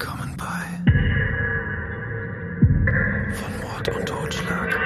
Willkommen 0.00 0.36
bei 0.36 0.62
Von 3.34 3.60
Mord 3.60 3.88
und 3.96 4.06
Totschlag. 4.06 4.78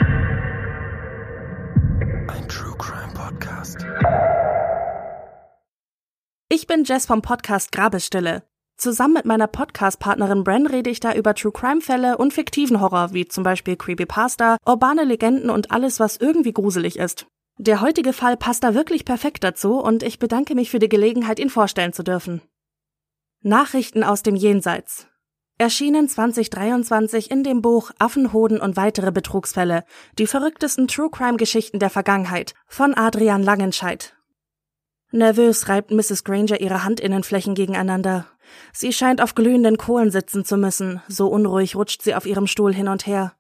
Ein 2.29 2.49
True 2.49 2.75
Crime 2.79 3.13
Podcast. 3.13 3.85
Ich 6.49 6.67
bin 6.67 6.85
Jess 6.85 7.05
vom 7.05 7.21
Podcast 7.21 7.73
Grabesstille. 7.73 8.43
Zusammen 8.79 9.13
mit 9.13 9.27
meiner 9.27 9.49
Podcast-Partnerin 9.49 10.45
Bren 10.45 10.67
rede 10.67 10.89
ich 10.89 11.01
da 11.01 11.13
über 11.13 11.35
True 11.35 11.53
Crime-Fälle 11.53 12.17
und 12.17 12.33
fiktiven 12.33 12.81
Horror, 12.81 13.13
wie 13.13 13.29
zum 13.29 13.45
Beispiel 13.45 13.77
Creepypasta, 13.77 14.57
urbane 14.65 15.05
Legenden 15.05 15.51
und 15.51 15.73
alles, 15.73 16.01
was 16.01 16.17
irgendwie 16.17 16.55
gruselig 16.55 16.99
ist. 16.99 17.27
Der 17.59 17.83
heutige 17.83 18.15
Fall 18.15 18.39
passt 18.39 18.65
da 18.65 18.73
wirklich 18.73 19.05
perfekt 19.05 19.45
dazu 19.45 19.79
und 19.79 20.03
ich 20.03 20.19
bedanke 20.19 20.55
mich 20.55 20.71
für 20.71 20.79
die 20.79 20.89
Gelegenheit, 20.89 21.39
ihn 21.39 21.51
vorstellen 21.51 21.93
zu 21.93 22.03
dürfen. 22.03 22.41
Nachrichten 23.45 24.05
aus 24.05 24.23
dem 24.23 24.37
Jenseits. 24.37 25.09
Erschienen 25.59 26.09
2023 26.09 27.29
in 27.29 27.43
dem 27.43 27.61
Buch 27.61 27.91
Affenhoden 27.99 28.61
und 28.61 28.77
weitere 28.77 29.11
Betrugsfälle, 29.11 29.83
die 30.17 30.29
verrücktesten 30.29 30.87
True 30.87 31.11
Crime 31.11 31.39
Geschichten 31.39 31.81
der 31.81 31.91
Vergangenheit 31.91 32.55
von 32.69 32.95
Adrian 32.95 33.43
Langenscheidt. 33.43 34.15
Nervös 35.11 35.69
reibt 35.69 35.91
Mrs. 35.91 36.23
Granger 36.23 36.61
ihre 36.61 36.85
Handinnenflächen 36.85 37.57
gegeneinander. 37.57 38.27
Sie 38.73 38.93
scheint 38.93 39.21
auf 39.21 39.35
glühenden 39.35 39.77
Kohlen 39.77 40.13
sitzen 40.13 40.45
zu 40.45 40.57
müssen, 40.57 41.03
so 41.09 41.27
unruhig 41.27 41.75
rutscht 41.75 42.03
sie 42.03 42.15
auf 42.15 42.27
ihrem 42.27 42.47
Stuhl 42.47 42.73
hin 42.73 42.87
und 42.87 43.09
her. 43.09 43.33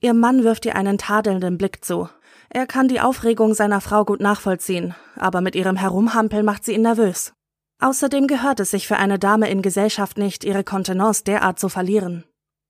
Ihr 0.00 0.14
Mann 0.14 0.42
wirft 0.42 0.64
ihr 0.64 0.74
einen 0.74 0.96
tadelnden 0.96 1.58
Blick 1.58 1.84
zu. 1.84 2.08
Er 2.48 2.66
kann 2.66 2.88
die 2.88 3.00
Aufregung 3.00 3.52
seiner 3.52 3.82
Frau 3.82 4.06
gut 4.06 4.20
nachvollziehen, 4.20 4.94
aber 5.16 5.42
mit 5.42 5.54
ihrem 5.54 5.76
Herumhampeln 5.76 6.46
macht 6.46 6.64
sie 6.64 6.72
ihn 6.72 6.82
nervös. 6.82 7.34
Außerdem 7.80 8.26
gehört 8.26 8.60
es 8.60 8.70
sich 8.70 8.86
für 8.86 8.96
eine 8.96 9.18
Dame 9.18 9.50
in 9.50 9.62
Gesellschaft 9.62 10.18
nicht, 10.18 10.44
ihre 10.44 10.64
Kontenance 10.64 11.24
derart 11.24 11.58
zu 11.58 11.70
verlieren. 11.70 12.24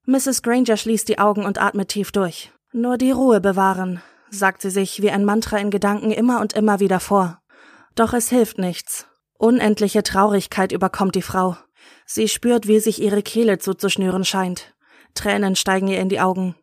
Mrs. 0.06 0.42
Granger 0.42 0.76
schließt 0.76 1.08
die 1.08 1.18
Augen 1.18 1.44
und 1.44 1.60
atmet 1.60 1.88
tief 1.88 2.12
durch. 2.12 2.52
Nur 2.72 2.96
die 2.96 3.10
Ruhe 3.10 3.40
bewahren, 3.40 4.00
sagt 4.30 4.62
sie 4.62 4.70
sich 4.70 5.02
wie 5.02 5.10
ein 5.10 5.24
Mantra 5.24 5.58
in 5.58 5.70
Gedanken 5.70 6.12
immer 6.12 6.40
und 6.40 6.52
immer 6.52 6.78
wieder 6.78 7.00
vor. 7.00 7.40
Doch 7.96 8.12
es 8.12 8.28
hilft 8.28 8.58
nichts. 8.58 9.08
Unendliche 9.36 10.04
Traurigkeit 10.04 10.70
überkommt 10.70 11.16
die 11.16 11.22
Frau. 11.22 11.56
Sie 12.06 12.28
spürt, 12.28 12.68
wie 12.68 12.78
sich 12.78 13.02
ihre 13.02 13.22
Kehle 13.22 13.58
zuzuschnüren 13.58 14.24
scheint. 14.24 14.74
Tränen 15.14 15.56
steigen 15.56 15.88
ihr 15.88 15.98
in 15.98 16.08
die 16.08 16.20
Augen. 16.20 16.54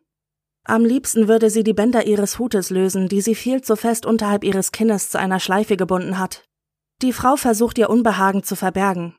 Am 0.64 0.84
liebsten 0.84 1.28
würde 1.28 1.50
sie 1.50 1.64
die 1.64 1.74
Bänder 1.74 2.06
ihres 2.06 2.38
Hutes 2.38 2.70
lösen, 2.70 3.08
die 3.08 3.20
sie 3.20 3.34
viel 3.34 3.62
zu 3.62 3.76
fest 3.76 4.06
unterhalb 4.06 4.44
ihres 4.44 4.72
Kinnes 4.72 5.10
zu 5.10 5.18
einer 5.18 5.40
Schleife 5.40 5.76
gebunden 5.76 6.18
hat. 6.18 6.47
Die 7.00 7.12
Frau 7.12 7.36
versucht 7.36 7.78
ihr 7.78 7.90
Unbehagen 7.90 8.42
zu 8.42 8.56
verbergen. 8.56 9.14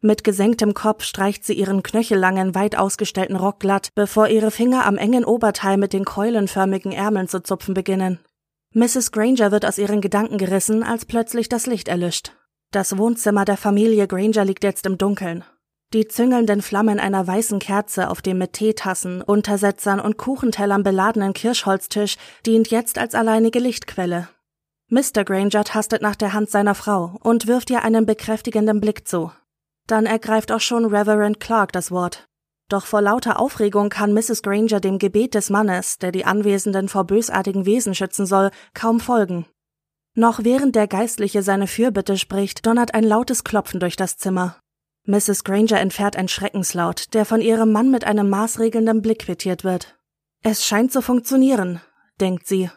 Mit 0.00 0.24
gesenktem 0.24 0.74
Kopf 0.74 1.04
streicht 1.04 1.44
sie 1.44 1.54
ihren 1.54 1.82
knöchellangen, 1.82 2.54
weit 2.54 2.76
ausgestellten 2.76 3.36
Rock 3.36 3.60
glatt, 3.60 3.90
bevor 3.94 4.28
ihre 4.28 4.50
Finger 4.50 4.86
am 4.86 4.96
engen 4.96 5.24
Oberteil 5.24 5.76
mit 5.76 5.92
den 5.92 6.04
keulenförmigen 6.04 6.92
Ärmeln 6.92 7.28
zu 7.28 7.42
zupfen 7.42 7.74
beginnen. 7.74 8.20
Mrs. 8.74 9.12
Granger 9.12 9.50
wird 9.50 9.66
aus 9.66 9.78
ihren 9.78 10.00
Gedanken 10.00 10.38
gerissen, 10.38 10.82
als 10.82 11.04
plötzlich 11.04 11.48
das 11.48 11.66
Licht 11.66 11.88
erlischt. 11.88 12.32
Das 12.70 12.96
Wohnzimmer 12.96 13.44
der 13.44 13.56
Familie 13.56 14.06
Granger 14.06 14.44
liegt 14.44 14.64
jetzt 14.64 14.86
im 14.86 14.98
Dunkeln. 14.98 15.44
Die 15.94 16.06
züngelnden 16.06 16.60
Flammen 16.60 17.00
einer 17.00 17.26
weißen 17.26 17.58
Kerze 17.58 18.10
auf 18.10 18.20
dem 18.20 18.38
mit 18.38 18.52
Teetassen, 18.52 19.22
Untersetzern 19.22 20.00
und 20.00 20.18
Kuchentellern 20.18 20.82
beladenen 20.82 21.32
Kirschholztisch 21.32 22.16
dient 22.44 22.68
jetzt 22.68 22.98
als 22.98 23.14
alleinige 23.14 23.58
Lichtquelle. 23.58 24.28
Mr. 24.90 25.22
Granger 25.22 25.64
tastet 25.64 26.00
nach 26.00 26.16
der 26.16 26.32
Hand 26.32 26.48
seiner 26.48 26.74
Frau 26.74 27.18
und 27.20 27.46
wirft 27.46 27.68
ihr 27.68 27.84
einen 27.84 28.06
bekräftigenden 28.06 28.80
Blick 28.80 29.06
zu. 29.06 29.30
Dann 29.86 30.06
ergreift 30.06 30.50
auch 30.50 30.60
schon 30.60 30.86
Reverend 30.86 31.40
Clark 31.40 31.72
das 31.72 31.90
Wort. 31.90 32.26
Doch 32.70 32.86
vor 32.86 33.02
lauter 33.02 33.38
Aufregung 33.38 33.90
kann 33.90 34.14
Mrs. 34.14 34.42
Granger 34.42 34.80
dem 34.80 34.98
Gebet 34.98 35.34
des 35.34 35.50
Mannes, 35.50 35.98
der 35.98 36.10
die 36.10 36.24
Anwesenden 36.24 36.88
vor 36.88 37.04
bösartigen 37.04 37.66
Wesen 37.66 37.94
schützen 37.94 38.24
soll, 38.24 38.50
kaum 38.72 38.98
folgen. 38.98 39.44
Noch 40.14 40.42
während 40.42 40.74
der 40.74 40.88
Geistliche 40.88 41.42
seine 41.42 41.66
Fürbitte 41.66 42.16
spricht, 42.16 42.64
donnert 42.66 42.94
ein 42.94 43.04
lautes 43.04 43.44
Klopfen 43.44 43.80
durch 43.80 43.96
das 43.96 44.16
Zimmer. 44.16 44.56
Mrs. 45.04 45.44
Granger 45.44 45.80
entfährt 45.80 46.16
ein 46.16 46.28
Schreckenslaut, 46.28 47.12
der 47.12 47.26
von 47.26 47.42
ihrem 47.42 47.72
Mann 47.72 47.90
mit 47.90 48.04
einem 48.04 48.30
maßregelnden 48.30 49.02
Blick 49.02 49.20
quittiert 49.20 49.64
wird. 49.64 49.98
Es 50.42 50.66
scheint 50.66 50.92
zu 50.92 51.02
funktionieren, 51.02 51.82
denkt 52.20 52.46
sie 52.46 52.70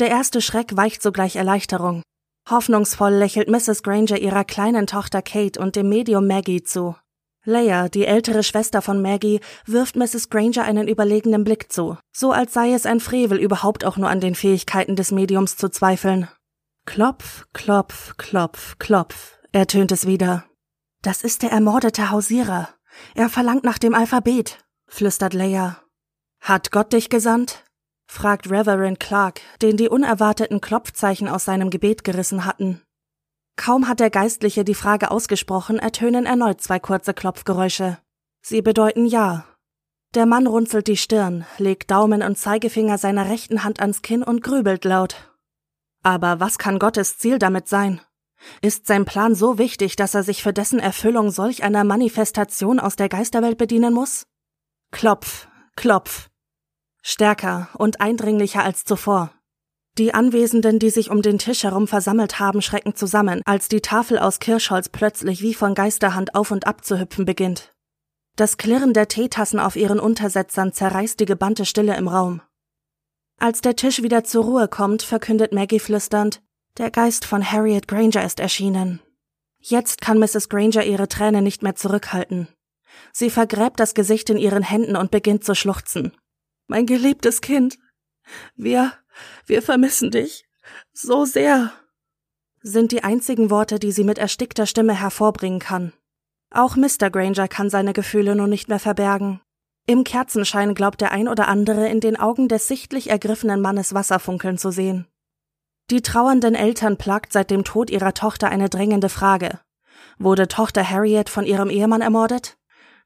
der 0.00 0.08
erste 0.08 0.40
Schreck 0.40 0.76
weicht 0.76 1.02
sogleich 1.02 1.36
Erleichterung. 1.36 2.02
Hoffnungsvoll 2.48 3.12
lächelt 3.12 3.48
Mrs. 3.48 3.82
Granger 3.82 4.18
ihrer 4.18 4.44
kleinen 4.44 4.86
Tochter 4.86 5.22
Kate 5.22 5.60
und 5.60 5.76
dem 5.76 5.88
Medium 5.88 6.26
Maggie 6.26 6.62
zu. 6.62 6.96
Leia, 7.44 7.88
die 7.88 8.04
ältere 8.04 8.42
Schwester 8.42 8.82
von 8.82 9.00
Maggie, 9.00 9.40
wirft 9.64 9.96
Mrs. 9.96 10.28
Granger 10.28 10.64
einen 10.64 10.88
überlegenen 10.88 11.44
Blick 11.44 11.72
zu, 11.72 11.96
so 12.12 12.32
als 12.32 12.52
sei 12.52 12.72
es 12.72 12.86
ein 12.86 13.00
Frevel, 13.00 13.38
überhaupt 13.38 13.84
auch 13.84 13.96
nur 13.96 14.10
an 14.10 14.20
den 14.20 14.34
Fähigkeiten 14.34 14.96
des 14.96 15.10
Mediums 15.10 15.56
zu 15.56 15.70
zweifeln. 15.70 16.28
Klopf, 16.86 17.46
klopf, 17.52 18.16
klopf, 18.16 18.76
klopf, 18.78 19.38
ertönt 19.52 19.92
es 19.92 20.06
wieder. 20.06 20.44
Das 21.02 21.22
ist 21.22 21.42
der 21.42 21.50
ermordete 21.50 22.10
Hausierer. 22.10 22.68
Er 23.14 23.28
verlangt 23.30 23.64
nach 23.64 23.78
dem 23.78 23.94
Alphabet, 23.94 24.58
flüstert 24.86 25.32
Leia. 25.32 25.82
Hat 26.40 26.72
Gott 26.72 26.92
dich 26.92 27.08
gesandt? 27.08 27.64
Fragt 28.10 28.50
Reverend 28.50 28.98
Clark, 28.98 29.40
den 29.62 29.76
die 29.76 29.88
unerwarteten 29.88 30.60
Klopfzeichen 30.60 31.28
aus 31.28 31.44
seinem 31.44 31.70
Gebet 31.70 32.02
gerissen 32.02 32.44
hatten. 32.44 32.82
Kaum 33.56 33.86
hat 33.86 34.00
der 34.00 34.10
Geistliche 34.10 34.64
die 34.64 34.74
Frage 34.74 35.12
ausgesprochen, 35.12 35.78
ertönen 35.78 36.26
erneut 36.26 36.60
zwei 36.60 36.80
kurze 36.80 37.14
Klopfgeräusche. 37.14 37.98
Sie 38.42 38.62
bedeuten 38.62 39.06
Ja. 39.06 39.44
Der 40.16 40.26
Mann 40.26 40.48
runzelt 40.48 40.88
die 40.88 40.96
Stirn, 40.96 41.46
legt 41.58 41.92
Daumen 41.92 42.22
und 42.22 42.36
Zeigefinger 42.36 42.98
seiner 42.98 43.30
rechten 43.30 43.62
Hand 43.62 43.80
ans 43.80 44.02
Kinn 44.02 44.24
und 44.24 44.42
grübelt 44.42 44.84
laut. 44.84 45.14
Aber 46.02 46.40
was 46.40 46.58
kann 46.58 46.80
Gottes 46.80 47.16
Ziel 47.16 47.38
damit 47.38 47.68
sein? 47.68 48.00
Ist 48.60 48.88
sein 48.88 49.04
Plan 49.04 49.36
so 49.36 49.56
wichtig, 49.56 49.94
dass 49.94 50.16
er 50.16 50.24
sich 50.24 50.42
für 50.42 50.52
dessen 50.52 50.80
Erfüllung 50.80 51.30
solch 51.30 51.62
einer 51.62 51.84
Manifestation 51.84 52.80
aus 52.80 52.96
der 52.96 53.08
Geisterwelt 53.08 53.56
bedienen 53.56 53.94
muss? 53.94 54.26
Klopf, 54.90 55.46
klopf, 55.76 56.29
Stärker 57.02 57.68
und 57.74 58.00
eindringlicher 58.00 58.62
als 58.62 58.84
zuvor. 58.84 59.32
Die 59.98 60.14
Anwesenden, 60.14 60.78
die 60.78 60.90
sich 60.90 61.10
um 61.10 61.22
den 61.22 61.38
Tisch 61.38 61.64
herum 61.64 61.88
versammelt 61.88 62.38
haben, 62.38 62.62
schrecken 62.62 62.94
zusammen, 62.94 63.42
als 63.44 63.68
die 63.68 63.80
Tafel 63.80 64.18
aus 64.18 64.38
Kirschholz 64.38 64.88
plötzlich 64.88 65.42
wie 65.42 65.54
von 65.54 65.74
Geisterhand 65.74 66.34
auf 66.34 66.50
und 66.50 66.66
ab 66.66 66.84
zu 66.84 66.98
hüpfen 67.00 67.24
beginnt. 67.24 67.74
Das 68.36 68.56
Klirren 68.56 68.94
der 68.94 69.08
Teetassen 69.08 69.58
auf 69.58 69.76
ihren 69.76 69.98
Untersetzern 69.98 70.72
zerreißt 70.72 71.18
die 71.18 71.26
gebannte 71.26 71.64
Stille 71.64 71.96
im 71.96 72.08
Raum. 72.08 72.40
Als 73.38 73.62
der 73.62 73.76
Tisch 73.76 74.02
wieder 74.02 74.22
zur 74.22 74.44
Ruhe 74.44 74.68
kommt, 74.68 75.02
verkündet 75.02 75.52
Maggie 75.52 75.80
flüsternd, 75.80 76.40
der 76.78 76.90
Geist 76.90 77.24
von 77.24 77.44
Harriet 77.44 77.88
Granger 77.88 78.24
ist 78.24 78.38
erschienen. 78.40 79.00
Jetzt 79.58 80.00
kann 80.00 80.18
Mrs. 80.18 80.48
Granger 80.48 80.84
ihre 80.84 81.08
Tränen 81.08 81.44
nicht 81.44 81.62
mehr 81.62 81.74
zurückhalten. 81.74 82.48
Sie 83.12 83.28
vergräbt 83.28 83.80
das 83.80 83.94
Gesicht 83.94 84.30
in 84.30 84.36
ihren 84.36 84.62
Händen 84.62 84.96
und 84.96 85.10
beginnt 85.10 85.44
zu 85.44 85.54
schluchzen 85.54 86.12
mein 86.70 86.86
geliebtes 86.86 87.40
Kind. 87.40 87.78
Wir, 88.54 88.92
wir 89.44 89.60
vermissen 89.60 90.12
dich. 90.12 90.46
So 90.92 91.24
sehr. 91.24 91.72
Sind 92.62 92.92
die 92.92 93.02
einzigen 93.02 93.50
Worte, 93.50 93.80
die 93.80 93.90
sie 93.90 94.04
mit 94.04 94.18
erstickter 94.18 94.66
Stimme 94.66 94.94
hervorbringen 94.94 95.58
kann. 95.58 95.92
Auch 96.52 96.76
Mr. 96.76 97.10
Granger 97.10 97.48
kann 97.48 97.70
seine 97.70 97.92
Gefühle 97.92 98.36
nun 98.36 98.50
nicht 98.50 98.68
mehr 98.68 98.78
verbergen. 98.78 99.40
Im 99.86 100.04
Kerzenschein 100.04 100.74
glaubt 100.74 101.00
der 101.00 101.10
ein 101.10 101.26
oder 101.26 101.48
andere 101.48 101.88
in 101.88 101.98
den 101.98 102.16
Augen 102.16 102.46
des 102.46 102.68
sichtlich 102.68 103.10
ergriffenen 103.10 103.60
Mannes 103.60 103.92
Wasser 103.92 104.20
funkeln 104.20 104.56
zu 104.56 104.70
sehen. 104.70 105.08
Die 105.90 106.02
trauernden 106.02 106.54
Eltern 106.54 106.96
plagt 106.96 107.32
seit 107.32 107.50
dem 107.50 107.64
Tod 107.64 107.90
ihrer 107.90 108.14
Tochter 108.14 108.48
eine 108.48 108.68
drängende 108.68 109.08
Frage. 109.08 109.58
Wurde 110.18 110.46
Tochter 110.46 110.88
Harriet 110.88 111.30
von 111.30 111.46
ihrem 111.46 111.68
Ehemann 111.68 112.00
ermordet? 112.00 112.59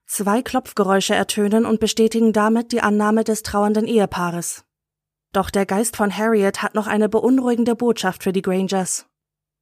Zwei 0.06 0.42
Klopfgeräusche 0.42 1.14
ertönen 1.14 1.64
und 1.64 1.80
bestätigen 1.80 2.32
damit 2.32 2.72
die 2.72 2.80
Annahme 2.80 3.24
des 3.24 3.42
trauernden 3.42 3.86
Ehepaares. 3.86 4.64
Doch 5.32 5.50
der 5.50 5.66
Geist 5.66 5.96
von 5.96 6.16
Harriet 6.16 6.62
hat 6.62 6.74
noch 6.74 6.86
eine 6.86 7.08
beunruhigende 7.08 7.74
Botschaft 7.74 8.22
für 8.22 8.32
die 8.32 8.42
Grangers. 8.42 9.06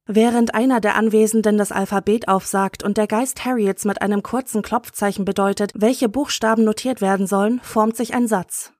Während 0.05 0.53
einer 0.53 0.81
der 0.81 0.95
Anwesenden 0.95 1.57
das 1.57 1.71
Alphabet 1.71 2.27
aufsagt 2.27 2.83
und 2.83 2.97
der 2.97 3.07
Geist 3.07 3.45
Harriets 3.45 3.85
mit 3.85 4.01
einem 4.01 4.21
kurzen 4.21 4.61
Klopfzeichen 4.61 5.23
bedeutet, 5.23 5.71
welche 5.75 6.09
Buchstaben 6.09 6.65
notiert 6.65 6.99
werden 6.99 7.25
sollen, 7.25 7.61
formt 7.61 7.95
sich 7.95 8.13
ein 8.13 8.27
Satz. 8.27 8.73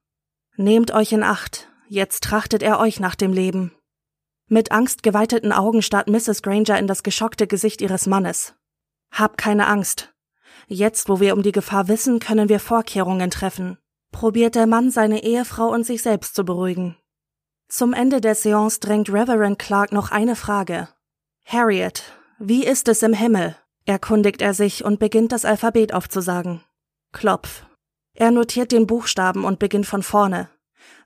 Nehmt 0.56 0.92
euch 0.92 1.12
in 1.12 1.22
Acht, 1.22 1.68
jetzt 1.88 2.22
trachtet 2.24 2.62
er 2.62 2.78
euch 2.78 3.00
nach 3.00 3.14
dem 3.14 3.32
Leben. 3.32 3.72
Mit 4.46 4.70
angstgeweiteten 4.70 5.52
Augen 5.52 5.80
starrt 5.80 6.08
Mrs. 6.08 6.42
Granger 6.42 6.78
in 6.78 6.86
das 6.86 7.02
geschockte 7.02 7.46
Gesicht 7.46 7.80
ihres 7.80 8.06
Mannes. 8.06 8.54
Hab 9.10 9.38
keine 9.38 9.66
Angst, 9.66 10.13
Jetzt, 10.66 11.08
wo 11.08 11.20
wir 11.20 11.34
um 11.34 11.42
die 11.42 11.52
Gefahr 11.52 11.88
wissen, 11.88 12.18
können 12.18 12.48
wir 12.48 12.60
Vorkehrungen 12.60 13.30
treffen. 13.30 13.78
Probiert 14.12 14.54
der 14.54 14.66
Mann, 14.66 14.90
seine 14.90 15.22
Ehefrau 15.22 15.68
und 15.68 15.84
sich 15.84 16.02
selbst 16.02 16.34
zu 16.34 16.44
beruhigen. 16.44 16.96
Zum 17.68 17.92
Ende 17.92 18.20
der 18.20 18.34
Seance 18.34 18.80
drängt 18.80 19.08
Reverend 19.08 19.58
Clark 19.58 19.92
noch 19.92 20.10
eine 20.10 20.36
Frage. 20.36 20.88
Harriet, 21.44 22.04
wie 22.38 22.64
ist 22.64 22.88
es 22.88 23.02
im 23.02 23.12
Himmel? 23.12 23.56
erkundigt 23.86 24.40
er 24.40 24.54
sich 24.54 24.84
und 24.84 24.98
beginnt 24.98 25.32
das 25.32 25.44
Alphabet 25.44 25.92
aufzusagen. 25.92 26.62
Klopf. 27.12 27.66
Er 28.14 28.30
notiert 28.30 28.72
den 28.72 28.86
Buchstaben 28.86 29.44
und 29.44 29.58
beginnt 29.58 29.86
von 29.86 30.02
vorne. 30.02 30.48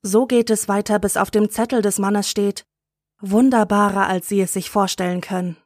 So 0.03 0.27
geht 0.27 0.51
es 0.51 0.69
weiter, 0.69 0.99
bis 0.99 1.17
auf 1.17 1.31
dem 1.31 1.51
Zettel 1.51 1.83
des 1.83 1.99
Mannes 1.99 2.31
steht 2.31 2.65
Wunderbarer, 3.21 4.07
als 4.07 4.29
Sie 4.29 4.41
es 4.41 4.53
sich 4.53 4.71
vorstellen 4.71 5.21
können. 5.21 5.57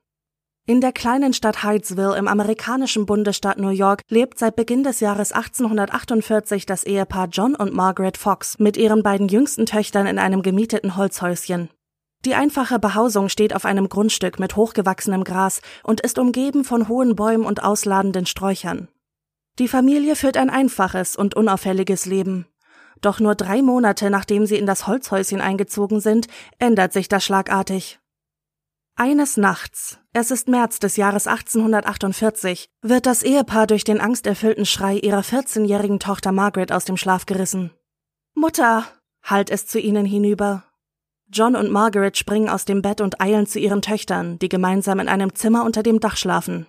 In 0.64 0.80
der 0.80 0.92
kleinen 0.92 1.32
Stadt 1.32 1.64
Hydesville 1.64 2.16
im 2.16 2.28
amerikanischen 2.28 3.04
Bundesstaat 3.04 3.58
New 3.58 3.70
York 3.70 4.02
lebt 4.08 4.38
seit 4.38 4.54
Beginn 4.54 4.84
des 4.84 5.00
Jahres 5.00 5.32
1848 5.32 6.66
das 6.66 6.84
Ehepaar 6.84 7.26
John 7.32 7.56
und 7.56 7.74
Margaret 7.74 8.16
Fox 8.16 8.60
mit 8.60 8.76
ihren 8.76 9.02
beiden 9.02 9.26
jüngsten 9.26 9.66
Töchtern 9.66 10.06
in 10.06 10.20
einem 10.20 10.42
gemieteten 10.42 10.96
Holzhäuschen. 10.96 11.68
Die 12.24 12.36
einfache 12.36 12.78
Behausung 12.78 13.28
steht 13.28 13.56
auf 13.56 13.64
einem 13.64 13.88
Grundstück 13.88 14.38
mit 14.38 14.54
hochgewachsenem 14.54 15.24
Gras 15.24 15.62
und 15.82 16.00
ist 16.00 16.20
umgeben 16.20 16.62
von 16.62 16.86
hohen 16.86 17.16
Bäumen 17.16 17.44
und 17.44 17.64
ausladenden 17.64 18.26
Sträuchern. 18.26 18.86
Die 19.58 19.66
Familie 19.66 20.14
führt 20.14 20.36
ein 20.36 20.48
einfaches 20.48 21.16
und 21.16 21.34
unauffälliges 21.34 22.06
Leben. 22.06 22.46
Doch 23.00 23.18
nur 23.18 23.34
drei 23.34 23.62
Monate 23.62 24.10
nachdem 24.10 24.46
sie 24.46 24.58
in 24.58 24.66
das 24.66 24.86
Holzhäuschen 24.86 25.40
eingezogen 25.40 25.98
sind, 25.98 26.28
ändert 26.60 26.92
sich 26.92 27.08
das 27.08 27.24
schlagartig. 27.24 27.98
Eines 28.94 29.36
Nachts, 29.36 29.98
es 30.12 30.30
ist 30.30 30.48
März 30.48 30.78
des 30.78 30.96
Jahres 30.96 31.26
1848, 31.26 32.68
wird 32.82 33.06
das 33.06 33.22
Ehepaar 33.22 33.66
durch 33.66 33.84
den 33.84 34.00
angsterfüllten 34.00 34.66
Schrei 34.66 34.96
ihrer 34.96 35.22
14-jährigen 35.22 36.00
Tochter 36.00 36.32
Margaret 36.32 36.70
aus 36.70 36.84
dem 36.84 36.96
Schlaf 36.96 37.24
gerissen. 37.24 37.72
Mutter, 38.34 38.84
hallt 39.22 39.50
es 39.50 39.66
zu 39.66 39.78
ihnen 39.78 40.04
hinüber. 40.04 40.64
John 41.32 41.56
und 41.56 41.70
Margaret 41.70 42.18
springen 42.18 42.50
aus 42.50 42.66
dem 42.66 42.82
Bett 42.82 43.00
und 43.00 43.22
eilen 43.22 43.46
zu 43.46 43.58
ihren 43.58 43.80
Töchtern, 43.80 44.38
die 44.38 44.50
gemeinsam 44.50 45.00
in 45.00 45.08
einem 45.08 45.34
Zimmer 45.34 45.64
unter 45.64 45.82
dem 45.82 45.98
Dach 45.98 46.18
schlafen. 46.18 46.66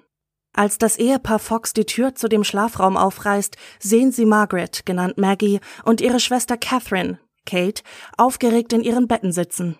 Als 0.55 0.77
das 0.77 0.97
Ehepaar 0.97 1.39
Fox 1.39 1.73
die 1.73 1.85
Tür 1.85 2.15
zu 2.15 2.29
dem 2.29 2.43
Schlafraum 2.45 2.95
aufreißt, 2.95 3.57
sehen 3.79 4.11
sie 4.11 4.25
Margaret, 4.25 4.85
genannt 4.85 5.17
Maggie, 5.17 5.59
und 5.83 5.99
ihre 5.99 6.21
Schwester 6.21 6.55
Catherine, 6.55 7.19
Kate, 7.45 7.83
aufgeregt 8.17 8.71
in 8.71 8.83
ihren 8.83 9.07
Betten 9.07 9.33
sitzen. 9.33 9.77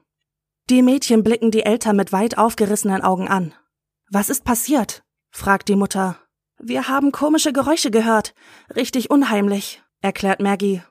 Die 0.69 0.81
Mädchen 0.81 1.24
blicken 1.24 1.51
die 1.51 1.65
Eltern 1.65 1.98
mit 1.98 2.13
weit 2.13 2.38
aufgerissenen 2.38 3.01
Augen 3.01 3.27
an. 3.27 3.54
Was 4.10 4.30
ist 4.30 4.45
passiert? 4.45 5.04
fragt 5.31 5.68
die 5.68 5.75
Mutter. 5.75 6.18
Wir 6.57 6.88
haben 6.88 7.12
komische 7.12 7.51
Geräusche 7.51 7.92
gehört. 7.92 8.33
Richtig 8.74 9.10
unheimlich, 9.10 9.83
erklärt 10.01 10.39
Maggie. 10.39 10.81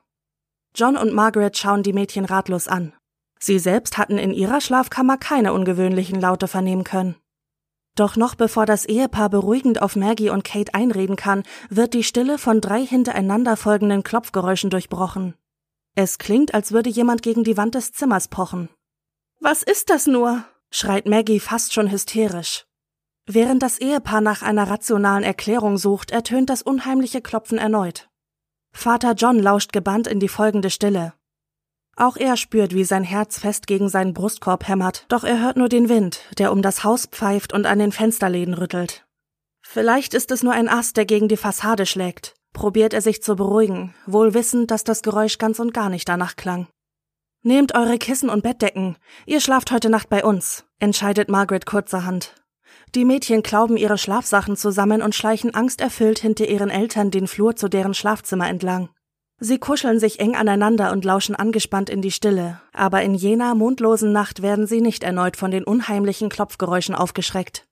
John 0.75 0.95
und 0.95 1.13
Margaret 1.13 1.57
schauen 1.57 1.81
die 1.81 1.93
Mädchen 1.93 2.25
ratlos 2.25 2.67
an. 2.67 2.93
Sie 3.39 3.57
selbst 3.57 3.97
hatten 3.97 4.17
in 4.17 4.31
ihrer 4.31 4.61
Schlafkammer 4.61 5.17
keine 5.17 5.53
ungewöhnlichen 5.53 6.21
Laute 6.21 6.47
vernehmen 6.47 6.83
können. 6.83 7.15
Doch 7.95 8.15
noch 8.15 8.35
bevor 8.35 8.65
das 8.65 8.85
Ehepaar 8.85 9.29
beruhigend 9.29 9.81
auf 9.81 9.95
Maggie 9.95 10.29
und 10.29 10.43
Kate 10.43 10.73
einreden 10.73 11.15
kann, 11.15 11.43
wird 11.69 11.93
die 11.93 12.03
Stille 12.03 12.37
von 12.37 12.61
drei 12.61 12.85
hintereinander 12.85 13.57
folgenden 13.57 14.03
Klopfgeräuschen 14.03 14.69
durchbrochen. 14.69 15.35
Es 15.95 16.17
klingt, 16.17 16.53
als 16.53 16.71
würde 16.71 16.89
jemand 16.89 17.21
gegen 17.21 17.43
die 17.43 17.57
Wand 17.57 17.75
des 17.75 17.91
Zimmers 17.91 18.27
pochen. 18.27 18.69
Was 19.45 19.61
ist 19.61 19.89
das 19.89 20.07
nur? 20.07 20.45
schreit 20.71 21.05
Maggie 21.05 21.41
fast 21.41 21.73
schon 21.73 21.91
hysterisch. 21.91 22.63
Während 23.25 23.61
das 23.61 23.77
Ehepaar 23.77 24.21
nach 24.21 24.41
einer 24.41 24.69
rationalen 24.69 25.25
Erklärung 25.25 25.77
sucht, 25.77 26.11
ertönt 26.11 26.49
das 26.49 26.61
unheimliche 26.61 27.19
Klopfen 27.19 27.57
erneut. 27.57 28.07
Vater 28.71 29.15
John 29.15 29.39
lauscht 29.39 29.73
gebannt 29.73 30.07
in 30.07 30.21
die 30.21 30.29
folgende 30.29 30.69
Stille. 30.69 31.13
Auch 31.97 32.15
er 32.15 32.37
spürt, 32.37 32.73
wie 32.73 32.85
sein 32.85 33.03
Herz 33.03 33.37
fest 33.37 33.67
gegen 33.67 33.89
seinen 33.89 34.13
Brustkorb 34.13 34.65
hämmert, 34.65 35.03
doch 35.09 35.25
er 35.25 35.41
hört 35.41 35.57
nur 35.57 35.67
den 35.67 35.89
Wind, 35.89 36.21
der 36.37 36.53
um 36.53 36.61
das 36.61 36.85
Haus 36.85 37.07
pfeift 37.07 37.51
und 37.51 37.65
an 37.65 37.79
den 37.79 37.91
Fensterläden 37.91 38.53
rüttelt. 38.53 39.05
Vielleicht 39.61 40.13
ist 40.13 40.31
es 40.31 40.43
nur 40.43 40.53
ein 40.53 40.69
Ast, 40.69 40.95
der 40.95 41.05
gegen 41.05 41.27
die 41.27 41.35
Fassade 41.35 41.85
schlägt, 41.85 42.33
probiert 42.53 42.93
er 42.93 43.01
sich 43.01 43.21
zu 43.21 43.35
beruhigen, 43.35 43.93
wohl 44.05 44.33
wissend, 44.33 44.71
dass 44.71 44.85
das 44.85 45.01
Geräusch 45.01 45.37
ganz 45.37 45.59
und 45.59 45.73
gar 45.73 45.89
nicht 45.89 46.07
danach 46.07 46.37
klang. 46.37 46.69
Nehmt 47.45 47.75
eure 47.75 47.97
Kissen 47.97 48.29
und 48.29 48.41
Bettdecken. 48.41 48.95
Ihr 49.25 49.41
schlaft 49.41 49.71
heute 49.71 49.89
Nacht 49.89 50.07
bei 50.07 50.23
uns, 50.23 50.63
entscheidet 50.79 51.27
Margaret 51.27 51.65
kurzerhand. 51.65 52.35
Die 52.95 53.03
Mädchen 53.03 53.43
klauben 53.43 53.75
ihre 53.75 53.97
Schlafsachen 53.97 54.55
zusammen 54.55 55.01
und 55.01 55.13
schleichen 55.13 55.53
angsterfüllt 55.53 56.19
hinter 56.19 56.47
ihren 56.47 56.69
Eltern 56.69 57.11
den 57.11 57.27
Flur 57.27 57.57
zu 57.57 57.67
deren 57.67 57.93
Schlafzimmer 57.93 58.47
entlang. 58.47 58.91
Sie 59.39 59.57
kuscheln 59.57 59.99
sich 59.99 60.21
eng 60.21 60.37
aneinander 60.37 60.93
und 60.93 61.03
lauschen 61.03 61.35
angespannt 61.35 61.89
in 61.89 62.01
die 62.01 62.11
Stille, 62.11 62.61
aber 62.71 63.01
in 63.01 63.13
jener 63.13 63.55
mondlosen 63.55 64.13
Nacht 64.13 64.41
werden 64.41 64.65
sie 64.65 64.79
nicht 64.79 65.03
erneut 65.03 65.35
von 65.35 65.51
den 65.51 65.65
unheimlichen 65.65 66.29
Klopfgeräuschen 66.29 66.95
aufgeschreckt. 66.95 67.67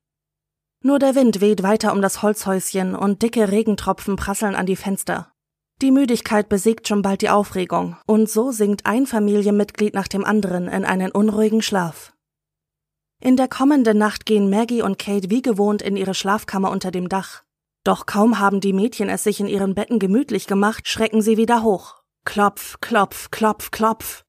Nur 0.83 0.99
der 0.99 1.15
Wind 1.15 1.39
weht 1.39 1.63
weiter 1.63 1.93
um 1.93 2.01
das 2.01 2.21
Holzhäuschen 2.21 2.93
und 2.93 3.21
dicke 3.21 3.49
Regentropfen 3.49 4.17
prasseln 4.17 4.55
an 4.55 4.65
die 4.65 4.75
Fenster. 4.75 5.31
Die 5.81 5.89
Müdigkeit 5.89 6.47
besiegt 6.47 6.87
schon 6.87 7.01
bald 7.01 7.23
die 7.23 7.31
Aufregung, 7.31 7.97
und 8.05 8.29
so 8.29 8.51
sinkt 8.51 8.85
ein 8.85 9.07
Familienmitglied 9.07 9.95
nach 9.95 10.07
dem 10.07 10.23
anderen 10.23 10.67
in 10.67 10.85
einen 10.85 11.11
unruhigen 11.11 11.63
Schlaf. 11.63 12.13
In 13.19 13.35
der 13.35 13.47
kommenden 13.47 13.97
Nacht 13.97 14.27
gehen 14.27 14.51
Maggie 14.51 14.83
und 14.83 14.99
Kate 14.99 15.31
wie 15.31 15.41
gewohnt 15.41 15.81
in 15.81 15.95
ihre 15.95 16.13
Schlafkammer 16.13 16.69
unter 16.69 16.91
dem 16.91 17.09
Dach. 17.09 17.43
Doch 17.83 18.05
kaum 18.05 18.37
haben 18.37 18.61
die 18.61 18.73
Mädchen 18.73 19.09
es 19.09 19.23
sich 19.23 19.39
in 19.39 19.47
ihren 19.47 19.73
Betten 19.73 19.97
gemütlich 19.97 20.45
gemacht, 20.45 20.87
schrecken 20.87 21.23
sie 21.23 21.37
wieder 21.37 21.63
hoch. 21.63 21.95
Klopf, 22.25 22.79
klopf, 22.81 23.31
klopf, 23.31 23.71
klopf. 23.71 24.23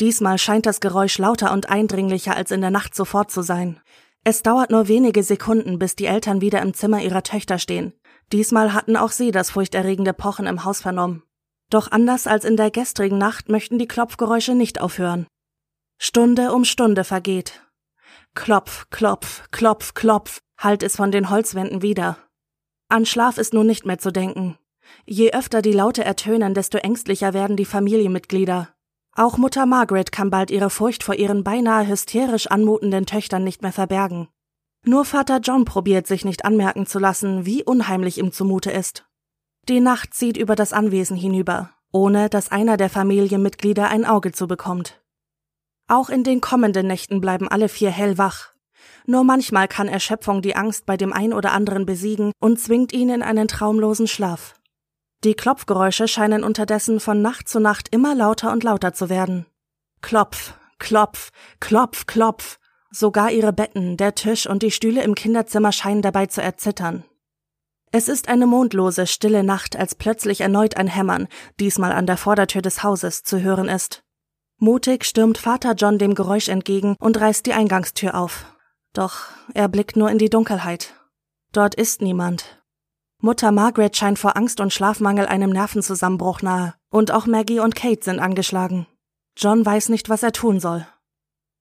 Diesmal 0.00 0.38
scheint 0.38 0.64
das 0.64 0.80
Geräusch 0.80 1.18
lauter 1.18 1.52
und 1.52 1.68
eindringlicher 1.68 2.34
als 2.34 2.50
in 2.50 2.62
der 2.62 2.70
Nacht 2.70 2.94
sofort 2.94 3.30
zu 3.30 3.42
sein. 3.42 3.78
Es 4.24 4.42
dauert 4.42 4.70
nur 4.70 4.88
wenige 4.88 5.22
Sekunden, 5.22 5.78
bis 5.78 5.96
die 5.96 6.06
Eltern 6.06 6.40
wieder 6.40 6.62
im 6.62 6.72
Zimmer 6.72 7.02
ihrer 7.02 7.22
Töchter 7.22 7.58
stehen. 7.58 7.92
Diesmal 8.32 8.72
hatten 8.72 8.96
auch 8.96 9.10
sie 9.10 9.30
das 9.30 9.50
furchterregende 9.50 10.14
Pochen 10.14 10.46
im 10.46 10.64
Haus 10.64 10.80
vernommen. 10.80 11.22
Doch 11.70 11.90
anders 11.90 12.26
als 12.26 12.44
in 12.44 12.56
der 12.56 12.70
gestrigen 12.70 13.18
Nacht 13.18 13.48
möchten 13.48 13.78
die 13.78 13.88
Klopfgeräusche 13.88 14.54
nicht 14.54 14.80
aufhören. 14.80 15.26
Stunde 15.98 16.52
um 16.52 16.64
Stunde 16.64 17.04
vergeht. 17.04 17.62
Klopf, 18.34 18.88
klopf, 18.90 19.50
klopf, 19.50 19.94
klopf, 19.94 20.40
hallt 20.58 20.82
es 20.82 20.96
von 20.96 21.12
den 21.12 21.28
Holzwänden 21.28 21.82
wieder. 21.82 22.16
An 22.88 23.06
Schlaf 23.06 23.38
ist 23.38 23.52
nun 23.52 23.66
nicht 23.66 23.86
mehr 23.86 23.98
zu 23.98 24.10
denken. 24.10 24.58
Je 25.04 25.32
öfter 25.32 25.62
die 25.62 25.72
Laute 25.72 26.04
ertönen, 26.04 26.54
desto 26.54 26.78
ängstlicher 26.78 27.34
werden 27.34 27.56
die 27.56 27.64
Familienmitglieder. 27.64 28.68
Auch 29.14 29.36
Mutter 29.36 29.66
Margaret 29.66 30.10
kann 30.10 30.30
bald 30.30 30.50
ihre 30.50 30.70
Furcht 30.70 31.02
vor 31.02 31.14
ihren 31.14 31.44
beinahe 31.44 31.86
hysterisch 31.86 32.46
anmutenden 32.46 33.04
Töchtern 33.04 33.44
nicht 33.44 33.62
mehr 33.62 33.72
verbergen. 33.72 34.28
Nur 34.84 35.04
Vater 35.04 35.38
John 35.38 35.64
probiert 35.64 36.06
sich 36.06 36.24
nicht 36.24 36.44
anmerken 36.44 36.86
zu 36.86 36.98
lassen, 36.98 37.46
wie 37.46 37.62
unheimlich 37.62 38.18
ihm 38.18 38.32
zumute 38.32 38.70
ist. 38.70 39.04
Die 39.68 39.80
Nacht 39.80 40.12
zieht 40.12 40.36
über 40.36 40.56
das 40.56 40.72
Anwesen 40.72 41.16
hinüber, 41.16 41.70
ohne 41.92 42.28
dass 42.28 42.50
einer 42.50 42.76
der 42.76 42.90
Familienmitglieder 42.90 43.88
ein 43.88 44.04
Auge 44.04 44.32
zu 44.32 44.48
bekommt. 44.48 45.00
Auch 45.86 46.08
in 46.08 46.24
den 46.24 46.40
kommenden 46.40 46.88
Nächten 46.88 47.20
bleiben 47.20 47.46
alle 47.48 47.68
vier 47.68 47.90
hellwach. 47.90 48.52
Nur 49.06 49.22
manchmal 49.22 49.68
kann 49.68 49.86
Erschöpfung 49.86 50.42
die 50.42 50.56
Angst 50.56 50.84
bei 50.86 50.96
dem 50.96 51.12
ein 51.12 51.32
oder 51.32 51.52
anderen 51.52 51.86
besiegen 51.86 52.32
und 52.40 52.58
zwingt 52.58 52.92
ihn 52.92 53.10
in 53.10 53.22
einen 53.22 53.46
traumlosen 53.46 54.08
Schlaf. 54.08 54.54
Die 55.22 55.34
Klopfgeräusche 55.34 56.08
scheinen 56.08 56.42
unterdessen 56.42 56.98
von 56.98 57.22
Nacht 57.22 57.48
zu 57.48 57.60
Nacht 57.60 57.88
immer 57.92 58.16
lauter 58.16 58.50
und 58.50 58.64
lauter 58.64 58.92
zu 58.92 59.08
werden. 59.08 59.46
Klopf, 60.00 60.54
klopf, 60.78 61.30
klopf, 61.60 62.06
klopf, 62.06 62.58
Sogar 62.94 63.30
ihre 63.30 63.54
Betten, 63.54 63.96
der 63.96 64.14
Tisch 64.14 64.46
und 64.46 64.62
die 64.62 64.70
Stühle 64.70 65.02
im 65.02 65.14
Kinderzimmer 65.14 65.72
scheinen 65.72 66.02
dabei 66.02 66.26
zu 66.26 66.42
erzittern. 66.42 67.04
Es 67.90 68.06
ist 68.06 68.28
eine 68.28 68.46
mondlose, 68.46 69.06
stille 69.06 69.42
Nacht, 69.42 69.76
als 69.76 69.94
plötzlich 69.94 70.42
erneut 70.42 70.76
ein 70.76 70.88
Hämmern, 70.88 71.26
diesmal 71.58 71.92
an 71.92 72.06
der 72.06 72.18
Vordertür 72.18 72.60
des 72.60 72.82
Hauses, 72.82 73.22
zu 73.22 73.40
hören 73.40 73.68
ist. 73.68 74.02
Mutig 74.58 75.04
stürmt 75.04 75.38
Vater 75.38 75.72
John 75.74 75.98
dem 75.98 76.14
Geräusch 76.14 76.48
entgegen 76.48 76.96
und 77.00 77.18
reißt 77.18 77.46
die 77.46 77.54
Eingangstür 77.54 78.14
auf. 78.14 78.44
Doch 78.92 79.20
er 79.54 79.68
blickt 79.68 79.96
nur 79.96 80.10
in 80.10 80.18
die 80.18 80.30
Dunkelheit. 80.30 80.94
Dort 81.52 81.74
ist 81.74 82.02
niemand. 82.02 82.62
Mutter 83.20 83.52
Margaret 83.52 83.96
scheint 83.96 84.18
vor 84.18 84.36
Angst 84.36 84.60
und 84.60 84.72
Schlafmangel 84.72 85.26
einem 85.26 85.50
Nervenzusammenbruch 85.50 86.42
nahe, 86.42 86.74
und 86.90 87.10
auch 87.10 87.26
Maggie 87.26 87.60
und 87.60 87.74
Kate 87.74 88.04
sind 88.04 88.20
angeschlagen. 88.20 88.86
John 89.36 89.64
weiß 89.64 89.88
nicht, 89.88 90.08
was 90.08 90.22
er 90.22 90.32
tun 90.32 90.60
soll. 90.60 90.86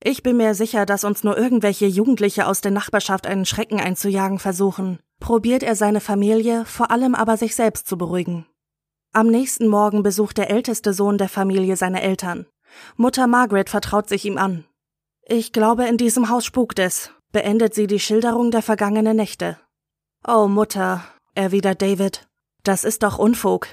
Ich 0.04 0.24
bin 0.24 0.38
mir 0.38 0.56
sicher, 0.56 0.88
dass 0.88 1.04
uns 1.04 1.24
nur 1.24 1.38
irgendwelche 1.38 1.86
Jugendliche 1.86 2.48
aus 2.48 2.62
der 2.62 2.72
Nachbarschaft 2.72 3.28
einen 3.28 3.46
Schrecken 3.46 3.80
einzujagen 3.80 4.40
versuchen, 4.40 5.00
probiert 5.20 5.62
er 5.62 5.76
seine 5.76 6.02
Familie, 6.02 6.66
vor 6.66 6.90
allem 6.90 7.14
aber 7.14 7.38
sich 7.38 7.56
selbst 7.56 7.88
zu 7.88 7.98
beruhigen. 7.98 8.48
Am 9.14 9.28
nächsten 9.28 9.68
Morgen 9.68 10.02
besucht 10.02 10.38
der 10.40 10.50
älteste 10.50 10.94
Sohn 10.94 11.20
der 11.20 11.30
Familie 11.30 11.76
seine 11.76 12.02
Eltern. 12.02 12.48
Mutter 12.96 13.28
Margaret 13.28 13.70
vertraut 13.70 14.10
sich 14.10 14.26
ihm 14.26 14.38
an. 14.38 14.66
Ich 15.28 15.54
glaube, 15.54 15.86
in 15.86 15.98
diesem 15.98 16.30
Haus 16.30 16.46
spukt 16.46 16.80
es, 16.80 17.12
beendet 17.32 17.76
sie 17.76 17.86
die 17.86 18.00
Schilderung 18.00 18.50
der 18.50 18.64
vergangenen 18.64 19.16
Nächte. 19.16 19.60
Oh 20.28 20.48
Mutter, 20.48 21.04
erwidert 21.36 21.82
David, 21.82 22.28
das 22.64 22.84
ist 22.86 23.04
doch 23.04 23.20
Unfug. 23.20 23.68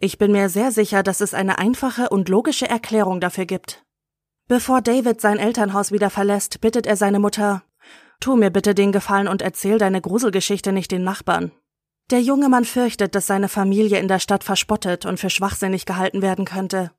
Ich 0.00 0.16
bin 0.16 0.32
mir 0.32 0.48
sehr 0.48 0.72
sicher, 0.72 1.02
dass 1.02 1.20
es 1.20 1.34
eine 1.34 1.58
einfache 1.58 2.08
und 2.08 2.28
logische 2.28 2.68
Erklärung 2.68 3.20
dafür 3.20 3.44
gibt. 3.44 3.82
Bevor 4.48 4.80
David 4.80 5.20
sein 5.20 5.38
Elternhaus 5.38 5.92
wieder 5.92 6.08
verlässt, 6.08 6.62
bittet 6.62 6.86
er 6.86 6.96
seine 6.96 7.18
Mutter, 7.18 7.62
Tu 8.20 8.34
mir 8.34 8.50
bitte 8.50 8.74
den 8.74 8.92
Gefallen 8.92 9.28
und 9.28 9.42
erzähl 9.42 9.78
deine 9.78 10.00
Gruselgeschichte 10.00 10.72
nicht 10.72 10.90
den 10.90 11.04
Nachbarn. 11.04 11.52
Der 12.10 12.22
junge 12.22 12.48
Mann 12.48 12.64
fürchtet, 12.64 13.14
dass 13.14 13.26
seine 13.26 13.48
Familie 13.48 13.98
in 13.98 14.08
der 14.08 14.18
Stadt 14.18 14.42
verspottet 14.42 15.04
und 15.04 15.20
für 15.20 15.30
schwachsinnig 15.30 15.84
gehalten 15.84 16.22
werden 16.22 16.46
könnte. 16.46 16.90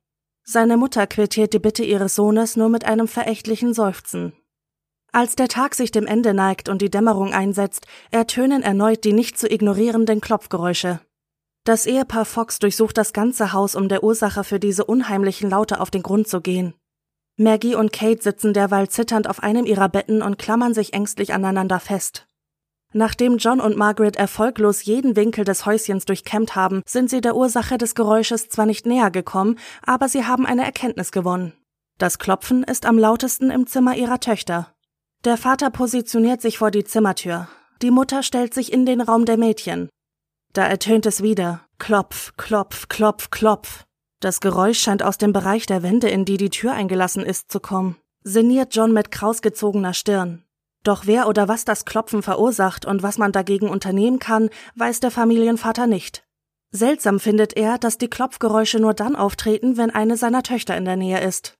Seine 0.44 0.78
Mutter 0.78 1.08
quittiert 1.08 1.54
die 1.54 1.60
Bitte 1.60 1.84
ihres 1.84 2.16
Sohnes 2.16 2.56
nur 2.56 2.70
mit 2.70 2.86
einem 2.86 3.08
verächtlichen 3.08 3.74
Seufzen. 3.74 4.34
Als 5.12 5.36
der 5.36 5.48
Tag 5.48 5.74
sich 5.74 5.90
dem 5.90 6.06
Ende 6.06 6.36
neigt 6.36 6.70
und 6.70 6.84
die 6.84 6.92
Dämmerung 6.92 7.34
einsetzt, 7.34 7.88
ertönen 8.12 8.62
erneut 8.62 9.04
die 9.04 9.14
nicht 9.14 9.40
zu 9.40 9.52
ignorierenden 9.52 10.22
Klopfgeräusche. 10.22 11.02
Das 11.64 11.88
Ehepaar 11.88 12.26
Fox 12.26 12.60
durchsucht 12.60 12.98
das 12.98 13.12
ganze 13.12 13.52
Haus, 13.54 13.74
um 13.76 13.90
der 13.90 14.04
Ursache 14.04 14.44
für 14.44 14.60
diese 14.60 14.86
unheimlichen 14.86 15.50
Laute 15.50 15.82
auf 15.82 15.90
den 15.90 16.04
Grund 16.04 16.28
zu 16.28 16.42
gehen. 16.42 16.76
Maggie 17.40 17.74
und 17.74 17.94
Kate 17.94 18.22
sitzen 18.22 18.54
derweil 18.54 18.90
zitternd 18.90 19.30
auf 19.30 19.42
einem 19.42 19.66
ihrer 19.66 19.88
Betten 19.88 20.22
und 20.22 20.38
klammern 20.38 20.74
sich 20.74 20.94
ängstlich 20.94 21.34
aneinander 21.34 21.80
fest. 21.80 22.28
Nachdem 22.92 23.38
John 23.38 23.62
und 23.62 23.78
Margaret 23.78 24.18
erfolglos 24.18 24.84
jeden 24.84 25.16
Winkel 25.16 25.46
des 25.46 25.66
Häuschens 25.66 26.04
durchkämmt 26.04 26.56
haben, 26.56 26.82
sind 26.86 27.10
sie 27.10 27.22
der 27.22 27.38
Ursache 27.38 27.78
des 27.78 27.96
Geräusches 27.96 28.50
zwar 28.50 28.66
nicht 28.66 28.86
näher 28.86 29.10
gekommen, 29.10 29.58
aber 29.86 30.10
sie 30.10 30.26
haben 30.26 30.46
eine 30.46 30.66
Erkenntnis 30.66 31.14
gewonnen. 31.14 31.54
Das 31.98 32.20
Klopfen 32.20 32.64
ist 32.64 32.86
am 32.86 32.98
lautesten 32.98 33.52
im 33.52 33.68
Zimmer 33.68 33.96
ihrer 33.96 34.20
Töchter. 34.20 34.74
Der 35.24 35.38
Vater 35.38 35.70
positioniert 35.70 36.42
sich 36.42 36.58
vor 36.58 36.72
die 36.72 36.84
Zimmertür. 36.84 37.48
Die 37.82 37.92
Mutter 37.92 38.22
stellt 38.22 38.54
sich 38.54 38.74
in 38.74 38.86
den 38.86 39.00
Raum 39.00 39.24
der 39.24 39.38
Mädchen. 39.38 39.88
Da 40.52 40.66
ertönt 40.66 41.06
es 41.06 41.24
wieder. 41.24 41.62
Klopf, 41.78 42.34
klopf, 42.36 42.90
klopf, 42.90 43.30
klopf. 43.30 43.86
Das 44.20 44.42
Geräusch 44.42 44.80
scheint 44.80 45.02
aus 45.02 45.18
dem 45.18 45.32
Bereich 45.32 45.66
der 45.66 45.82
Wände, 45.82 46.10
in 46.10 46.26
die 46.26 46.38
die 46.38 46.50
Tür 46.50 46.74
eingelassen 46.74 47.24
ist, 47.24 47.52
zu 47.52 47.60
kommen. 47.60 47.96
Sinniert 48.24 48.76
John 48.76 48.92
mit 48.92 49.12
krausgezogener 49.12 49.94
Stirn. 49.94 50.44
Doch 50.84 51.06
wer 51.06 51.28
oder 51.28 51.48
was 51.48 51.66
das 51.66 51.86
Klopfen 51.86 52.22
verursacht 52.22 52.86
und 52.86 53.02
was 53.02 53.18
man 53.18 53.32
dagegen 53.32 53.70
unternehmen 53.70 54.20
kann, 54.20 54.50
weiß 54.76 55.00
der 55.00 55.12
Familienvater 55.12 55.88
nicht. 55.88 56.26
Seltsam 56.72 57.20
findet 57.20 57.56
er, 57.58 57.78
dass 57.78 57.98
die 57.98 58.10
Klopfgeräusche 58.10 58.80
nur 58.80 58.94
dann 58.94 59.16
auftreten, 59.16 59.78
wenn 59.78 59.90
eine 59.90 60.18
seiner 60.18 60.44
Töchter 60.44 60.78
in 60.78 60.86
der 60.86 60.98
Nähe 60.98 61.22
ist. 61.22 61.58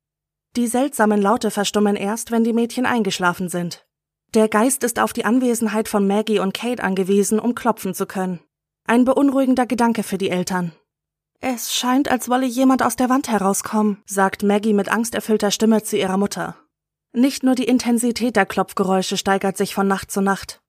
Die 0.56 0.68
seltsamen 0.68 1.22
Laute 1.22 1.52
verstummen 1.52 1.96
erst, 1.96 2.32
wenn 2.32 2.44
die 2.44 2.54
Mädchen 2.54 2.86
eingeschlafen 2.86 3.50
sind. 3.50 3.86
Der 4.34 4.48
Geist 4.48 4.84
ist 4.84 5.00
auf 5.00 5.14
die 5.14 5.26
Anwesenheit 5.26 5.88
von 5.88 6.06
Maggie 6.06 6.40
und 6.40 6.54
Kate 6.54 6.84
angewiesen, 6.84 7.40
um 7.40 7.56
klopfen 7.56 7.94
zu 7.94 8.06
können. 8.06 8.40
Ein 8.86 9.06
beunruhigender 9.06 9.66
Gedanke 9.66 10.04
für 10.04 10.18
die 10.18 10.30
Eltern. 10.30 10.74
Es 11.42 11.74
scheint, 11.74 12.12
als 12.12 12.30
wolle 12.30 12.46
jemand 12.46 12.84
aus 12.84 12.98
der 12.98 13.10
Wand 13.10 13.30
herauskommen, 13.30 14.04
sagt 14.06 14.44
Maggie 14.44 14.74
mit 14.74 14.90
angsterfüllter 14.90 15.52
Stimme 15.52 15.84
zu 15.84 15.98
ihrer 15.98 16.18
Mutter. 16.18 16.56
Nicht 17.14 17.44
nur 17.44 17.56
die 17.56 17.64
Intensität 17.64 18.36
der 18.36 18.46
Klopfgeräusche 18.46 19.16
steigert 19.16 19.58
sich 19.58 19.74
von 19.74 19.88
Nacht 19.88 20.12
zu 20.12 20.22
Nacht. 20.22 20.62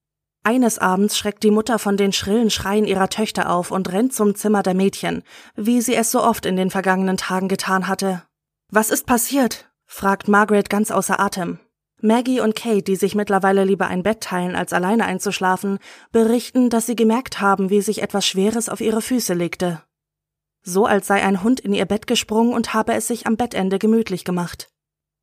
Eines 0.42 0.78
Abends 0.78 1.18
schreckt 1.18 1.42
die 1.42 1.50
Mutter 1.50 1.78
von 1.78 1.96
den 1.96 2.12
schrillen 2.12 2.48
Schreien 2.50 2.86
ihrer 2.86 3.10
Töchter 3.10 3.50
auf 3.50 3.70
und 3.70 3.92
rennt 3.92 4.14
zum 4.14 4.34
Zimmer 4.34 4.62
der 4.62 4.74
Mädchen, 4.74 5.22
wie 5.54 5.82
sie 5.82 5.94
es 5.94 6.10
so 6.10 6.22
oft 6.22 6.46
in 6.46 6.56
den 6.56 6.70
vergangenen 6.70 7.18
Tagen 7.18 7.48
getan 7.48 7.88
hatte. 7.88 8.22
Was 8.70 8.90
ist 8.90 9.06
passiert? 9.06 9.70
fragt 9.86 10.28
Margaret 10.28 10.70
ganz 10.70 10.90
außer 10.92 11.18
Atem. 11.18 11.58
Maggie 12.00 12.40
und 12.40 12.54
Kate, 12.54 12.82
die 12.82 12.96
sich 12.96 13.14
mittlerweile 13.14 13.64
lieber 13.64 13.88
ein 13.88 14.02
Bett 14.02 14.22
teilen, 14.22 14.56
als 14.56 14.72
alleine 14.72 15.04
einzuschlafen, 15.04 15.78
berichten, 16.12 16.70
dass 16.70 16.86
sie 16.86 16.96
gemerkt 16.96 17.40
haben, 17.40 17.68
wie 17.68 17.82
sich 17.82 18.00
etwas 18.00 18.26
Schweres 18.26 18.70
auf 18.70 18.80
ihre 18.80 19.02
Füße 19.02 19.34
legte. 19.34 19.82
So 20.62 20.86
als 20.86 21.06
sei 21.06 21.22
ein 21.22 21.42
Hund 21.42 21.60
in 21.60 21.72
ihr 21.72 21.86
Bett 21.86 22.06
gesprungen 22.06 22.52
und 22.52 22.74
habe 22.74 22.94
es 22.94 23.06
sich 23.08 23.26
am 23.26 23.36
Bettende 23.36 23.78
gemütlich 23.78 24.24
gemacht. 24.24 24.68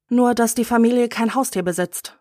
Nur, 0.10 0.34
dass 0.34 0.56
die 0.56 0.66
Familie 0.66 1.10
kein 1.10 1.36
Haustier 1.36 1.64
besitzt. 1.64 2.18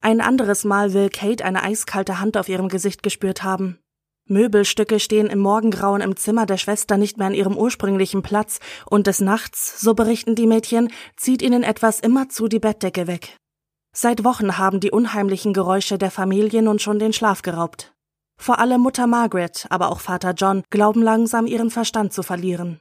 Ein 0.00 0.20
anderes 0.20 0.64
Mal 0.64 0.92
will 0.92 1.08
Kate 1.08 1.44
eine 1.44 1.62
eiskalte 1.62 2.20
Hand 2.20 2.36
auf 2.36 2.48
ihrem 2.48 2.68
Gesicht 2.68 3.02
gespürt 3.02 3.42
haben. 3.42 3.78
Möbelstücke 4.26 5.00
stehen 5.00 5.26
im 5.26 5.38
Morgengrauen 5.38 6.00
im 6.00 6.16
Zimmer 6.16 6.46
der 6.46 6.56
Schwester 6.56 6.96
nicht 6.96 7.18
mehr 7.18 7.26
an 7.26 7.34
ihrem 7.34 7.56
ursprünglichen 7.56 8.22
Platz, 8.22 8.58
und 8.86 9.06
des 9.06 9.20
Nachts, 9.20 9.80
so 9.80 9.94
berichten 9.94 10.34
die 10.34 10.46
Mädchen, 10.46 10.90
zieht 11.16 11.42
ihnen 11.42 11.62
etwas 11.62 12.00
immerzu 12.00 12.48
die 12.48 12.58
Bettdecke 12.58 13.06
weg. 13.06 13.36
Seit 13.92 14.24
Wochen 14.24 14.58
haben 14.58 14.80
die 14.80 14.90
unheimlichen 14.90 15.52
Geräusche 15.52 15.98
der 15.98 16.10
Familie 16.10 16.62
nun 16.62 16.78
schon 16.78 16.98
den 16.98 17.12
Schlaf 17.12 17.42
geraubt. 17.42 17.93
Vor 18.36 18.58
allem 18.58 18.80
Mutter 18.80 19.06
Margaret, 19.06 19.66
aber 19.70 19.90
auch 19.90 20.00
Vater 20.00 20.32
John 20.32 20.62
glauben 20.70 21.02
langsam 21.02 21.46
ihren 21.46 21.70
Verstand 21.70 22.12
zu 22.12 22.22
verlieren. 22.22 22.80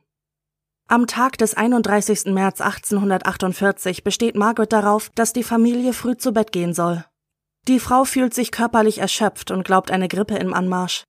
Am 0.88 1.08
Tag 1.08 1.38
des 1.38 1.56
31. 1.56 2.26
März 2.34 2.60
1848 2.62 4.04
besteht 4.04 4.36
Margaret 4.36 4.74
darauf, 4.74 5.10
dass 5.16 5.34
die 5.34 5.44
Familie 5.44 5.94
früh 5.94 6.18
zu 6.18 6.34
Bett 6.34 6.52
gehen 6.52 6.74
soll. 6.74 7.06
Die 7.68 7.80
Frau 7.80 8.04
fühlt 8.04 8.34
sich 8.34 8.52
körperlich 8.52 8.98
erschöpft 8.98 9.50
und 9.50 9.64
glaubt 9.64 9.92
eine 9.92 10.10
Grippe 10.10 10.36
im 10.36 10.54
Anmarsch. 10.54 11.06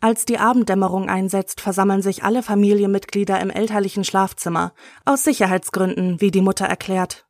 Als 0.00 0.24
die 0.24 0.38
Abenddämmerung 0.38 1.08
einsetzt, 1.08 1.60
versammeln 1.60 2.02
sich 2.02 2.24
alle 2.24 2.42
Familienmitglieder 2.42 3.40
im 3.40 3.50
elterlichen 3.50 4.04
Schlafzimmer, 4.04 4.74
aus 5.04 5.22
Sicherheitsgründen, 5.22 6.20
wie 6.20 6.30
die 6.30 6.42
Mutter 6.42 6.66
erklärt. 6.66 7.26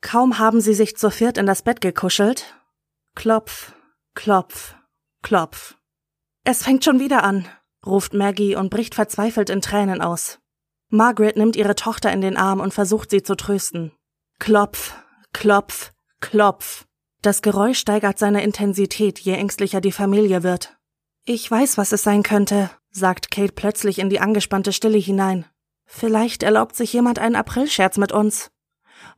Kaum 0.00 0.38
haben 0.38 0.60
sie 0.60 0.74
sich 0.74 0.96
zu 0.96 1.10
viert 1.10 1.36
in 1.36 1.46
das 1.46 1.62
Bett 1.62 1.80
gekuschelt. 1.80 2.54
Klopf, 3.14 3.72
klopf, 4.14 4.76
klopf. 5.22 5.77
Es 6.50 6.62
fängt 6.62 6.82
schon 6.82 6.98
wieder 6.98 7.24
an, 7.24 7.46
ruft 7.84 8.14
Maggie 8.14 8.56
und 8.56 8.70
bricht 8.70 8.94
verzweifelt 8.94 9.50
in 9.50 9.60
Tränen 9.60 10.00
aus. 10.00 10.38
Margaret 10.88 11.36
nimmt 11.36 11.56
ihre 11.56 11.74
Tochter 11.74 12.10
in 12.10 12.22
den 12.22 12.38
Arm 12.38 12.60
und 12.60 12.72
versucht 12.72 13.10
sie 13.10 13.22
zu 13.22 13.36
trösten. 13.36 13.92
Klopf, 14.38 14.94
klopf, 15.34 15.92
klopf. 16.22 16.86
Das 17.20 17.42
Geräusch 17.42 17.78
steigert 17.78 18.18
seine 18.18 18.42
Intensität, 18.42 19.18
je 19.18 19.34
ängstlicher 19.34 19.82
die 19.82 19.92
Familie 19.92 20.42
wird. 20.42 20.78
Ich 21.26 21.50
weiß, 21.50 21.76
was 21.76 21.92
es 21.92 22.02
sein 22.02 22.22
könnte, 22.22 22.70
sagt 22.92 23.30
Kate 23.30 23.52
plötzlich 23.52 23.98
in 23.98 24.08
die 24.08 24.20
angespannte 24.20 24.72
Stille 24.72 24.96
hinein. 24.96 25.44
Vielleicht 25.84 26.42
erlaubt 26.42 26.76
sich 26.76 26.94
jemand 26.94 27.18
einen 27.18 27.36
Aprilscherz 27.36 27.98
mit 27.98 28.10
uns. 28.10 28.50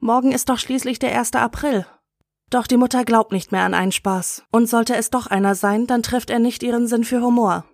Morgen 0.01 0.33
ist 0.33 0.49
doch 0.49 0.59
schließlich 0.59 0.99
der 0.99 1.17
1. 1.17 1.35
April. 1.35 1.87
Doch 2.50 2.66
die 2.66 2.76
Mutter 2.76 3.04
glaubt 3.04 3.33
nicht 3.33 3.52
mehr 3.52 3.62
an 3.62 3.75
einen 3.75 3.92
Spaß, 3.92 4.45
und 4.50 4.66
sollte 4.69 4.97
es 4.97 5.11
doch 5.11 5.28
einer 5.28 5.54
sein, 5.54 5.87
dann 5.87 6.02
trifft 6.02 6.30
er 6.30 6.40
nicht 6.40 6.62
ihren 6.62 6.87
Sinn 6.88 7.04
für 7.04 7.23
Humor. 7.23 7.64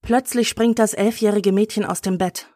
Plötzlich 0.00 0.48
springt 0.48 0.78
das 0.78 0.94
elfjährige 0.94 1.52
Mädchen 1.52 1.84
aus 1.84 2.00
dem 2.00 2.18
Bett. 2.18 2.50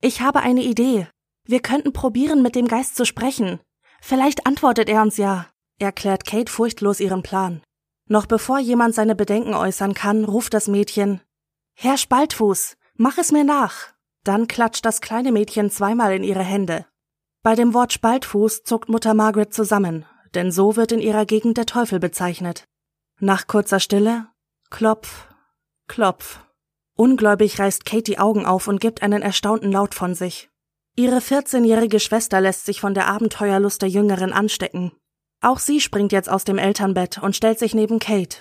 Ich 0.00 0.20
habe 0.20 0.40
eine 0.40 0.62
Idee. 0.62 1.06
Wir 1.46 1.60
könnten 1.60 1.92
probieren, 1.92 2.42
mit 2.42 2.56
dem 2.56 2.68
Geist 2.68 2.96
zu 2.96 3.04
sprechen. 3.04 3.60
Vielleicht 4.00 4.46
antwortet 4.46 4.88
er 4.88 5.02
uns 5.02 5.16
ja, 5.16 5.46
erklärt 5.78 6.24
Kate 6.26 6.50
furchtlos 6.50 7.00
ihren 7.00 7.22
Plan. 7.22 7.62
Noch 8.06 8.26
bevor 8.26 8.58
jemand 8.58 8.94
seine 8.94 9.14
Bedenken 9.14 9.54
äußern 9.54 9.94
kann, 9.94 10.24
ruft 10.24 10.52
das 10.52 10.68
Mädchen 10.68 11.20
Herr 11.76 11.98
Spaltfuß, 11.98 12.76
mach 12.96 13.18
es 13.18 13.32
mir 13.32 13.44
nach. 13.44 13.92
Dann 14.22 14.46
klatscht 14.46 14.84
das 14.84 15.00
kleine 15.00 15.32
Mädchen 15.32 15.70
zweimal 15.70 16.14
in 16.14 16.22
ihre 16.22 16.44
Hände. 16.44 16.86
Bei 17.42 17.54
dem 17.54 17.74
Wort 17.74 17.92
Spaltfuß 17.92 18.62
zuckt 18.62 18.88
Mutter 18.88 19.12
Margaret 19.12 19.52
zusammen, 19.52 20.06
denn 20.34 20.50
so 20.50 20.76
wird 20.76 20.92
in 20.92 21.00
ihrer 21.00 21.26
Gegend 21.26 21.56
der 21.56 21.66
Teufel 21.66 21.98
bezeichnet. 21.98 22.64
Nach 23.20 23.46
kurzer 23.46 23.80
Stille 23.80 24.26
Klopf, 24.70 25.28
Klopf. 25.86 26.40
Ungläubig 26.96 27.58
reißt 27.58 27.84
Kate 27.84 28.02
die 28.02 28.18
Augen 28.18 28.46
auf 28.46 28.68
und 28.68 28.80
gibt 28.80 29.02
einen 29.02 29.22
erstaunten 29.22 29.70
Laut 29.70 29.94
von 29.94 30.14
sich. 30.14 30.48
Ihre 30.96 31.18
14-jährige 31.18 32.00
Schwester 32.00 32.40
lässt 32.40 32.66
sich 32.66 32.80
von 32.80 32.94
der 32.94 33.08
Abenteuerlust 33.08 33.82
der 33.82 33.88
Jüngeren 33.88 34.32
anstecken. 34.32 34.92
Auch 35.40 35.58
sie 35.58 35.80
springt 35.80 36.12
jetzt 36.12 36.30
aus 36.30 36.44
dem 36.44 36.56
Elternbett 36.58 37.18
und 37.18 37.36
stellt 37.36 37.58
sich 37.58 37.74
neben 37.74 37.98
Kate. 37.98 38.38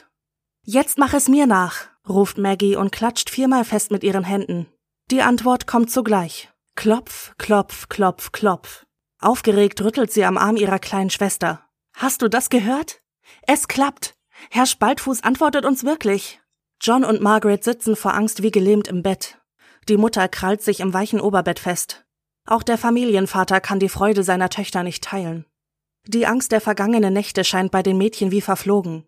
Jetzt 0.63 0.97
mach 0.97 1.13
es 1.13 1.27
mir 1.27 1.47
nach, 1.47 1.88
ruft 2.07 2.38
Maggie 2.38 2.75
und 2.75 2.91
klatscht 2.91 3.29
viermal 3.29 3.65
fest 3.65 3.91
mit 3.91 4.03
ihren 4.03 4.23
Händen. 4.23 4.67
Die 5.12 5.21
Antwort 5.21 5.67
kommt 5.67 5.91
zugleich. 5.91 6.50
Klopf, 6.75 7.35
klopf, 7.38 7.89
klopf, 7.89 8.31
klopf. 8.31 8.85
Aufgeregt 9.19 9.81
rüttelt 9.81 10.12
sie 10.12 10.23
am 10.23 10.38
Arm 10.38 10.55
ihrer 10.55 10.79
kleinen 10.79 11.09
Schwester. 11.09 11.65
Hast 11.93 12.21
du 12.21 12.27
das 12.27 12.50
gehört? 12.50 13.01
Es 13.43 13.67
klappt. 13.67 14.15
Herr 14.50 14.65
Spaltfuß 14.65 15.23
antwortet 15.23 15.65
uns 15.65 15.83
wirklich. 15.83 16.41
John 16.81 17.03
und 17.03 17.21
Margaret 17.21 17.63
sitzen 17.63 17.95
vor 17.95 18.13
Angst 18.13 18.43
wie 18.43 18.51
gelähmt 18.51 18.88
im 18.88 19.03
Bett. 19.03 19.39
Die 19.88 19.97
Mutter 19.97 20.27
krallt 20.27 20.62
sich 20.62 20.79
im 20.79 20.93
weichen 20.93 21.21
Oberbett 21.21 21.59
fest. 21.59 22.05
Auch 22.45 22.63
der 22.63 22.77
Familienvater 22.77 23.62
kann 23.62 23.79
die 23.79 23.89
Freude 23.89 24.23
seiner 24.23 24.50
Töchter 24.50 24.83
nicht 24.83 25.03
teilen. 25.03 25.45
Die 26.05 26.25
Angst 26.25 26.51
der 26.51 26.59
vergangenen 26.59 27.13
Nächte 27.13 27.45
scheint 27.45 27.71
bei 27.71 27.81
den 27.81 27.97
Mädchen 27.97 28.31
wie 28.31 28.41
verflogen. 28.41 29.05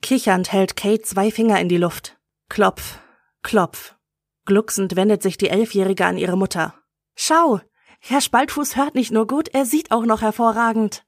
Kichernd 0.00 0.50
hält 0.50 0.76
Kate 0.76 1.02
zwei 1.02 1.30
Finger 1.30 1.60
in 1.60 1.68
die 1.68 1.76
Luft. 1.76 2.18
Klopf, 2.48 2.98
klopf. 3.42 3.96
Glucksend 4.46 4.96
wendet 4.96 5.22
sich 5.22 5.36
die 5.36 5.50
Elfjährige 5.50 6.06
an 6.06 6.16
ihre 6.16 6.38
Mutter. 6.38 6.74
Schau, 7.14 7.60
Herr 8.00 8.22
Spaltfuß 8.22 8.76
hört 8.76 8.94
nicht 8.94 9.12
nur 9.12 9.26
gut, 9.26 9.48
er 9.48 9.66
sieht 9.66 9.92
auch 9.92 10.06
noch 10.06 10.22
hervorragend. 10.22 11.04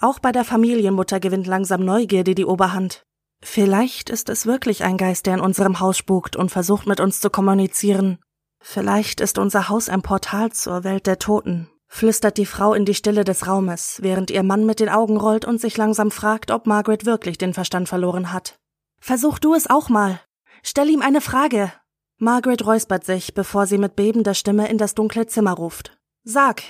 Auch 0.00 0.18
bei 0.18 0.32
der 0.32 0.44
Familienmutter 0.44 1.20
gewinnt 1.20 1.46
langsam 1.46 1.84
Neugierde 1.84 2.34
die 2.34 2.46
Oberhand. 2.46 3.04
Vielleicht 3.42 4.08
ist 4.08 4.30
es 4.30 4.46
wirklich 4.46 4.82
ein 4.82 4.96
Geist, 4.96 5.26
der 5.26 5.34
in 5.34 5.40
unserem 5.40 5.80
Haus 5.80 5.98
spukt 5.98 6.36
und 6.36 6.50
versucht 6.50 6.86
mit 6.86 7.00
uns 7.00 7.20
zu 7.20 7.28
kommunizieren. 7.28 8.18
Vielleicht 8.62 9.20
ist 9.20 9.38
unser 9.38 9.68
Haus 9.68 9.88
ein 9.88 10.02
Portal 10.02 10.52
zur 10.52 10.84
Welt 10.84 11.06
der 11.06 11.18
Toten, 11.18 11.70
flüstert 11.86 12.38
die 12.38 12.46
Frau 12.46 12.72
in 12.72 12.84
die 12.84 12.94
Stille 12.94 13.24
des 13.24 13.46
Raumes, 13.46 13.98
während 14.02 14.30
ihr 14.30 14.42
Mann 14.42 14.64
mit 14.64 14.80
den 14.80 14.88
Augen 14.88 15.18
rollt 15.18 15.44
und 15.44 15.60
sich 15.60 15.76
langsam 15.76 16.10
fragt, 16.10 16.50
ob 16.50 16.66
Margaret 16.66 17.04
wirklich 17.04 17.36
den 17.36 17.54
Verstand 17.54 17.88
verloren 17.88 18.32
hat. 18.32 18.58
Versuch 19.00 19.38
du 19.38 19.54
es 19.54 19.68
auch 19.68 19.88
mal. 19.90 20.20
Stell 20.62 20.88
ihm 20.88 21.02
eine 21.02 21.20
Frage. 21.20 21.72
Margaret 22.18 22.66
räuspert 22.66 23.04
sich, 23.04 23.34
bevor 23.34 23.66
sie 23.66 23.78
mit 23.78 23.96
bebender 23.96 24.34
Stimme 24.34 24.68
in 24.68 24.76
das 24.76 24.94
dunkle 24.94 25.26
Zimmer 25.26 25.52
ruft. 25.52 25.98
Sag, 26.22 26.62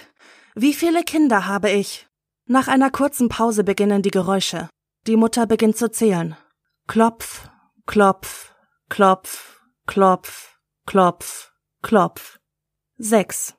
wie 0.54 0.74
viele 0.74 1.02
Kinder 1.02 1.46
habe 1.46 1.70
ich? 1.70 2.09
Nach 2.50 2.66
einer 2.66 2.90
kurzen 2.90 3.28
Pause 3.28 3.62
beginnen 3.62 4.02
die 4.02 4.10
Geräusche. 4.10 4.68
Die 5.06 5.14
Mutter 5.14 5.46
beginnt 5.46 5.76
zu 5.76 5.88
zählen. 5.88 6.36
Klopf, 6.88 7.48
klopf, 7.86 8.52
klopf, 8.88 9.60
klopf, 9.86 10.58
klopf, 10.84 11.52
klopf. 11.80 12.40
Sechs. 12.98 13.54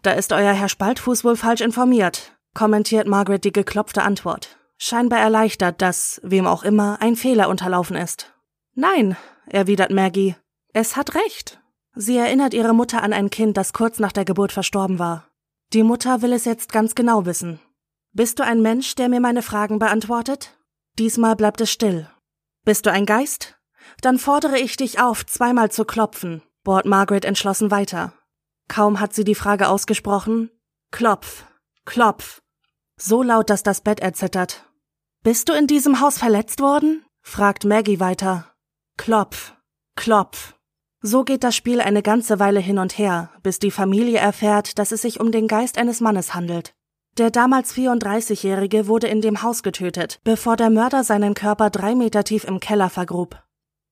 Da 0.00 0.12
ist 0.12 0.32
euer 0.32 0.54
Herr 0.54 0.70
Spaltfuß 0.70 1.24
wohl 1.24 1.36
falsch 1.36 1.60
informiert, 1.60 2.34
kommentiert 2.54 3.06
Margaret 3.06 3.44
die 3.44 3.52
geklopfte 3.52 4.02
Antwort. 4.02 4.56
Scheinbar 4.78 5.20
erleichtert, 5.20 5.82
dass, 5.82 6.18
wem 6.24 6.46
auch 6.46 6.62
immer, 6.62 7.02
ein 7.02 7.16
Fehler 7.16 7.50
unterlaufen 7.50 7.96
ist. 7.96 8.32
Nein, 8.74 9.14
erwidert 9.44 9.90
Maggie. 9.90 10.36
Es 10.72 10.96
hat 10.96 11.14
recht. 11.16 11.60
Sie 11.94 12.16
erinnert 12.16 12.54
ihre 12.54 12.72
Mutter 12.72 13.02
an 13.02 13.12
ein 13.12 13.28
Kind, 13.28 13.58
das 13.58 13.74
kurz 13.74 13.98
nach 13.98 14.12
der 14.12 14.24
Geburt 14.24 14.52
verstorben 14.52 14.98
war. 14.98 15.28
Die 15.74 15.82
Mutter 15.82 16.22
will 16.22 16.32
es 16.32 16.46
jetzt 16.46 16.72
ganz 16.72 16.94
genau 16.94 17.26
wissen. 17.26 17.60
Bist 18.14 18.38
du 18.38 18.44
ein 18.44 18.60
Mensch, 18.60 18.94
der 18.94 19.08
mir 19.08 19.20
meine 19.20 19.40
Fragen 19.40 19.78
beantwortet? 19.78 20.58
Diesmal 20.98 21.34
bleibt 21.34 21.62
es 21.62 21.70
still. 21.70 22.10
Bist 22.62 22.84
du 22.84 22.92
ein 22.92 23.06
Geist? 23.06 23.58
Dann 24.02 24.18
fordere 24.18 24.58
ich 24.58 24.76
dich 24.76 25.00
auf, 25.00 25.24
zweimal 25.24 25.70
zu 25.70 25.86
klopfen, 25.86 26.42
bohrt 26.62 26.84
Margaret 26.84 27.24
entschlossen 27.24 27.70
weiter. 27.70 28.12
Kaum 28.68 29.00
hat 29.00 29.14
sie 29.14 29.24
die 29.24 29.34
Frage 29.34 29.66
ausgesprochen. 29.68 30.50
Klopf, 30.90 31.46
klopf. 31.86 32.42
So 32.96 33.22
laut, 33.22 33.48
dass 33.48 33.62
das 33.62 33.80
Bett 33.80 34.00
erzittert. 34.00 34.70
Bist 35.22 35.48
du 35.48 35.54
in 35.54 35.66
diesem 35.66 36.00
Haus 36.00 36.18
verletzt 36.18 36.60
worden? 36.60 37.06
fragt 37.22 37.64
Maggie 37.64 37.98
weiter. 37.98 38.52
Klopf, 38.98 39.54
klopf. 39.96 40.54
So 41.00 41.24
geht 41.24 41.44
das 41.44 41.56
Spiel 41.56 41.80
eine 41.80 42.02
ganze 42.02 42.38
Weile 42.38 42.60
hin 42.60 42.78
und 42.78 42.98
her, 42.98 43.30
bis 43.42 43.58
die 43.58 43.70
Familie 43.70 44.18
erfährt, 44.18 44.78
dass 44.78 44.92
es 44.92 45.00
sich 45.00 45.18
um 45.18 45.32
den 45.32 45.48
Geist 45.48 45.78
eines 45.78 46.02
Mannes 46.02 46.34
handelt. 46.34 46.74
Der 47.18 47.30
damals 47.30 47.74
34-Jährige 47.74 48.86
wurde 48.86 49.06
in 49.06 49.20
dem 49.20 49.42
Haus 49.42 49.62
getötet, 49.62 50.18
bevor 50.24 50.56
der 50.56 50.70
Mörder 50.70 51.04
seinen 51.04 51.34
Körper 51.34 51.68
drei 51.68 51.94
Meter 51.94 52.24
tief 52.24 52.44
im 52.44 52.58
Keller 52.58 52.88
vergrub. 52.88 53.42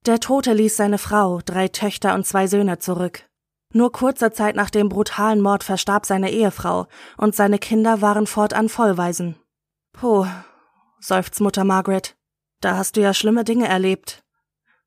Der 0.06 0.20
Tote 0.20 0.54
ließ 0.54 0.76
seine 0.76 0.96
Frau, 0.96 1.40
drei 1.44 1.68
Töchter 1.68 2.14
und 2.14 2.26
zwei 2.26 2.46
Söhne 2.46 2.78
zurück. 2.78 3.28
Nur 3.74 3.92
kurze 3.92 4.32
Zeit 4.32 4.56
nach 4.56 4.70
dem 4.70 4.88
brutalen 4.88 5.42
Mord 5.42 5.64
verstarb 5.64 6.06
seine 6.06 6.30
Ehefrau 6.30 6.86
und 7.18 7.36
seine 7.36 7.58
Kinder 7.58 8.00
waren 8.00 8.26
fortan 8.26 8.70
Vollwaisen. 8.70 9.36
Puh, 9.92 10.26
seufzt 10.98 11.40
Mutter 11.42 11.64
Margaret. 11.64 12.16
Da 12.62 12.78
hast 12.78 12.96
du 12.96 13.02
ja 13.02 13.12
schlimme 13.12 13.44
Dinge 13.44 13.68
erlebt. 13.68 14.24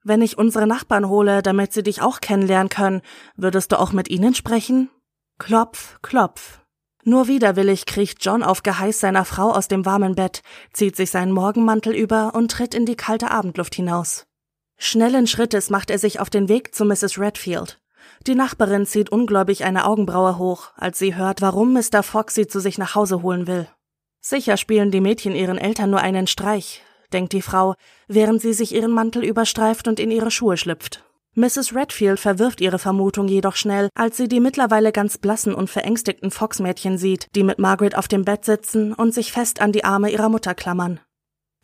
Wenn 0.03 0.23
ich 0.23 0.39
unsere 0.39 0.65
Nachbarn 0.65 1.07
hole, 1.07 1.43
damit 1.43 1.71
sie 1.71 1.83
dich 1.83 2.01
auch 2.01 2.19
kennenlernen 2.19 2.69
können, 2.69 3.01
würdest 3.35 3.71
du 3.71 3.79
auch 3.79 3.93
mit 3.93 4.09
ihnen 4.09 4.33
sprechen? 4.33 4.89
Klopf, 5.37 5.99
klopf. 6.01 6.62
Nur 7.05 7.27
widerwillig 7.27 7.85
kriecht 7.85 8.23
John 8.23 8.43
auf 8.43 8.63
Geheiß 8.63 8.99
seiner 8.99 9.25
Frau 9.25 9.51
aus 9.51 9.67
dem 9.67 9.85
warmen 9.85 10.15
Bett, 10.15 10.41
zieht 10.71 10.95
sich 10.95 11.11
seinen 11.11 11.33
Morgenmantel 11.33 11.93
über 11.93 12.33
und 12.33 12.49
tritt 12.51 12.73
in 12.73 12.85
die 12.85 12.95
kalte 12.95 13.29
Abendluft 13.29 13.75
hinaus. 13.75 14.25
Schnellen 14.77 15.27
Schrittes 15.27 15.69
macht 15.69 15.89
er 15.89 15.99
sich 15.99 16.19
auf 16.19 16.29
den 16.29 16.47
Weg 16.47 16.73
zu 16.73 16.85
Mrs. 16.85 17.19
Redfield. 17.19 17.79
Die 18.25 18.35
Nachbarin 18.35 18.85
zieht 18.85 19.09
ungläubig 19.09 19.65
eine 19.65 19.85
Augenbraue 19.85 20.37
hoch, 20.37 20.71
als 20.77 20.97
sie 20.97 21.15
hört, 21.15 21.41
warum 21.41 21.73
Mr. 21.73 22.03
Fox 22.03 22.35
sie 22.35 22.47
zu 22.47 22.59
sich 22.59 22.77
nach 22.77 22.95
Hause 22.95 23.21
holen 23.21 23.47
will. 23.47 23.67
Sicher 24.21 24.55
spielen 24.55 24.91
die 24.91 25.01
Mädchen 25.01 25.35
ihren 25.35 25.57
Eltern 25.57 25.89
nur 25.89 25.99
einen 25.99 26.27
Streich, 26.27 26.81
denkt 27.11 27.33
die 27.33 27.41
Frau, 27.41 27.75
während 28.07 28.41
sie 28.41 28.53
sich 28.53 28.73
ihren 28.73 28.91
Mantel 28.91 29.25
überstreift 29.25 29.89
und 29.89 29.99
in 29.99 30.11
ihre 30.11 30.31
Schuhe 30.31 30.55
schlüpft. 30.55 31.03
Mrs. 31.35 31.73
Redfield 31.73 32.19
verwirft 32.19 32.61
ihre 32.61 32.77
Vermutung 32.77 33.27
jedoch 33.27 33.55
schnell, 33.55 33.89
als 33.95 34.17
sie 34.17 34.27
die 34.27 34.39
mittlerweile 34.39 34.91
ganz 34.91 35.17
blassen 35.17 35.55
und 35.55 35.69
verängstigten 35.69 36.29
Fox-Mädchen 36.29 36.99
sieht, 36.99 37.27
die 37.35 37.43
mit 37.43 37.57
Margaret 37.57 37.97
auf 37.97 38.07
dem 38.07 38.23
Bett 38.23 38.45
sitzen 38.45 38.93
und 38.93 39.13
sich 39.15 39.31
fest 39.31 39.59
an 39.59 39.71
die 39.71 39.83
Arme 39.83 40.11
ihrer 40.11 40.29
Mutter 40.29 40.53
klammern. 40.53 40.99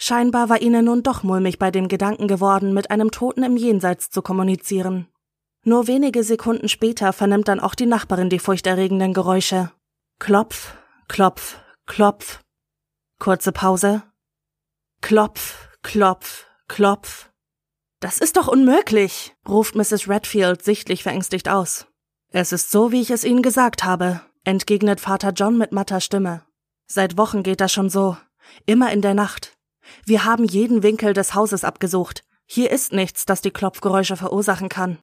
Scheinbar 0.01 0.49
war 0.49 0.61
ihnen 0.61 0.85
nun 0.85 1.03
doch 1.03 1.23
mulmig 1.23 1.59
bei 1.59 1.69
dem 1.69 1.87
Gedanken 1.87 2.27
geworden, 2.27 2.73
mit 2.73 2.89
einem 2.89 3.11
Toten 3.11 3.43
im 3.43 3.57
Jenseits 3.57 4.09
zu 4.09 4.21
kommunizieren. 4.23 5.07
Nur 5.65 5.87
wenige 5.87 6.23
Sekunden 6.23 6.69
später 6.69 7.13
vernimmt 7.13 7.47
dann 7.47 7.59
auch 7.59 7.75
die 7.75 7.85
Nachbarin 7.85 8.29
die 8.29 8.39
furchterregenden 8.39 9.13
Geräusche. 9.13 9.71
Klopf, 10.17 10.73
klopf, 11.07 11.59
klopf. 11.85 12.39
Kurze 13.19 13.51
Pause. 13.51 14.01
Klopf, 15.01 15.69
klopf, 15.83 16.45
klopf. 16.67 17.28
Das 17.99 18.17
ist 18.17 18.37
doch 18.37 18.47
unmöglich, 18.47 19.35
ruft 19.47 19.75
Mrs. 19.75 20.07
Redfield 20.07 20.63
sichtlich 20.63 21.03
verängstigt 21.03 21.49
aus. 21.49 21.85
Es 22.31 22.53
ist 22.53 22.71
so, 22.71 22.91
wie 22.91 23.01
ich 23.01 23.11
es 23.11 23.25
Ihnen 23.25 23.41
gesagt 23.41 23.83
habe, 23.83 24.21
entgegnet 24.45 25.01
Vater 25.01 25.31
John 25.31 25.57
mit 25.57 25.73
matter 25.73 25.99
Stimme. 25.99 26.45
Seit 26.87 27.17
Wochen 27.17 27.43
geht 27.43 27.59
das 27.59 27.73
schon 27.73 27.89
so. 27.89 28.15
Immer 28.65 28.91
in 28.93 29.01
der 29.01 29.13
Nacht. 29.13 29.57
Wir 30.05 30.23
haben 30.23 30.45
jeden 30.45 30.81
Winkel 30.81 31.13
des 31.13 31.35
Hauses 31.35 31.63
abgesucht. 31.63 32.23
Hier 32.45 32.71
ist 32.71 32.93
nichts, 32.93 33.25
das 33.25 33.41
die 33.41 33.51
Klopfgeräusche 33.51 34.15
verursachen 34.15 34.69
kann. 34.69 34.99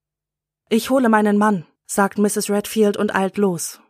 Ich 0.69 0.91
hole 0.91 1.09
meinen 1.09 1.37
Mann, 1.37 1.67
sagt 1.87 2.19
Mrs. 2.19 2.51
Redfield 2.51 2.97
und 2.97 3.15
eilt 3.15 3.37
los. 3.37 3.81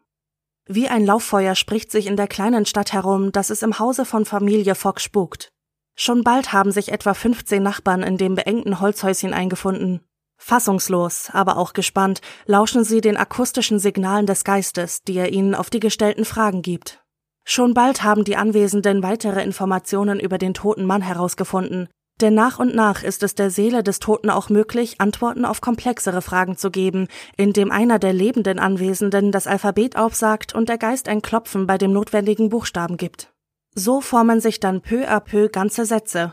Wie 0.67 0.89
ein 0.89 1.07
Lauffeuer 1.07 1.55
spricht 1.55 1.93
sich 1.93 2.07
in 2.07 2.17
der 2.17 2.27
kleinen 2.27 2.67
Stadt 2.67 2.93
herum, 2.93 3.31
dass 3.31 3.51
es 3.51 3.63
im 3.63 3.79
Hause 3.79 4.05
von 4.05 4.25
Familie 4.25 4.75
Fox 4.75 5.05
spukt. 5.05 5.53
Schon 5.99 6.23
bald 6.23 6.53
haben 6.53 6.73
sich 6.73 6.93
etwa 6.93 7.15
15 7.15 7.63
Nachbarn 7.63 8.03
in 8.03 8.19
dem 8.19 8.35
beengten 8.35 8.81
Holzhäuschen 8.81 9.33
eingefunden. 9.33 10.03
Fassungslos, 10.37 11.31
aber 11.33 11.57
auch 11.57 11.73
gespannt, 11.73 12.21
lauschen 12.45 12.85
sie 12.85 13.01
den 13.01 13.17
akustischen 13.17 13.79
Signalen 13.79 14.27
des 14.27 14.45
Geistes, 14.45 15.03
die 15.03 15.17
er 15.17 15.33
ihnen 15.33 15.55
auf 15.55 15.71
die 15.71 15.81
gestellten 15.81 16.27
Fragen 16.27 16.61
gibt. 16.61 17.03
Schon 17.45 17.73
bald 17.73 18.03
haben 18.03 18.25
die 18.25 18.37
Anwesenden 18.37 19.03
weitere 19.03 19.43
Informationen 19.43 20.21
über 20.21 20.37
den 20.37 20.53
toten 20.53 20.85
Mann 20.85 21.01
herausgefunden, 21.01 21.89
denn 22.21 22.35
nach 22.35 22.59
und 22.59 22.75
nach 22.75 23.03
ist 23.03 23.23
es 23.23 23.35
der 23.35 23.51
Seele 23.51 23.83
des 23.83 23.99
Toten 23.99 24.31
auch 24.31 24.51
möglich, 24.51 25.01
Antworten 25.01 25.45
auf 25.45 25.61
komplexere 25.61 26.23
Fragen 26.23 26.57
zu 26.57 26.71
geben, 26.71 27.09
indem 27.37 27.71
einer 27.71 27.99
der 27.99 28.13
lebenden 28.13 28.59
Anwesenden 28.59 29.33
das 29.33 29.47
Alphabet 29.47 29.97
aufsagt 29.97 30.55
und 30.55 30.69
der 30.69 30.79
Geist 30.79 31.09
ein 31.09 31.23
Klopfen 31.23 31.67
bei 31.67 31.79
dem 31.79 31.93
notwendigen 31.93 32.51
Buchstaben 32.51 32.97
gibt. 32.97 33.33
So 33.79 34.01
formen 34.01 34.41
sich 34.41 34.59
dann 34.59 34.81
peu 34.81 35.07
à 35.07 35.21
peu 35.21 35.51
ganze 35.51 35.85
Sätze. 35.85 36.33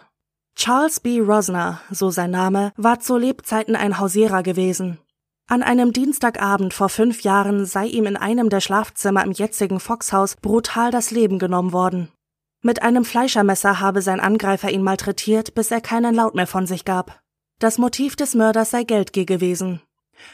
Charles 0.55 1.01
B. 1.01 1.19
Rosner, 1.19 1.81
so 1.91 2.09
sein 2.09 2.31
Name, 2.31 2.71
war 2.77 3.01
zu 3.01 3.17
Lebzeiten 3.17 3.75
ein 3.75 3.99
Hausierer 3.99 4.43
gewesen. 4.43 4.97
An 5.47 5.61
einem 5.61 5.91
Dienstagabend 5.91 6.73
vor 6.73 6.87
fünf 6.87 7.23
Jahren 7.23 7.65
sei 7.65 7.87
ihm 7.87 8.05
in 8.05 8.15
einem 8.15 8.49
der 8.49 8.61
Schlafzimmer 8.61 9.25
im 9.25 9.33
jetzigen 9.33 9.81
Foxhaus 9.81 10.37
brutal 10.37 10.89
das 10.89 11.11
Leben 11.11 11.37
genommen 11.37 11.73
worden. 11.73 12.07
Mit 12.61 12.81
einem 12.81 13.03
Fleischermesser 13.03 13.81
habe 13.81 14.01
sein 14.01 14.21
Angreifer 14.21 14.71
ihn 14.71 14.81
malträtiert, 14.81 15.53
bis 15.53 15.69
er 15.69 15.81
keinen 15.81 16.15
Laut 16.15 16.35
mehr 16.35 16.47
von 16.47 16.65
sich 16.65 16.85
gab. 16.85 17.19
Das 17.59 17.77
Motiv 17.77 18.15
des 18.15 18.35
Mörders 18.35 18.71
sei 18.71 18.85
Geldgier 18.85 19.25
gewesen. 19.25 19.81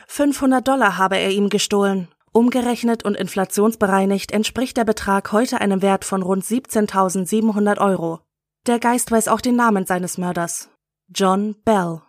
500 0.08 0.68
Dollar 0.68 1.00
habe 1.00 1.18
er 1.18 1.32
ihm 1.32 1.50
gestohlen. 1.50 2.08
Umgerechnet 2.32 3.04
und 3.04 3.16
inflationsbereinigt 3.16 4.32
entspricht 4.32 4.78
der 4.78 4.86
Betrag 4.86 5.32
heute 5.32 5.62
einem 5.62 5.82
Wert 5.82 6.06
von 6.06 6.22
rund 6.22 6.44
17.700 6.44 7.80
Euro. 7.80 8.20
Der 8.68 8.80
Geist 8.80 9.12
weiß 9.12 9.28
auch 9.30 9.42
den 9.42 9.56
Namen 9.56 9.86
seines 9.86 10.18
Mörders. 10.18 10.70
John 11.08 11.56
Bell. 11.66 12.02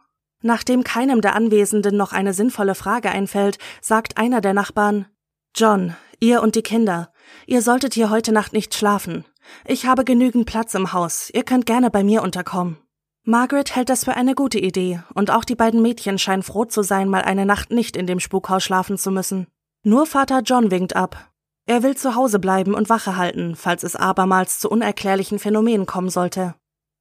Nachdem 0.43 0.85
keinem 0.85 1.21
der 1.21 1.35
Anwesenden 1.35 1.97
noch 1.97 2.13
eine 2.13 2.35
sinnvolle 2.35 2.75
Frage 2.75 3.11
einfällt, 3.11 3.59
sagt 3.81 4.19
einer 4.19 4.41
der 4.41 4.55
Nachbarn 4.55 5.07
John, 5.55 5.97
ihr 6.21 6.43
und 6.43 6.55
die 6.55 6.63
Kinder, 6.63 7.13
ihr 7.47 7.63
solltet 7.63 7.95
hier 7.95 8.11
heute 8.11 8.33
Nacht 8.33 8.53
nicht 8.53 8.75
schlafen. 8.75 9.25
Ich 9.67 9.87
habe 9.87 10.05
genügend 10.05 10.47
Platz 10.47 10.75
im 10.75 10.93
Haus. 10.93 11.31
Ihr 11.33 11.45
könnt 11.45 11.67
gerne 11.67 11.91
bei 11.91 12.05
mir 12.05 12.23
unterkommen. 12.23 12.79
Margaret 13.25 13.75
hält 13.75 13.89
das 13.89 14.05
für 14.05 14.15
eine 14.15 14.35
gute 14.35 14.59
Idee, 14.59 15.03
und 15.15 15.31
auch 15.31 15.45
die 15.45 15.55
beiden 15.55 15.83
Mädchen 15.83 16.19
scheinen 16.19 16.43
froh 16.43 16.65
zu 16.65 16.83
sein, 16.83 17.09
mal 17.09 17.23
eine 17.23 17.45
Nacht 17.45 17.71
nicht 17.71 17.97
in 17.97 18.07
dem 18.07 18.21
Spukhaus 18.21 18.63
schlafen 18.63 18.97
zu 18.97 19.11
müssen. 19.11 19.47
Nur 19.83 20.05
Vater 20.05 20.43
John 20.45 20.71
winkt 20.71 20.95
ab. 20.95 21.31
Er 21.65 21.83
will 21.83 21.97
zu 21.97 22.15
Hause 22.15 22.39
bleiben 22.39 22.75
und 22.75 22.91
Wache 22.91 23.17
halten, 23.17 23.57
falls 23.57 23.83
es 23.83 23.97
abermals 23.97 24.59
zu 24.59 24.69
unerklärlichen 24.69 25.39
Phänomenen 25.39 25.87
kommen 25.87 26.11
sollte. 26.11 26.55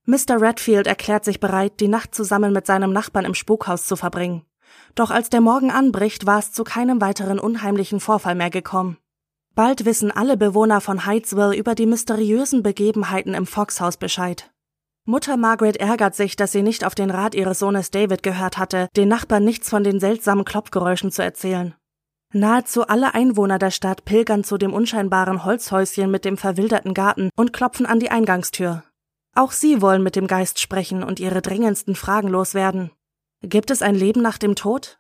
Mr. 0.06 0.40
Redfield 0.40 0.88
erklärt 0.88 1.26
sich 1.26 1.42
bereit, 1.42 1.82
die 1.82 1.90
Nacht 1.90 2.16
zusammen 2.16 2.54
mit 2.54 2.66
seinem 2.66 2.94
Nachbarn 2.94 3.26
im 3.26 3.34
Spukhaus 3.34 3.86
zu 3.86 3.98
verbringen. 3.98 4.46
Doch 4.96 5.12
als 5.12 5.30
der 5.30 5.42
Morgen 5.42 5.72
anbricht, 5.72 6.26
war 6.26 6.40
es 6.40 6.54
zu 6.54 6.64
keinem 6.64 7.02
weiteren 7.02 7.38
unheimlichen 7.38 8.00
Vorfall 8.00 8.36
mehr 8.36 8.50
gekommen. 8.50 8.98
Bald 9.56 9.84
wissen 9.84 10.10
alle 10.10 10.38
Bewohner 10.38 10.80
von 10.80 11.06
Hydesville 11.06 11.58
über 11.58 11.76
die 11.76 11.86
mysteriösen 11.86 12.64
Begebenheiten 12.64 13.34
im 13.34 13.46
Foxhaus 13.46 13.98
Bescheid. 13.98 14.52
Mutter 15.04 15.36
Margaret 15.36 15.76
ärgert 15.78 16.16
sich, 16.16 16.38
dass 16.38 16.54
sie 16.54 16.62
nicht 16.62 16.86
auf 16.86 16.96
den 16.96 17.12
Rat 17.12 17.36
ihres 17.36 17.60
Sohnes 17.60 17.92
David 17.92 18.24
gehört 18.24 18.58
hatte, 18.58 18.88
den 18.96 19.10
Nachbarn 19.10 19.44
nichts 19.44 19.70
von 19.70 19.84
den 19.84 20.00
seltsamen 20.00 20.46
Klopfgeräuschen 20.46 21.12
zu 21.12 21.22
erzählen. 21.22 21.76
Nahezu 22.32 22.86
alle 22.86 23.16
Einwohner 23.16 23.58
der 23.58 23.72
Stadt 23.72 24.06
pilgern 24.06 24.44
zu 24.44 24.60
dem 24.60 24.72
unscheinbaren 24.72 25.46
Holzhäuschen 25.46 26.12
mit 26.12 26.26
dem 26.26 26.38
verwilderten 26.38 26.94
Garten 26.94 27.32
und 27.36 27.54
klopfen 27.54 27.88
an 27.88 28.00
die 28.00 28.12
Eingangstür. 28.12 28.84
Auch 29.36 29.52
sie 29.52 29.82
wollen 29.82 30.04
mit 30.04 30.16
dem 30.16 30.28
Geist 30.28 30.60
sprechen 30.60 31.04
und 31.04 31.20
ihre 31.20 31.42
dringendsten 31.42 31.96
Fragen 31.96 32.28
loswerden. 32.28 32.92
Gibt 33.42 33.72
es 33.72 33.82
ein 33.82 33.96
Leben 33.96 34.22
nach 34.22 34.38
dem 34.38 34.56
Tod? 34.56 35.00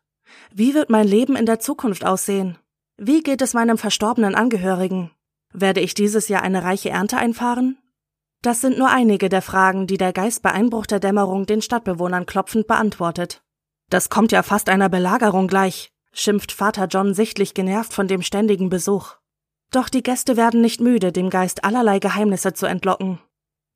Wie 0.51 0.73
wird 0.73 0.89
mein 0.89 1.07
Leben 1.07 1.35
in 1.35 1.45
der 1.45 1.59
Zukunft 1.59 2.03
aussehen? 2.03 2.57
Wie 2.97 3.21
geht 3.21 3.41
es 3.43 3.53
meinem 3.53 3.77
verstorbenen 3.77 4.33
Angehörigen? 4.33 5.11
Werde 5.53 5.81
ich 5.81 5.93
dieses 5.93 6.29
Jahr 6.29 6.41
eine 6.41 6.63
reiche 6.63 6.89
Ernte 6.89 7.17
einfahren? 7.17 7.77
Das 8.41 8.61
sind 8.61 8.77
nur 8.77 8.89
einige 8.89 9.29
der 9.29 9.41
Fragen, 9.41 9.85
die 9.85 9.97
der 9.97 10.13
Geist 10.13 10.41
bei 10.41 10.51
Einbruch 10.51 10.85
der 10.85 10.99
Dämmerung 10.99 11.45
den 11.45 11.61
Stadtbewohnern 11.61 12.25
klopfend 12.25 12.65
beantwortet. 12.67 13.43
Das 13.89 14.09
kommt 14.09 14.31
ja 14.31 14.43
fast 14.43 14.69
einer 14.69 14.89
Belagerung 14.89 15.47
gleich, 15.47 15.91
schimpft 16.11 16.51
Vater 16.51 16.87
John 16.87 17.13
sichtlich 17.13 17.53
genervt 17.53 17.93
von 17.93 18.07
dem 18.07 18.21
ständigen 18.21 18.69
Besuch. 18.69 19.15
Doch 19.71 19.89
die 19.89 20.03
Gäste 20.03 20.37
werden 20.37 20.61
nicht 20.61 20.81
müde, 20.81 21.11
dem 21.11 21.29
Geist 21.29 21.63
allerlei 21.63 21.99
Geheimnisse 21.99 22.53
zu 22.53 22.65
entlocken. 22.65 23.19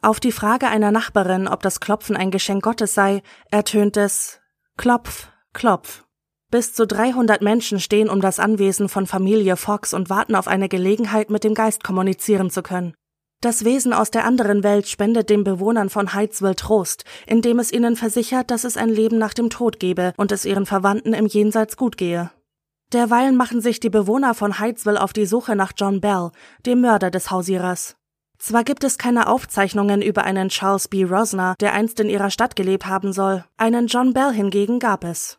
Auf 0.01 0.19
die 0.19 0.31
Frage 0.31 0.67
einer 0.67 0.91
Nachbarin, 0.91 1.47
ob 1.47 1.61
das 1.61 1.79
Klopfen 1.79 2.17
ein 2.17 2.31
Geschenk 2.31 2.63
Gottes 2.63 2.93
sei, 2.93 3.21
ertönt 3.51 3.95
es 3.95 4.41
Klopf, 4.75 5.27
Klopf. 5.53 6.03
Bis 6.49 6.73
zu 6.73 6.85
300 6.85 7.41
Menschen 7.41 7.79
stehen 7.79 8.09
um 8.09 8.21
das 8.21 8.39
Anwesen 8.39 8.89
von 8.89 9.07
Familie 9.07 9.55
Fox 9.55 9.93
und 9.93 10.09
warten 10.09 10.35
auf 10.35 10.47
eine 10.47 10.69
Gelegenheit, 10.69 11.29
mit 11.29 11.43
dem 11.43 11.53
Geist 11.53 11.83
kommunizieren 11.83 12.49
zu 12.49 12.61
können. 12.61 12.95
Das 13.43 13.65
Wesen 13.65 13.91
aus 13.91 14.09
der 14.09 14.23
anderen 14.23 14.63
Welt 14.63 14.87
spendet 14.87 15.29
den 15.29 15.43
Bewohnern 15.43 15.89
von 15.89 16.13
Heightsville 16.13 16.55
Trost, 16.55 17.03
indem 17.27 17.59
es 17.59 17.73
ihnen 17.73 17.97
versichert, 17.97 18.49
dass 18.49 18.63
es 18.63 18.77
ein 18.77 18.87
Leben 18.87 19.17
nach 19.17 19.33
dem 19.33 19.49
Tod 19.49 19.81
gebe 19.81 20.13
und 20.15 20.31
es 20.31 20.45
ihren 20.45 20.65
Verwandten 20.65 21.13
im 21.13 21.25
Jenseits 21.25 21.75
gut 21.75 21.97
gehe. 21.97 22.31
Derweilen 22.93 23.35
machen 23.35 23.59
sich 23.59 23.81
die 23.81 23.89
Bewohner 23.89 24.33
von 24.33 24.59
Heightsville 24.59 25.01
auf 25.01 25.11
die 25.11 25.25
Suche 25.25 25.57
nach 25.57 25.73
John 25.75 25.99
Bell, 25.99 26.31
dem 26.65 26.79
Mörder 26.79 27.11
des 27.11 27.31
Hausierers. 27.31 27.97
Zwar 28.37 28.63
gibt 28.63 28.85
es 28.85 28.97
keine 28.97 29.27
Aufzeichnungen 29.27 30.01
über 30.01 30.23
einen 30.23 30.47
Charles 30.47 30.87
B. 30.87 31.03
Rosner, 31.03 31.55
der 31.59 31.73
einst 31.73 31.99
in 31.99 32.07
ihrer 32.07 32.29
Stadt 32.29 32.55
gelebt 32.55 32.85
haben 32.85 33.11
soll, 33.11 33.43
einen 33.57 33.87
John 33.87 34.13
Bell 34.13 34.31
hingegen 34.31 34.79
gab 34.79 35.03
es. 35.03 35.37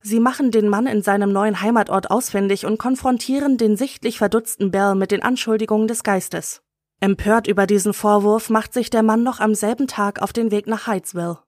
Sie 0.00 0.20
machen 0.20 0.52
den 0.52 0.68
Mann 0.68 0.86
in 0.86 1.02
seinem 1.02 1.32
neuen 1.32 1.60
Heimatort 1.60 2.12
ausfindig 2.12 2.64
und 2.64 2.78
konfrontieren 2.78 3.58
den 3.58 3.76
sichtlich 3.76 4.18
verdutzten 4.18 4.70
Bell 4.70 4.94
mit 4.94 5.10
den 5.10 5.24
Anschuldigungen 5.24 5.88
des 5.88 6.04
Geistes. 6.04 6.62
Empört 7.02 7.46
über 7.46 7.66
diesen 7.66 7.94
Vorwurf 7.94 8.50
macht 8.50 8.74
sich 8.74 8.90
der 8.90 9.02
Mann 9.02 9.22
noch 9.22 9.40
am 9.40 9.54
selben 9.54 9.86
Tag 9.86 10.20
auf 10.20 10.34
den 10.34 10.50
Weg 10.50 10.66
nach 10.66 10.86
Heightsville. 10.86 11.38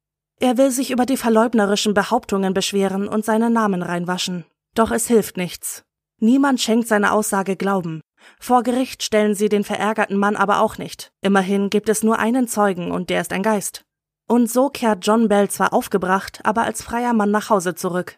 Er 0.40 0.56
will 0.56 0.70
sich 0.70 0.90
über 0.90 1.04
die 1.04 1.18
verleugnerischen 1.18 1.92
Behauptungen 1.92 2.54
beschweren 2.54 3.06
und 3.06 3.26
seinen 3.26 3.52
Namen 3.52 3.82
reinwaschen. 3.82 4.46
Doch 4.74 4.90
es 4.90 5.06
hilft 5.06 5.36
nichts. 5.36 5.84
Niemand 6.20 6.60
schenkt 6.60 6.88
seine 6.88 7.12
Aussage 7.12 7.56
Glauben. 7.56 8.00
Vor 8.40 8.62
Gericht 8.62 9.02
stellen 9.02 9.34
sie 9.34 9.50
den 9.50 9.62
verärgerten 9.62 10.16
Mann 10.16 10.36
aber 10.36 10.60
auch 10.60 10.78
nicht. 10.78 11.12
Immerhin 11.20 11.68
gibt 11.68 11.90
es 11.90 12.02
nur 12.02 12.18
einen 12.18 12.48
Zeugen 12.48 12.90
und 12.90 13.10
der 13.10 13.20
ist 13.20 13.32
ein 13.32 13.42
Geist. 13.42 13.82
Und 14.28 14.50
so 14.50 14.70
kehrt 14.70 15.06
John 15.06 15.28
Bell 15.28 15.50
zwar 15.50 15.74
aufgebracht, 15.74 16.40
aber 16.44 16.62
als 16.62 16.82
freier 16.82 17.12
Mann 17.12 17.30
nach 17.30 17.50
Hause 17.50 17.74
zurück. 17.74 18.16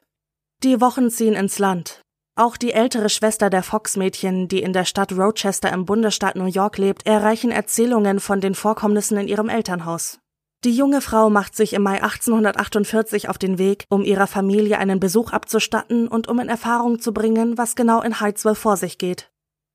Die 0.63 0.81
Wochen 0.81 1.11
ziehen 1.11 1.35
ins 1.35 1.59
Land. 1.59 2.04
Auch 2.37 2.57
die 2.57 2.73
ältere 2.73 3.11
Schwester 3.11 3.49
der 3.49 3.63
Fox-Mädchen, 3.63 4.49
die 4.49 4.61
in 4.61 4.73
der 4.73 4.85
Stadt 4.85 5.13
Rochester 5.13 5.73
im 5.73 5.85
Bundesstaat 5.85 6.35
New 6.35 6.47
York 6.47 6.79
lebt, 6.79 7.07
erreichen 7.07 7.53
Erzählungen 7.53 8.19
von 8.19 8.41
den 8.41 8.57
Vorkommnissen 8.57 9.17
in 9.19 9.29
ihrem 9.29 9.49
Elternhaus. 9.49 10.19
Die 10.65 10.75
junge 10.75 11.01
Frau 11.01 11.31
macht 11.31 11.55
sich 11.55 11.75
im 11.75 11.83
Mai 11.83 12.03
1848 12.03 13.29
auf 13.29 13.39
den 13.39 13.59
Weg, 13.59 13.85
um 13.89 14.03
ihrer 14.03 14.27
Familie 14.27 14.79
einen 14.79 14.99
Besuch 14.99 15.31
abzustatten 15.31 16.09
und 16.09 16.27
um 16.27 16.41
in 16.41 16.49
Erfahrung 16.49 16.99
zu 16.99 17.13
bringen, 17.13 17.57
was 17.57 17.77
genau 17.77 18.03
in 18.03 18.19
Heightsville 18.19 18.57
vor 18.57 18.77
sich 18.77 18.99
geht. 18.99 19.31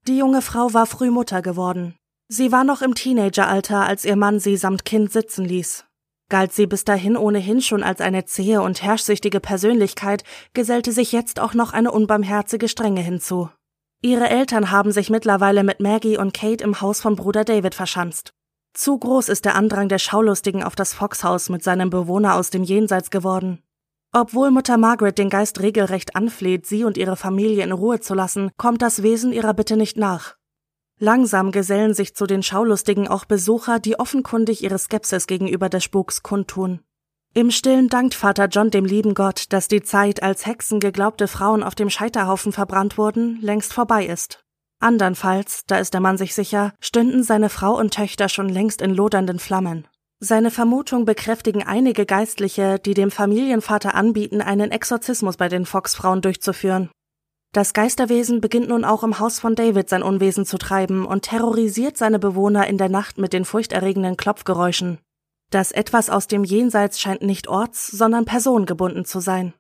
Die 0.08 0.18
junge 0.18 0.42
Frau 0.42 0.74
war 0.74 0.86
früh 0.86 1.12
Mutter 1.12 1.42
geworden. 1.42 1.96
Sie 2.28 2.52
war 2.52 2.66
noch 2.66 2.82
im 2.82 2.94
Teenageralter, 2.94 3.86
als 3.86 4.04
ihr 4.04 4.18
Mann 4.18 4.40
sie 4.40 4.58
samt 4.58 4.84
Kind 4.84 5.14
sitzen 5.14 5.46
ließ. 5.46 5.86
Galt 6.30 6.54
sie 6.54 6.68
bis 6.68 6.86
dahin 6.86 7.18
ohnehin 7.18 7.60
schon 7.60 7.84
als 7.84 8.02
eine 8.02 8.26
zähe 8.26 8.62
und 8.62 8.84
herrschsüchtige 8.84 9.40
Persönlichkeit, 9.40 10.24
gesellte 10.54 10.92
sich 10.92 11.12
jetzt 11.12 11.40
auch 11.40 11.56
noch 11.56 11.74
eine 11.74 11.92
unbarmherzige 11.92 12.70
Strenge 12.70 13.02
hinzu. 13.02 13.50
Ihre 14.02 14.30
Eltern 14.30 14.72
haben 14.72 14.92
sich 14.92 15.10
mittlerweile 15.10 15.64
mit 15.64 15.82
Maggie 15.82 16.18
und 16.18 16.34
Kate 16.34 16.64
im 16.64 16.80
Haus 16.80 17.02
von 17.02 17.16
Bruder 17.16 17.44
David 17.44 17.76
verschanzt. 17.76 18.32
Zu 18.74 18.98
groß 18.98 19.28
ist 19.28 19.46
der 19.46 19.56
Andrang 19.56 19.90
der 19.90 19.98
Schaulustigen 19.98 20.64
auf 20.64 20.76
das 20.76 20.94
Foxhaus 20.94 21.50
mit 21.50 21.64
seinem 21.64 21.90
Bewohner 21.90 22.36
aus 22.36 22.50
dem 22.50 22.64
Jenseits 22.64 23.10
geworden. 23.10 23.62
Obwohl 24.14 24.52
Mutter 24.52 24.78
Margaret 24.78 25.18
den 25.18 25.30
Geist 25.30 25.60
regelrecht 25.60 26.16
anfleht, 26.16 26.66
sie 26.66 26.84
und 26.84 26.98
ihre 26.98 27.16
Familie 27.16 27.64
in 27.64 27.72
Ruhe 27.72 28.00
zu 28.00 28.14
lassen, 28.14 28.52
kommt 28.58 28.82
das 28.82 29.04
Wesen 29.04 29.34
ihrer 29.34 29.54
Bitte 29.54 29.76
nicht 29.76 29.98
nach. 29.98 30.39
Langsam 31.00 31.52
gesellen 31.52 31.94
sich 31.94 32.14
zu 32.14 32.28
den 32.28 32.44
Schaulustigen 32.44 33.08
auch 33.08 33.24
Besucher, 33.24 33.80
die 33.80 33.98
offenkundig 33.98 34.64
ihre 34.64 34.78
Skepsis 34.78 35.28
gegenüber 35.28 35.70
des 35.70 35.86
Spuks 35.86 36.24
kundtun. 36.24 36.82
Im 37.34 37.52
Stillen 37.52 37.88
dankt 37.88 38.16
Vater 38.16 38.48
John 38.48 38.70
dem 38.70 38.86
lieben 38.86 39.14
Gott, 39.14 39.46
dass 39.50 39.68
die 39.68 39.82
Zeit, 39.82 40.22
als 40.22 40.46
Hexen 40.46 40.80
geglaubte 40.80 41.28
Frauen 41.28 41.64
auf 41.64 41.76
dem 41.76 41.90
Scheiterhaufen 41.90 42.52
verbrannt 42.52 42.98
wurden, 42.98 43.40
längst 43.42 43.72
vorbei 43.72 44.06
ist. 44.06 44.44
Andernfalls, 44.80 45.64
da 45.68 45.78
ist 45.78 45.94
der 45.94 46.02
Mann 46.02 46.18
sich 46.18 46.34
sicher, 46.34 46.74
stünden 46.80 47.24
seine 47.24 47.50
Frau 47.50 47.78
und 47.78 47.94
Töchter 47.94 48.28
schon 48.28 48.50
längst 48.50 48.82
in 48.82 48.94
lodernden 48.94 49.40
Flammen. 49.40 49.88
Seine 50.20 50.52
Vermutung 50.52 51.06
bekräftigen 51.06 51.64
einige 51.64 52.06
Geistliche, 52.06 52.78
die 52.78 52.94
dem 52.94 53.10
Familienvater 53.10 53.96
anbieten, 53.96 54.42
einen 54.42 54.72
Exorzismus 54.72 55.38
bei 55.38 55.48
den 55.48 55.66
Fox-Frauen 55.66 56.22
durchzuführen. 56.22 56.90
Das 57.52 57.74
Geisterwesen 57.74 58.42
beginnt 58.42 58.70
nun 58.70 58.86
auch 58.86 59.04
im 59.04 59.20
Haus 59.20 59.40
von 59.40 59.56
David 59.56 59.90
sein 59.90 60.04
Unwesen 60.04 60.46
zu 60.46 60.58
treiben 60.60 61.06
und 61.06 61.24
terrorisiert 61.24 61.98
seine 61.98 62.20
Bewohner 62.20 62.68
in 62.68 62.78
der 62.78 62.90
Nacht 62.90 63.18
mit 63.18 63.34
den 63.34 63.44
furchterregenden 63.44 64.18
Klopfgeräuschen. 64.18 65.00
Das 65.50 65.72
Etwas 65.72 66.12
aus 66.12 66.28
dem 66.28 66.44
Jenseits 66.44 67.00
scheint 67.00 67.24
nicht 67.24 67.48
orts-, 67.48 67.88
sondern 67.88 68.26
personengebunden 68.26 69.04
zu 69.04 69.20
sein. 69.20 69.54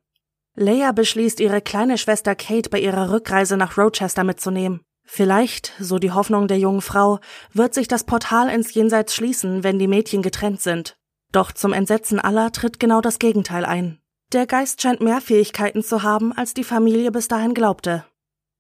Leia 0.55 0.91
beschließt, 0.91 1.39
ihre 1.39 1.61
kleine 1.61 1.97
Schwester 1.97 2.35
Kate 2.35 2.69
bei 2.69 2.79
ihrer 2.79 3.11
Rückreise 3.11 3.57
nach 3.57 3.77
Rochester 3.77 4.23
mitzunehmen. 4.23 4.81
Vielleicht, 5.03 5.73
so 5.79 5.97
die 5.97 6.11
Hoffnung 6.11 6.47
der 6.47 6.59
jungen 6.59 6.81
Frau, 6.81 7.19
wird 7.53 7.73
sich 7.73 7.87
das 7.87 8.03
Portal 8.03 8.49
ins 8.49 8.71
Jenseits 8.75 9.15
schließen, 9.15 9.63
wenn 9.63 9.79
die 9.79 9.87
Mädchen 9.87 10.21
getrennt 10.21 10.61
sind. 10.61 10.95
Doch 11.31 11.51
zum 11.51 11.73
Entsetzen 11.73 12.19
aller 12.19 12.51
tritt 12.51 12.79
genau 12.79 13.01
das 13.01 13.17
Gegenteil 13.17 13.65
ein. 13.65 13.99
Der 14.31 14.45
Geist 14.45 14.79
scheint 14.79 15.01
mehr 15.01 15.21
Fähigkeiten 15.21 15.81
zu 15.81 16.03
haben, 16.03 16.33
als 16.33 16.53
die 16.53 16.63
Familie 16.63 17.11
bis 17.11 17.27
dahin 17.27 17.55
glaubte. 17.55 18.05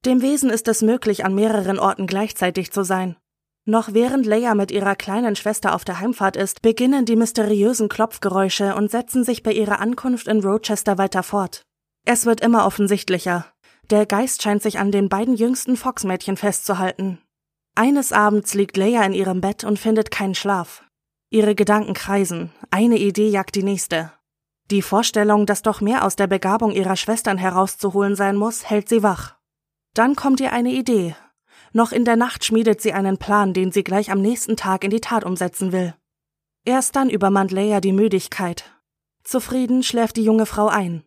Dem 0.03 0.23
Wesen 0.23 0.49
ist 0.49 0.67
es 0.67 0.81
möglich, 0.81 1.25
an 1.25 1.35
mehreren 1.35 1.77
Orten 1.77 2.07
gleichzeitig 2.07 2.71
zu 2.71 2.83
sein. 2.83 3.17
Noch 3.65 3.93
während 3.93 4.25
Leia 4.25 4.55
mit 4.55 4.71
ihrer 4.71 4.95
kleinen 4.95 5.35
Schwester 5.35 5.75
auf 5.75 5.85
der 5.85 5.99
Heimfahrt 5.99 6.37
ist, 6.37 6.63
beginnen 6.63 7.05
die 7.05 7.15
mysteriösen 7.15 7.87
Klopfgeräusche 7.87 8.73
und 8.73 8.89
setzen 8.89 9.23
sich 9.23 9.43
bei 9.43 9.51
ihrer 9.51 9.79
Ankunft 9.79 10.27
in 10.27 10.39
Rochester 10.39 10.97
weiter 10.97 11.21
fort. 11.21 11.61
Es 12.03 12.25
wird 12.25 12.41
immer 12.41 12.65
offensichtlicher. 12.65 13.45
Der 13.91 14.07
Geist 14.07 14.41
scheint 14.41 14.63
sich 14.63 14.79
an 14.79 14.91
den 14.91 15.07
beiden 15.07 15.35
jüngsten 15.35 15.77
Fox-Mädchen 15.77 16.35
festzuhalten. 16.35 17.19
Eines 17.75 18.11
Abends 18.11 18.55
liegt 18.55 18.75
Leia 18.75 19.03
in 19.03 19.13
ihrem 19.13 19.39
Bett 19.39 19.63
und 19.63 19.77
findet 19.77 20.09
keinen 20.09 20.33
Schlaf. 20.33 20.83
Ihre 21.29 21.53
Gedanken 21.53 21.93
kreisen, 21.93 22.51
eine 22.71 22.97
Idee 22.97 23.29
jagt 23.29 23.53
die 23.53 23.61
nächste. 23.61 24.11
Die 24.71 24.83
Vorstellung, 24.83 25.47
dass 25.47 25.63
doch 25.63 25.81
mehr 25.81 26.05
aus 26.05 26.15
der 26.15 26.27
Begabung 26.27 26.71
ihrer 26.71 26.95
Schwestern 26.95 27.39
herauszuholen 27.39 28.15
sein 28.15 28.35
muss, 28.35 28.69
hält 28.69 28.87
sie 28.87 29.01
wach. 29.01 29.35
Dann 29.95 30.15
kommt 30.15 30.39
ihr 30.39 30.53
eine 30.53 30.71
Idee. 30.71 31.15
Noch 31.73 31.91
in 31.91 32.05
der 32.05 32.15
Nacht 32.15 32.45
schmiedet 32.45 32.79
sie 32.79 32.93
einen 32.93 33.17
Plan, 33.17 33.53
den 33.53 33.71
sie 33.71 33.83
gleich 33.83 34.11
am 34.11 34.21
nächsten 34.21 34.57
Tag 34.57 34.83
in 34.83 34.91
die 34.91 35.01
Tat 35.01 35.23
umsetzen 35.23 35.71
will. 35.71 35.95
Erst 36.65 36.95
dann 36.95 37.09
übermannt 37.09 37.51
Leia 37.51 37.81
die 37.81 37.93
Müdigkeit. 37.93 38.65
Zufrieden 39.23 39.81
schläft 39.81 40.17
die 40.17 40.23
junge 40.23 40.45
Frau 40.45 40.67
ein. 40.67 41.03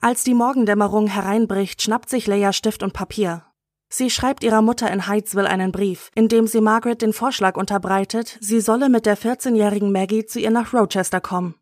Als 0.00 0.24
die 0.24 0.34
Morgendämmerung 0.34 1.06
hereinbricht, 1.06 1.82
schnappt 1.82 2.08
sich 2.08 2.26
Leia 2.26 2.52
Stift 2.52 2.82
und 2.82 2.92
Papier. 2.92 3.44
Sie 3.88 4.10
schreibt 4.10 4.42
ihrer 4.42 4.62
Mutter 4.62 4.90
in 4.90 5.06
Heightsville 5.06 5.48
einen 5.48 5.70
Brief, 5.70 6.10
in 6.16 6.28
dem 6.28 6.48
sie 6.48 6.60
Margaret 6.60 7.02
den 7.02 7.12
Vorschlag 7.12 7.56
unterbreitet, 7.56 8.38
sie 8.40 8.60
solle 8.60 8.88
mit 8.88 9.06
der 9.06 9.16
14-jährigen 9.16 9.92
Maggie 9.92 10.26
zu 10.26 10.40
ihr 10.40 10.50
nach 10.50 10.72
Rochester 10.72 11.20
kommen. 11.20 11.54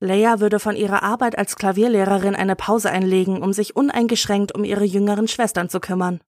Leia 0.00 0.40
würde 0.40 0.58
von 0.58 0.76
ihrer 0.76 1.02
Arbeit 1.02 1.38
als 1.38 1.56
Klavierlehrerin 1.56 2.34
eine 2.34 2.56
Pause 2.56 2.90
einlegen, 2.90 3.42
um 3.42 3.52
sich 3.52 3.76
uneingeschränkt 3.76 4.54
um 4.54 4.64
ihre 4.64 4.84
jüngeren 4.84 5.28
Schwestern 5.28 5.68
zu 5.68 5.80
kümmern. 5.80 6.20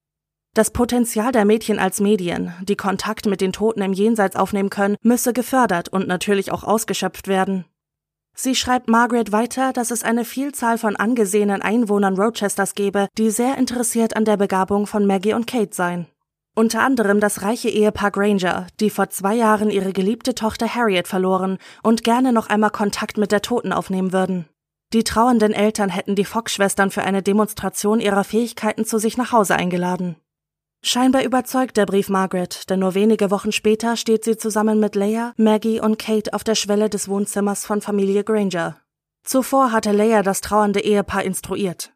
Das 0.54 0.70
Potenzial 0.70 1.32
der 1.32 1.44
Mädchen 1.44 1.78
als 1.78 2.00
Medien, 2.00 2.54
die 2.62 2.76
Kontakt 2.76 3.26
mit 3.26 3.42
den 3.42 3.52
Toten 3.52 3.82
im 3.82 3.92
Jenseits 3.92 4.36
aufnehmen 4.36 4.70
können, 4.70 4.96
müsse 5.02 5.34
gefördert 5.34 5.90
und 5.90 6.08
natürlich 6.08 6.50
auch 6.50 6.64
ausgeschöpft 6.64 7.28
werden. 7.28 7.66
Sie 8.34 8.54
schreibt 8.54 8.88
Margaret 8.88 9.32
weiter, 9.32 9.72
dass 9.72 9.90
es 9.90 10.02
eine 10.02 10.24
Vielzahl 10.24 10.78
von 10.78 10.96
angesehenen 10.96 11.62
Einwohnern 11.62 12.18
Rochesters 12.18 12.74
gebe, 12.74 13.08
die 13.18 13.30
sehr 13.30 13.58
interessiert 13.58 14.16
an 14.16 14.24
der 14.24 14.36
Begabung 14.36 14.86
von 14.86 15.06
Maggie 15.06 15.34
und 15.34 15.46
Kate 15.46 15.74
seien. 15.74 16.06
Unter 16.58 16.80
anderem 16.80 17.20
das 17.20 17.42
reiche 17.42 17.68
Ehepaar 17.68 18.10
Granger, 18.10 18.66
die 18.80 18.88
vor 18.88 19.10
zwei 19.10 19.34
Jahren 19.34 19.68
ihre 19.68 19.92
geliebte 19.92 20.34
Tochter 20.34 20.74
Harriet 20.74 21.06
verloren 21.06 21.58
und 21.82 22.02
gerne 22.02 22.32
noch 22.32 22.48
einmal 22.48 22.70
Kontakt 22.70 23.18
mit 23.18 23.30
der 23.30 23.42
Toten 23.42 23.74
aufnehmen 23.74 24.14
würden. 24.14 24.48
Die 24.94 25.04
trauernden 25.04 25.52
Eltern 25.52 25.90
hätten 25.90 26.14
die 26.14 26.24
Fox-Schwestern 26.24 26.90
für 26.90 27.02
eine 27.02 27.22
Demonstration 27.22 28.00
ihrer 28.00 28.24
Fähigkeiten 28.24 28.86
zu 28.86 28.96
sich 28.96 29.18
nach 29.18 29.32
Hause 29.32 29.54
eingeladen. 29.54 30.16
Scheinbar 30.82 31.24
überzeugt 31.24 31.76
der 31.76 31.84
Brief 31.84 32.08
Margaret, 32.08 32.70
denn 32.70 32.80
nur 32.80 32.94
wenige 32.94 33.30
Wochen 33.30 33.52
später 33.52 33.94
steht 33.98 34.24
sie 34.24 34.38
zusammen 34.38 34.80
mit 34.80 34.94
Leia, 34.94 35.34
Maggie 35.36 35.80
und 35.80 35.98
Kate 35.98 36.32
auf 36.32 36.42
der 36.42 36.54
Schwelle 36.54 36.88
des 36.88 37.06
Wohnzimmers 37.06 37.66
von 37.66 37.82
Familie 37.82 38.24
Granger. 38.24 38.78
Zuvor 39.24 39.72
hatte 39.72 39.92
Leia 39.92 40.22
das 40.22 40.40
trauernde 40.40 40.80
Ehepaar 40.80 41.22
instruiert. 41.22 41.92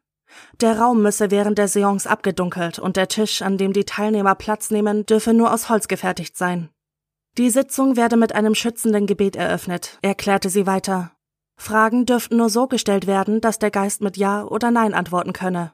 Der 0.59 0.79
Raum 0.79 1.01
müsse 1.01 1.31
während 1.31 1.57
der 1.57 1.67
Seance 1.67 2.09
abgedunkelt 2.09 2.79
und 2.79 2.97
der 2.97 3.07
Tisch, 3.07 3.41
an 3.41 3.57
dem 3.57 3.73
die 3.73 3.85
Teilnehmer 3.85 4.35
Platz 4.35 4.71
nehmen, 4.71 5.05
dürfe 5.05 5.33
nur 5.33 5.53
aus 5.53 5.69
Holz 5.69 5.87
gefertigt 5.87 6.37
sein. 6.37 6.69
Die 7.37 7.49
Sitzung 7.49 7.95
werde 7.95 8.17
mit 8.17 8.35
einem 8.35 8.55
schützenden 8.55 9.07
Gebet 9.07 9.35
eröffnet, 9.35 9.97
erklärte 10.01 10.49
sie 10.49 10.67
weiter. 10.67 11.11
Fragen 11.55 12.05
dürften 12.05 12.37
nur 12.37 12.49
so 12.49 12.67
gestellt 12.67 13.07
werden, 13.07 13.39
dass 13.39 13.59
der 13.59 13.71
Geist 13.71 14.01
mit 14.01 14.17
Ja 14.17 14.43
oder 14.43 14.71
Nein 14.71 14.93
antworten 14.93 15.31
könne. 15.31 15.73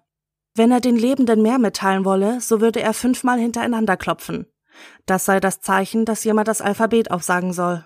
Wenn 0.53 0.71
er 0.71 0.81
den 0.81 0.97
Lebenden 0.97 1.41
mehr 1.41 1.59
mitteilen 1.59 2.03
wolle, 2.03 2.41
so 2.41 2.61
würde 2.61 2.81
er 2.81 2.93
fünfmal 2.93 3.39
hintereinander 3.39 3.95
klopfen. 3.95 4.47
Das 5.05 5.25
sei 5.25 5.39
das 5.39 5.61
Zeichen, 5.61 6.05
dass 6.05 6.23
jemand 6.23 6.47
das 6.47 6.61
Alphabet 6.61 7.11
aufsagen 7.11 7.53
soll. 7.53 7.85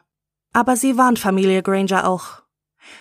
Aber 0.53 0.75
sie 0.75 0.97
warnt 0.97 1.19
Familie 1.19 1.63
Granger 1.63 2.07
auch. 2.07 2.43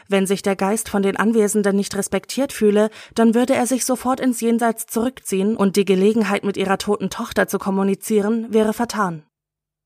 Wenn 0.08 0.26
sich 0.26 0.42
der 0.42 0.56
Geist 0.56 0.88
von 0.88 1.02
den 1.02 1.16
Anwesenden 1.16 1.76
nicht 1.76 1.94
respektiert 1.94 2.52
fühle, 2.52 2.90
dann 3.14 3.34
würde 3.34 3.54
er 3.54 3.66
sich 3.66 3.84
sofort 3.84 4.20
ins 4.20 4.40
Jenseits 4.40 4.86
zurückziehen 4.86 5.56
und 5.56 5.76
die 5.76 5.84
Gelegenheit, 5.84 6.44
mit 6.44 6.56
ihrer 6.56 6.78
toten 6.78 7.10
Tochter 7.10 7.48
zu 7.48 7.58
kommunizieren, 7.58 8.52
wäre 8.52 8.72
vertan. 8.72 9.24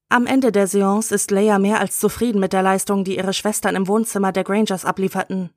Am 0.09 0.27
Ende 0.27 0.53
der 0.53 0.67
Seance 0.67 1.15
ist 1.15 1.31
Leia 1.31 1.59
mehr 1.59 1.81
als 1.81 1.99
zufrieden 1.99 2.41
mit 2.41 2.53
der 2.53 2.63
Leistung, 2.63 3.05
die 3.05 3.17
ihre 3.17 3.33
Schwestern 3.33 3.75
im 3.75 3.89
Wohnzimmer 3.89 4.33
der 4.33 4.45
Grangers 4.45 4.85
ablieferten. 4.85 5.51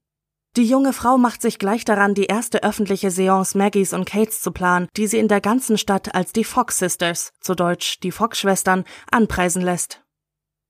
Die 0.55 0.65
junge 0.65 0.93
Frau 0.93 1.19
macht 1.19 1.43
sich 1.43 1.59
gleich 1.59 1.85
daran, 1.85 2.15
die 2.15 2.25
erste 2.25 2.63
öffentliche 2.63 3.11
Seance 3.11 3.55
Maggies 3.55 3.93
und 3.93 4.05
Kates 4.05 4.41
zu 4.41 4.51
planen, 4.51 4.87
die 4.97 5.05
sie 5.05 5.19
in 5.19 5.27
der 5.27 5.41
ganzen 5.41 5.77
Stadt 5.77 6.15
als 6.15 6.33
die 6.33 6.43
Fox 6.43 6.79
Sisters, 6.79 7.31
zu 7.41 7.53
Deutsch 7.53 7.99
die 7.99 8.11
Fox-Schwestern, 8.11 8.83
anpreisen 9.11 9.61
lässt. 9.61 10.01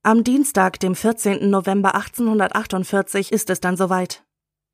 Am 0.08 0.24
Dienstag, 0.24 0.80
dem 0.80 0.96
14. 0.96 1.50
November 1.50 1.94
1848, 1.94 3.34
ist 3.34 3.50
es 3.50 3.60
dann 3.60 3.76
soweit. 3.76 4.24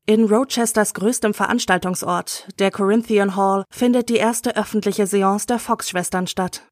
In 0.06 0.26
Rochesters 0.26 0.94
größtem 0.94 1.34
Veranstaltungsort, 1.34 2.46
der 2.60 2.70
Corinthian 2.70 3.34
Hall, 3.34 3.64
findet 3.68 4.10
die 4.10 4.14
erste 4.14 4.56
öffentliche 4.56 5.08
Seance 5.08 5.46
der 5.48 5.58
Fox-Schwestern 5.58 6.28
statt. 6.28 6.68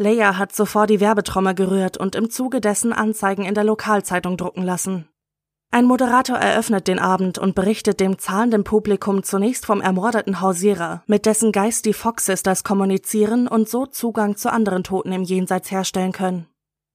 Leia 0.00 0.36
hat 0.36 0.52
sofort 0.52 0.90
die 0.90 0.98
Werbetrommel 0.98 1.54
gerührt 1.54 1.96
und 1.96 2.16
im 2.16 2.28
Zuge 2.28 2.60
dessen 2.60 2.92
Anzeigen 2.92 3.44
in 3.44 3.54
der 3.54 3.62
Lokalzeitung 3.62 4.36
drucken 4.36 4.64
lassen. 4.64 5.08
Ein 5.70 5.84
Moderator 5.84 6.38
eröffnet 6.38 6.88
den 6.88 6.98
Abend 6.98 7.38
und 7.38 7.54
berichtet 7.54 8.00
dem 8.00 8.18
zahlenden 8.18 8.64
Publikum 8.64 9.22
zunächst 9.22 9.64
vom 9.64 9.80
ermordeten 9.80 10.40
Hausierer, 10.40 11.04
mit 11.06 11.24
dessen 11.24 11.52
Geist 11.52 11.86
die 11.86 11.92
Fox 11.92 12.26
Sisters 12.26 12.64
kommunizieren 12.64 13.46
und 13.46 13.68
so 13.68 13.86
Zugang 13.86 14.34
zu 14.34 14.52
anderen 14.52 14.82
Toten 14.82 15.12
im 15.12 15.22
Jenseits 15.22 15.70
herstellen 15.70 16.10
können. 16.10 16.48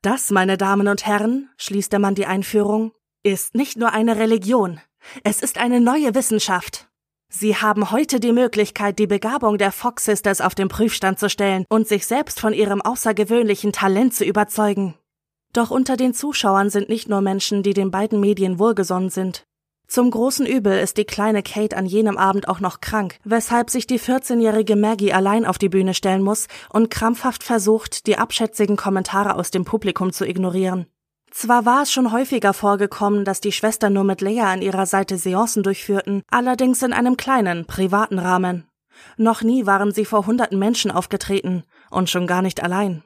Das, 0.07 0.31
meine 0.31 0.55
Damen 0.57 0.87
und 0.87 1.05
Herren, 1.05 1.49
schließt 1.57 1.91
der 1.91 1.99
Mann 1.99 2.15
die 2.15 2.25
Einführung, 2.25 2.93
ist 3.23 3.55
nicht 3.55 3.75
nur 3.75 3.91
eine 3.91 4.15
Religion, 4.15 4.79
es 5.25 5.41
ist 5.41 5.57
eine 5.57 5.81
neue 5.81 6.15
Wissenschaft. 6.15 6.87
Sie 7.27 7.57
haben 7.57 7.91
heute 7.91 8.21
die 8.21 8.31
Möglichkeit, 8.31 8.99
die 8.99 9.05
Begabung 9.07 9.57
der 9.57 9.73
Fox 9.73 10.05
Sisters 10.05 10.39
auf 10.39 10.55
den 10.55 10.69
Prüfstand 10.69 11.19
zu 11.19 11.29
stellen 11.29 11.65
und 11.67 11.89
sich 11.89 12.07
selbst 12.07 12.39
von 12.39 12.53
ihrem 12.53 12.81
außergewöhnlichen 12.81 13.73
Talent 13.73 14.13
zu 14.13 14.23
überzeugen. 14.23 14.95
Doch 15.51 15.71
unter 15.71 15.97
den 15.97 16.13
Zuschauern 16.13 16.69
sind 16.69 16.87
nicht 16.87 17.09
nur 17.09 17.19
Menschen, 17.19 17.61
die 17.61 17.73
den 17.73 17.91
beiden 17.91 18.21
Medien 18.21 18.59
wohlgesonnen 18.59 19.09
sind. 19.09 19.43
Zum 19.87 20.11
großen 20.11 20.45
Übel 20.45 20.77
ist 20.77 20.97
die 20.97 21.05
kleine 21.05 21.41
Kate 21.41 21.77
an 21.77 21.85
jenem 21.85 22.17
Abend 22.17 22.49
auch 22.49 22.59
noch 22.59 22.81
krank, 22.81 23.19
weshalb 23.23 23.69
sich 23.69 23.87
die 23.87 23.99
14-jährige 23.99 24.75
Maggie 24.75 25.13
allein 25.13 25.45
auf 25.45 25.57
die 25.57 25.69
Bühne 25.69 25.93
stellen 25.93 26.21
muss 26.21 26.47
und 26.69 26.91
krampfhaft 26.91 27.41
versucht, 27.41 28.05
die 28.05 28.17
abschätzigen 28.17 28.75
Kommentare 28.75 29.35
aus 29.35 29.49
dem 29.49 29.63
Publikum 29.63 30.11
zu 30.11 30.27
ignorieren. 30.27 30.87
Zwar 31.31 31.65
war 31.65 31.83
es 31.83 31.91
schon 31.91 32.11
häufiger 32.11 32.53
vorgekommen, 32.53 33.23
dass 33.23 33.39
die 33.39 33.51
Schwestern 33.53 33.93
nur 33.93 34.03
mit 34.03 34.21
Lea 34.21 34.41
an 34.41 34.61
ihrer 34.61 34.85
Seite 34.85 35.17
Seancen 35.17 35.63
durchführten, 35.63 36.23
allerdings 36.29 36.81
in 36.83 36.93
einem 36.93 37.15
kleinen, 37.15 37.65
privaten 37.65 38.19
Rahmen. 38.19 38.67
Noch 39.15 39.41
nie 39.41 39.65
waren 39.65 39.93
sie 39.93 40.05
vor 40.05 40.25
hunderten 40.25 40.59
Menschen 40.59 40.91
aufgetreten, 40.91 41.63
und 41.91 42.09
schon 42.09 42.27
gar 42.27 42.41
nicht 42.41 42.61
allein. 42.61 43.03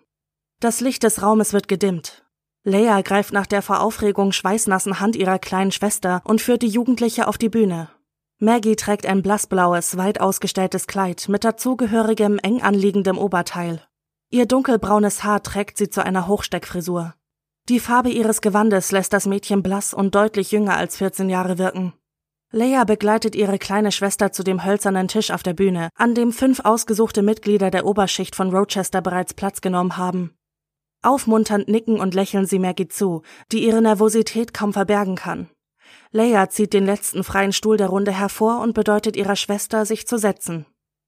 Das 0.60 0.82
Licht 0.82 1.04
des 1.04 1.22
Raumes 1.22 1.54
wird 1.54 1.68
gedimmt. 1.68 2.24
Leia 2.64 3.02
greift 3.02 3.34
nach 3.34 3.48
der 3.48 3.64
vor 3.64 3.82
Aufregung 3.82 4.32
schweißnassen 4.32 5.00
Hand 5.00 5.16
ihrer 5.16 5.40
kleinen 5.40 5.72
Schwester 5.72 6.22
und 6.26 6.42
führt 6.42 6.62
die 6.62 6.68
Jugendliche 6.68 7.28
auf 7.28 7.40
die 7.40 7.50
Bühne. 7.50 7.90
Maggie 8.38 8.76
trägt 8.76 9.06
ein 9.06 9.24
blassblaues, 9.24 9.98
weit 9.98 10.22
ausgestelltes 10.22 10.86
Kleid 10.86 11.28
mit 11.28 11.44
dazugehörigem, 11.44 12.40
eng 12.40 12.62
anliegendem 12.62 13.18
Oberteil. 13.18 13.82
Ihr 14.30 14.46
dunkelbraunes 14.46 15.24
Haar 15.24 15.44
trägt 15.44 15.78
sie 15.78 15.90
zu 15.90 16.04
einer 16.04 16.28
Hochsteckfrisur. 16.28 17.16
Die 17.70 17.80
Farbe 17.80 18.10
ihres 18.10 18.42
Gewandes 18.42 18.92
lässt 18.92 19.14
das 19.14 19.26
Mädchen 19.26 19.64
blass 19.64 19.94
und 19.94 20.16
deutlich 20.16 20.52
jünger 20.52 20.78
als 20.78 20.98
14 20.98 21.30
Jahre 21.30 21.58
wirken. 21.58 21.94
Leia 22.52 22.84
begleitet 22.84 23.36
ihre 23.36 23.58
kleine 23.58 23.92
Schwester 23.92 24.32
zu 24.32 24.44
dem 24.44 24.66
hölzernen 24.66 25.08
Tisch 25.08 25.32
auf 25.32 25.42
der 25.42 25.54
Bühne, 25.54 25.90
an 25.96 26.16
dem 26.16 26.32
fünf 26.32 26.60
ausgesuchte 26.60 27.22
Mitglieder 27.22 27.72
der 27.72 27.86
Oberschicht 27.86 28.36
von 28.36 28.54
Rochester 28.54 29.02
bereits 29.02 29.34
Platz 29.34 29.62
genommen 29.62 29.98
haben. 29.98 30.36
Aufmunternd 31.02 31.68
nicken 31.68 32.00
und 32.00 32.14
lächeln 32.14 32.46
sie 32.46 32.60
Maggie 32.60 32.88
zu, 32.88 33.24
die 33.52 33.66
ihre 33.66 33.82
Nervosität 33.82 34.54
kaum 34.54 34.74
verbergen 34.74 35.16
kann. 35.16 35.50
Leia 36.12 36.50
zieht 36.50 36.74
den 36.74 36.86
letzten 36.86 37.24
freien 37.24 37.54
Stuhl 37.54 37.78
der 37.78 37.88
Runde 37.88 38.12
hervor 38.12 38.60
und 38.60 38.74
bedeutet 38.74 39.16
ihrer 39.16 39.36
Schwester, 39.36 39.86
sich 39.86 40.08
zu 40.08 40.18
setzen. 40.18 40.66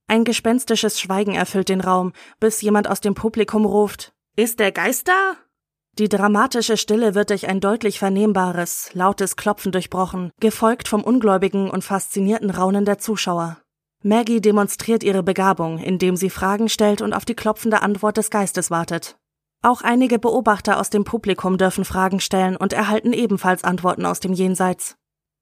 Ein 0.07 0.23
gespenstisches 0.23 0.99
Schweigen 0.99 1.33
erfüllt 1.33 1.69
den 1.69 1.81
Raum, 1.81 2.13
bis 2.39 2.61
jemand 2.61 2.89
aus 2.89 3.01
dem 3.01 3.13
Publikum 3.13 3.65
ruft 3.65 4.13
Ist 4.35 4.59
der 4.59 4.71
Geist 4.71 5.07
da? 5.07 5.37
Die 5.99 6.09
dramatische 6.09 6.75
Stille 6.75 7.13
wird 7.13 7.29
durch 7.29 7.47
ein 7.47 7.59
deutlich 7.59 7.99
vernehmbares, 7.99 8.89
lautes 8.93 9.35
Klopfen 9.35 9.71
durchbrochen, 9.71 10.31
gefolgt 10.39 10.87
vom 10.87 11.03
ungläubigen 11.03 11.69
und 11.69 11.83
faszinierten 11.83 12.49
Raunen 12.49 12.83
der 12.83 12.97
Zuschauer. 12.97 13.57
Maggie 14.01 14.41
demonstriert 14.41 15.03
ihre 15.03 15.23
Begabung, 15.23 15.77
indem 15.77 16.15
sie 16.15 16.29
Fragen 16.31 16.67
stellt 16.67 17.01
und 17.01 17.13
auf 17.13 17.25
die 17.25 17.35
klopfende 17.35 17.81
Antwort 17.83 18.17
des 18.17 18.31
Geistes 18.31 18.71
wartet. 18.71 19.17
Auch 19.65 19.81
einige 19.81 20.19
Beobachter 20.19 20.77
aus 20.77 20.89
dem 20.89 21.05
Publikum 21.05 21.57
dürfen 21.57 21.85
Fragen 21.85 22.19
stellen 22.19 22.57
und 22.57 22.73
erhalten 22.73 23.13
ebenfalls 23.13 23.63
Antworten 23.63 24.05
aus 24.05 24.19
dem 24.19 24.33
Jenseits. 24.33 24.97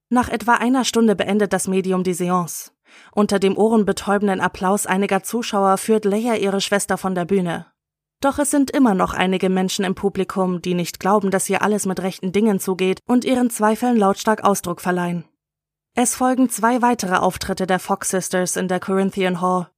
Nach 0.10 0.30
etwa 0.30 0.54
einer 0.54 0.86
Stunde 0.86 1.16
beendet 1.16 1.54
das 1.54 1.68
Medium 1.68 2.04
die 2.04 2.14
Seance. 2.14 2.72
Unter 3.14 3.40
dem 3.40 3.58
ohrenbetäubenden 3.58 4.40
Applaus 4.40 4.86
einiger 4.86 5.24
Zuschauer 5.24 5.80
führt 5.80 6.06
Leia 6.06 6.36
ihre 6.36 6.62
Schwester 6.62 7.00
von 7.00 7.16
der 7.16 7.26
Bühne. 7.26 7.66
Doch 8.22 8.38
es 8.38 8.52
sind 8.52 8.70
immer 8.70 8.94
noch 8.94 9.16
einige 9.16 9.50
Menschen 9.50 9.84
im 9.86 9.96
Publikum, 9.96 10.62
die 10.62 10.76
nicht 10.76 11.00
glauben, 11.00 11.32
dass 11.32 11.48
hier 11.48 11.64
alles 11.64 11.88
mit 11.88 12.00
rechten 12.00 12.32
Dingen 12.32 12.60
zugeht 12.60 13.00
und 13.08 13.26
ihren 13.26 13.50
Zweifeln 13.50 13.98
lautstark 13.98 14.44
Ausdruck 14.44 14.82
verleihen. 14.82 15.26
Es 15.96 16.16
folgen 16.16 16.48
zwei 16.48 16.84
weitere 16.84 17.16
Auftritte 17.16 17.66
der 17.66 17.80
Fox 17.80 18.10
Sisters 18.10 18.56
in 18.56 18.68
der 18.68 18.80
Corinthian 18.80 19.42
Hall. 19.42 19.72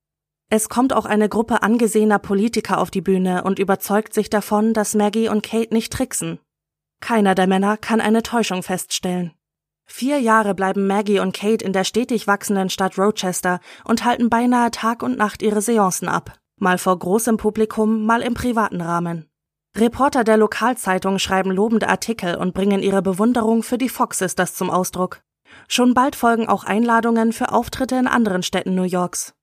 Es 0.50 0.70
kommt 0.70 0.94
auch 0.94 1.06
eine 1.06 1.30
Gruppe 1.30 1.64
angesehener 1.64 2.20
Politiker 2.20 2.78
auf 2.78 2.92
die 2.92 3.02
Bühne 3.02 3.44
und 3.44 3.60
überzeugt 3.60 4.14
sich 4.14 4.30
davon, 4.30 4.74
dass 4.74 4.96
Maggie 4.96 5.30
und 5.30 5.44
Kate 5.44 5.74
nicht 5.74 5.92
tricksen. 5.92 6.40
Keiner 7.00 7.36
der 7.36 7.48
Männer 7.48 7.78
kann 7.78 8.02
eine 8.02 8.24
Täuschung 8.24 8.64
feststellen. 8.64 9.34
Vier 9.86 10.20
Jahre 10.20 10.56
bleiben 10.56 10.88
Maggie 10.88 11.20
und 11.20 11.36
Kate 11.36 11.66
in 11.66 11.74
der 11.74 11.84
stetig 11.84 12.28
wachsenden 12.28 12.70
Stadt 12.70 12.98
Rochester 12.98 13.60
und 13.84 14.06
halten 14.06 14.30
beinahe 14.30 14.72
Tag 14.72 15.04
und 15.04 15.18
Nacht 15.18 15.42
ihre 15.42 15.62
Seancen 15.62 16.08
ab, 16.08 16.38
mal 16.58 16.78
vor 16.78 16.98
großem 16.98 17.38
Publikum, 17.38 18.06
mal 18.06 18.22
im 18.22 18.34
privaten 18.34 18.82
Rahmen. 18.82 19.30
Reporter 19.76 20.24
der 20.24 20.38
Lokalzeitung 20.38 21.18
schreiben 21.20 21.52
lobende 21.52 21.90
Artikel 21.90 22.36
und 22.36 22.54
bringen 22.54 22.82
ihre 22.82 23.02
Bewunderung 23.02 23.64
für 23.64 23.78
die 23.78 23.90
Fox 23.90 24.20
Sisters 24.20 24.56
zum 24.56 24.70
Ausdruck. 24.70 25.22
Schon 25.68 25.94
bald 25.94 26.16
folgen 26.16 26.48
auch 26.48 26.64
Einladungen 26.64 27.34
für 27.34 27.52
Auftritte 27.52 27.96
in 27.96 28.08
anderen 28.08 28.44
Städten 28.44 28.76
New 28.76 28.84
Yorks. 28.84 29.34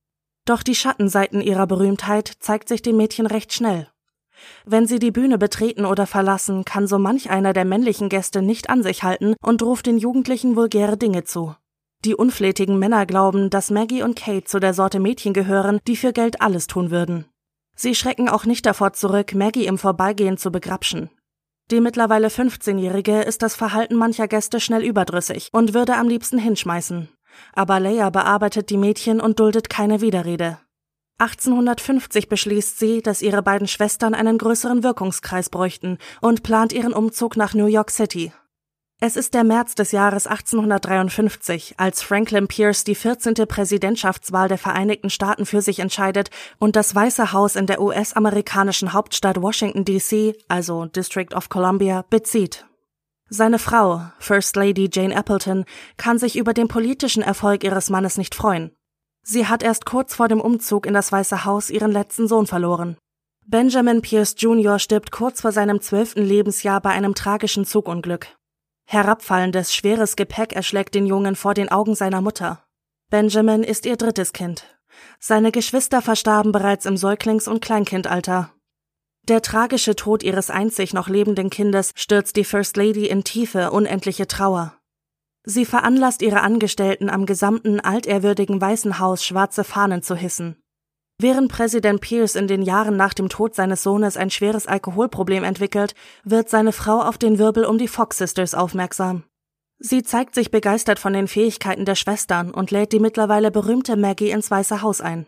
Doch 0.51 0.65
die 0.65 0.75
Schattenseiten 0.75 1.41
ihrer 1.43 1.69
Berühmtheit 1.69 2.33
zeigt 2.41 2.69
sich 2.69 2.83
dem 2.83 2.97
Mädchen 2.97 3.27
recht 3.27 3.53
schnell. 3.53 3.87
Wenn 4.65 4.85
sie 4.85 4.99
die 4.99 5.13
Bühne 5.13 5.39
betreten 5.39 5.85
oder 5.85 6.09
verlassen, 6.09 6.65
kann 6.65 6.89
so 6.89 6.99
manch 6.99 7.31
einer 7.31 7.53
der 7.53 7.65
männlichen 7.65 8.09
Gäste 8.09 8.43
nicht 8.43 8.69
an 8.69 8.83
sich 8.83 9.05
halten 9.05 9.37
und 9.45 9.63
ruft 9.63 9.87
den 9.87 9.97
Jugendlichen 9.97 10.57
vulgäre 10.57 10.97
Dinge 10.97 11.23
zu. 11.23 11.55
Die 12.05 12.17
unflätigen 12.17 12.81
Männer 12.81 13.07
glauben, 13.07 13.49
dass 13.49 13.71
Maggie 13.71 14.03
und 14.03 14.17
Kate 14.17 14.43
zu 14.43 14.59
der 14.59 14.75
Sorte 14.75 14.99
Mädchen 14.99 15.35
gehören, 15.35 15.79
die 15.87 15.95
für 15.95 16.13
Geld 16.13 16.41
alles 16.41 16.67
tun 16.67 16.91
würden. 16.91 17.27
Sie 17.77 17.95
schrecken 17.95 18.29
auch 18.29 18.45
nicht 18.45 18.67
davor 18.67 18.93
zurück, 18.93 19.37
Maggie 19.37 19.67
im 19.67 19.79
Vorbeigehen 19.79 20.37
zu 20.37 20.51
begrapschen. 20.51 21.11
Die 21.71 21.81
mittlerweile 21.81 22.27
15-Jährige 22.27 23.21
ist 23.21 23.43
das 23.43 23.55
Verhalten 23.55 23.95
mancher 23.95 24.27
Gäste 24.27 24.59
schnell 24.59 24.83
überdrüssig 24.83 25.51
und 25.53 25.75
würde 25.75 25.95
am 25.95 26.09
liebsten 26.09 26.39
hinschmeißen 26.39 27.09
aber 27.53 27.81
Leia 27.81 28.11
bearbeitet 28.11 28.71
die 28.71 28.77
Mädchen 28.77 29.21
und 29.21 29.41
duldet 29.41 29.71
keine 29.71 30.01
Widerrede. 30.01 30.59
1850 31.19 32.29
beschließt 32.29 32.79
sie, 32.79 33.03
dass 33.03 33.21
ihre 33.21 33.43
beiden 33.43 33.69
Schwestern 33.69 34.15
einen 34.15 34.39
größeren 34.39 34.83
Wirkungskreis 34.83 35.51
bräuchten 35.51 35.99
und 36.23 36.43
plant 36.43 36.73
ihren 36.73 36.95
Umzug 36.95 37.37
nach 37.37 37.53
New 37.53 37.67
York 37.67 37.91
City. 37.91 38.33
Es 39.03 39.17
ist 39.17 39.33
der 39.33 39.45
März 39.45 39.75
des 39.75 39.93
Jahres 39.93 40.27
1853, 40.27 41.75
als 41.79 42.03
Franklin 42.03 42.49
Pierce 42.49 42.85
die 42.85 42.95
14. 42.95 43.35
Präsidentschaftswahl 43.49 44.49
der 44.49 44.59
Vereinigten 44.59 45.09
Staaten 45.09 45.47
für 45.47 45.63
sich 45.63 45.79
entscheidet 45.79 46.29
und 46.59 46.77
das 46.77 46.95
Weiße 46.95 47.33
Haus 47.33 47.57
in 47.57 47.67
der 47.67 47.81
US-amerikanischen 47.81 48.93
Hauptstadt 48.93 49.41
Washington 49.41 49.87
DC, 49.87 50.37
also 50.49 50.85
District 50.85 51.35
of 51.35 51.49
Columbia, 51.49 52.05
bezieht. 52.11 52.67
Seine 53.33 53.61
Frau, 53.61 54.03
First 54.19 54.57
Lady 54.57 54.91
Jane 54.93 55.15
Appleton, 55.15 55.65
kann 55.97 56.19
sich 56.19 56.37
über 56.37 56.53
den 56.53 56.67
politischen 56.67 57.23
Erfolg 57.23 57.63
ihres 57.63 57.89
Mannes 57.89 58.19
nicht 58.19 58.35
freuen. 58.35 58.73
Sie 59.23 59.47
hat 59.47 59.63
erst 59.63 59.87
kurz 59.87 60.17
vor 60.17 60.27
dem 60.27 60.41
Umzug 60.41 60.85
in 60.85 60.95
das 60.95 61.13
Weiße 61.13 61.45
Haus 61.45 61.71
ihren 61.71 61.93
letzten 61.93 62.27
Sohn 62.27 62.49
verloren. 62.49 62.97
Benjamin 63.47 64.03
Pierce 64.03 64.35
Jr. 64.37 64.81
stirbt 64.81 65.13
kurz 65.13 65.41
vor 65.41 65.53
seinem 65.53 65.81
zwölften 65.81 66.25
Lebensjahr 66.25 66.81
bei 66.81 66.91
einem 66.91 67.15
tragischen 67.15 67.65
Zugunglück. 67.65 68.37
Herabfallendes, 68.87 69.73
schweres 69.73 70.17
Gepäck 70.17 70.53
erschlägt 70.53 70.97
den 70.97 71.07
Jungen 71.07 71.37
vor 71.37 71.55
den 71.55 71.69
Augen 71.69 71.95
seiner 71.95 72.21
Mutter. 72.21 72.65
Benjamin 73.11 73.63
ist 73.63 73.87
ihr 73.87 73.97
drittes 73.97 74.33
Kind. 74.33 74.67
Seine 75.21 75.53
Geschwister 75.53 76.03
verstarben 76.03 76.51
bereits 76.51 76.85
im 76.85 76.97
Säuglings- 76.97 77.47
und 77.47 77.61
Kleinkindalter. 77.61 78.53
Der 79.29 79.43
tragische 79.43 79.95
Tod 79.95 80.23
ihres 80.23 80.51
einzig 80.51 80.93
noch 80.93 81.09
lebenden 81.09 81.51
Kindes 81.51 81.93
stürzt 81.95 82.37
die 82.37 82.45
First 82.45 82.77
Lady 82.77 83.07
in 83.07 83.25
tiefe, 83.25 83.71
unendliche 83.71 84.27
Trauer. 84.27 84.75
Sie 85.45 85.65
veranlasst 85.65 86.23
ihre 86.23 86.43
Angestellten 86.43 87.09
am 87.09 87.27
gesamten 87.27 87.81
altehrwürdigen 87.81 88.61
Weißen 88.61 88.99
Haus 88.99 89.25
schwarze 89.25 89.65
Fahnen 89.65 90.03
zu 90.03 90.15
hissen. 90.15 90.57
Während 91.19 91.53
Präsident 91.53 92.01
Pierce 92.01 92.35
in 92.35 92.47
den 92.47 92.63
Jahren 92.63 92.97
nach 92.97 93.13
dem 93.13 93.29
Tod 93.29 93.55
seines 93.55 93.83
Sohnes 93.83 94.17
ein 94.17 94.31
schweres 94.31 94.67
Alkoholproblem 94.67 95.45
entwickelt, 95.45 95.95
wird 96.25 96.49
seine 96.49 96.73
Frau 96.73 97.01
auf 97.01 97.19
den 97.19 97.39
Wirbel 97.39 97.67
um 97.67 97.79
die 97.79 97.89
Fox 97.89 98.19
Sisters 98.19 98.55
aufmerksam. 98.55 99.25
Sie 99.79 100.03
zeigt 100.03 100.35
sich 100.35 100.51
begeistert 100.51 100.99
von 100.99 101.13
den 101.13 101.29
Fähigkeiten 101.29 101.85
der 101.85 101.95
Schwestern 101.95 102.51
und 102.53 102.71
lädt 102.71 102.93
die 102.93 103.01
mittlerweile 103.01 103.51
berühmte 103.51 103.97
Maggie 103.97 104.31
ins 104.31 104.51
Weiße 104.51 104.83
Haus 104.83 105.01
ein. 105.01 105.27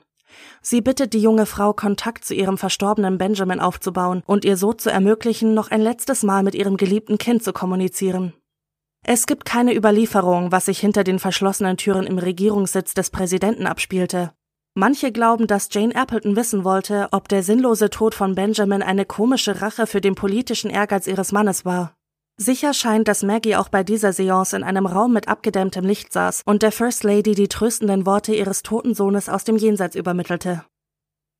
Sie 0.61 0.81
bittet 0.81 1.13
die 1.13 1.21
junge 1.21 1.47
Frau, 1.47 1.73
Kontakt 1.73 2.25
zu 2.25 2.35
ihrem 2.35 2.59
verstorbenen 2.59 3.19
Benjamin 3.19 3.61
aufzubauen 3.61 4.23
und 4.27 4.45
ihr 4.45 4.57
so 4.57 4.73
zu 4.73 4.91
ermöglichen, 4.91 5.55
noch 5.55 5.71
ein 5.71 5.81
letztes 5.81 6.23
Mal 6.23 6.43
mit 6.43 6.55
ihrem 6.55 6.77
geliebten 6.77 7.19
Kind 7.19 7.43
zu 7.43 7.53
kommunizieren. 7.53 8.33
Es 9.05 9.27
gibt 9.27 9.45
keine 9.45 9.75
Überlieferung, 9.75 10.53
was 10.53 10.67
sich 10.67 10.79
hinter 10.79 11.03
den 11.03 11.19
verschlossenen 11.19 11.77
Türen 11.77 12.07
im 12.07 12.19
Regierungssitz 12.19 12.95
des 12.95 13.11
Präsidenten 13.11 13.67
abspielte. 13.67 14.33
Manche 14.75 15.13
glauben, 15.13 15.47
dass 15.47 15.69
Jane 15.71 15.95
Appleton 15.95 16.37
wissen 16.37 16.65
wollte, 16.65 17.09
ob 17.11 17.29
der 17.29 17.43
sinnlose 17.43 17.91
Tod 17.91 18.15
von 18.15 18.35
Benjamin 18.35 18.83
eine 18.83 19.05
komische 19.05 19.61
Rache 19.61 19.87
für 19.87 20.01
den 20.01 20.15
politischen 20.15 20.71
Ehrgeiz 20.71 21.07
ihres 21.07 21.33
Mannes 21.33 21.65
war. 21.65 21.95
Sicher 22.43 22.75
scheint, 22.75 23.09
dass 23.09 23.23
Maggie 23.23 23.57
auch 23.57 23.69
bei 23.69 23.85
dieser 23.85 24.13
Seance 24.13 24.55
in 24.57 24.65
einem 24.65 24.87
Raum 24.87 25.13
mit 25.13 25.29
abgedämmtem 25.29 25.85
Licht 25.85 26.13
saß 26.13 26.43
und 26.45 26.63
der 26.63 26.73
First 26.73 27.05
Lady 27.05 27.35
die 27.35 27.49
tröstenden 27.49 28.05
Worte 28.05 28.35
ihres 28.35 28.63
toten 28.63 28.95
Sohnes 28.95 29.29
aus 29.29 29.45
dem 29.45 29.57
Jenseits 29.57 29.97
übermittelte. 29.97 30.65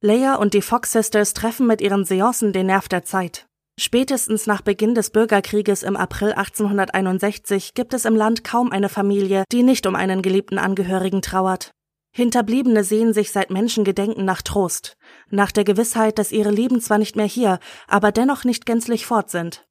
Leia 0.01 0.37
und 0.37 0.55
die 0.55 0.63
Fox 0.63 0.93
Sisters 0.93 1.35
treffen 1.35 1.67
mit 1.67 1.81
ihren 1.81 2.05
Seancen 2.05 2.53
den 2.53 2.67
Nerv 2.67 2.89
der 2.89 3.05
Zeit. 3.05 3.47
Spätestens 3.79 4.47
nach 4.47 4.61
Beginn 4.61 4.95
des 4.95 5.11
Bürgerkrieges 5.11 5.83
im 5.83 5.97
April 5.97 6.33
1861 6.33 7.75
gibt 7.75 7.95
es 7.95 8.05
im 8.05 8.15
Land 8.15 8.45
kaum 8.45 8.71
eine 8.71 8.89
Familie, 8.89 9.45
die 9.51 9.63
nicht 9.63 9.87
um 9.87 9.97
einen 9.97 10.23
geliebten 10.23 10.59
Angehörigen 10.59 11.23
trauert. 11.23 11.73
Hinterbliebene 12.15 12.85
sehen 12.85 13.13
sich 13.13 13.33
seit 13.33 13.51
Menschengedenken 13.51 14.25
nach 14.25 14.43
Trost, 14.43 14.97
nach 15.31 15.51
der 15.51 15.65
Gewissheit, 15.65 16.19
dass 16.19 16.31
ihre 16.31 16.51
Lieben 16.51 16.81
zwar 16.81 16.99
nicht 16.99 17.17
mehr 17.17 17.27
hier, 17.27 17.59
aber 17.89 18.13
dennoch 18.13 18.45
nicht 18.45 18.67
gänzlich 18.67 19.07
fort 19.07 19.31
sind. 19.31 19.65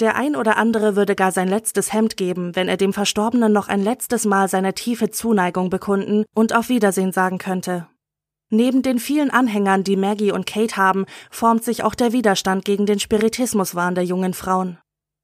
Der 0.00 0.16
ein 0.16 0.34
oder 0.34 0.56
andere 0.56 0.96
würde 0.96 1.14
gar 1.14 1.30
sein 1.30 1.46
letztes 1.46 1.92
Hemd 1.92 2.16
geben, 2.16 2.56
wenn 2.56 2.68
er 2.68 2.78
dem 2.78 2.94
Verstorbenen 2.94 3.52
noch 3.52 3.68
ein 3.68 3.82
letztes 3.82 4.24
Mal 4.24 4.48
seine 4.48 4.72
tiefe 4.72 5.10
Zuneigung 5.10 5.68
bekunden 5.68 6.24
und 6.34 6.54
auf 6.54 6.70
Wiedersehen 6.70 7.12
sagen 7.12 7.36
könnte. 7.36 7.86
Neben 8.48 8.80
den 8.82 8.98
vielen 8.98 9.30
Anhängern, 9.30 9.84
die 9.84 9.96
Maggie 9.96 10.32
und 10.32 10.46
Kate 10.46 10.78
haben, 10.78 11.04
formt 11.30 11.64
sich 11.64 11.84
auch 11.84 11.94
der 11.94 12.12
Widerstand 12.14 12.64
gegen 12.64 12.86
den 12.86 12.98
Spiritismuswahn 12.98 13.94
der 13.94 14.04
jungen 14.04 14.32
Frauen. 14.32 14.78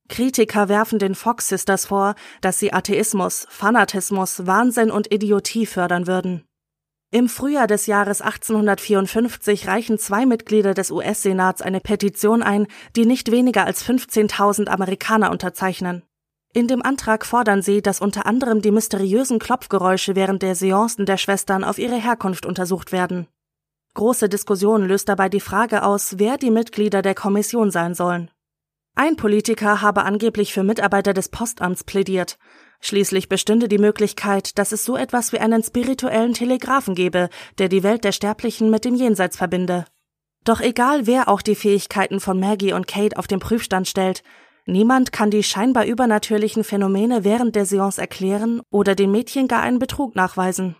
Kritiker 0.08 0.68
werfen 0.68 0.98
den 0.98 1.14
Fox 1.14 1.48
Sisters 1.48 1.86
vor, 1.86 2.14
dass 2.42 2.58
sie 2.58 2.72
Atheismus, 2.72 3.46
Fanatismus, 3.48 4.46
Wahnsinn 4.46 4.90
und 4.90 5.12
Idiotie 5.12 5.64
fördern 5.64 6.06
würden. 6.06 6.44
Im 7.12 7.28
Frühjahr 7.28 7.68
des 7.68 7.86
Jahres 7.86 8.20
1854 8.20 9.68
reichen 9.68 9.96
zwei 9.96 10.26
Mitglieder 10.26 10.74
des 10.74 10.90
US-Senats 10.90 11.62
eine 11.62 11.80
Petition 11.80 12.42
ein, 12.42 12.66
die 12.96 13.06
nicht 13.06 13.30
weniger 13.30 13.64
als 13.64 13.84
15.000 13.84 14.66
Amerikaner 14.66 15.30
unterzeichnen. 15.30 16.02
In 16.52 16.66
dem 16.66 16.82
Antrag 16.82 17.24
fordern 17.24 17.62
sie, 17.62 17.80
dass 17.80 18.00
unter 18.00 18.26
anderem 18.26 18.60
die 18.60 18.72
mysteriösen 18.72 19.38
Klopfgeräusche 19.38 20.16
während 20.16 20.42
der 20.42 20.56
Seancen 20.56 21.06
der 21.06 21.16
Schwestern 21.16 21.62
auf 21.62 21.78
ihre 21.78 21.96
Herkunft 21.96 22.44
untersucht 22.44 22.90
werden. 22.90 23.28
Große 23.94 24.28
Diskussion 24.28 24.84
löst 24.84 25.08
dabei 25.08 25.28
die 25.28 25.40
Frage 25.40 25.84
aus, 25.84 26.18
wer 26.18 26.38
die 26.38 26.50
Mitglieder 26.50 27.02
der 27.02 27.14
Kommission 27.14 27.70
sein 27.70 27.94
sollen. 27.94 28.30
Ein 28.96 29.16
Politiker 29.16 29.82
habe 29.82 30.04
angeblich 30.04 30.52
für 30.52 30.64
Mitarbeiter 30.64 31.14
des 31.14 31.28
Postamts 31.28 31.84
plädiert, 31.84 32.38
Schließlich 32.80 33.28
bestünde 33.28 33.68
die 33.68 33.78
Möglichkeit, 33.78 34.58
dass 34.58 34.72
es 34.72 34.84
so 34.84 34.96
etwas 34.96 35.32
wie 35.32 35.38
einen 35.38 35.62
spirituellen 35.62 36.34
Telegraphen 36.34 36.94
gebe, 36.94 37.28
der 37.58 37.68
die 37.68 37.82
Welt 37.82 38.04
der 38.04 38.12
Sterblichen 38.12 38.70
mit 38.70 38.84
dem 38.84 38.94
Jenseits 38.94 39.36
verbinde. 39.36 39.86
Doch 40.44 40.60
egal 40.60 41.06
wer 41.06 41.28
auch 41.28 41.42
die 41.42 41.56
Fähigkeiten 41.56 42.20
von 42.20 42.38
Maggie 42.38 42.72
und 42.72 42.86
Kate 42.86 43.16
auf 43.16 43.26
den 43.26 43.40
Prüfstand 43.40 43.88
stellt, 43.88 44.22
niemand 44.66 45.10
kann 45.10 45.30
die 45.30 45.42
scheinbar 45.42 45.86
übernatürlichen 45.86 46.62
Phänomene 46.62 47.24
während 47.24 47.56
der 47.56 47.66
Seance 47.66 48.00
erklären 48.00 48.60
oder 48.70 48.94
den 48.94 49.10
Mädchen 49.10 49.48
gar 49.48 49.62
einen 49.62 49.78
Betrug 49.78 50.14
nachweisen. 50.14 50.76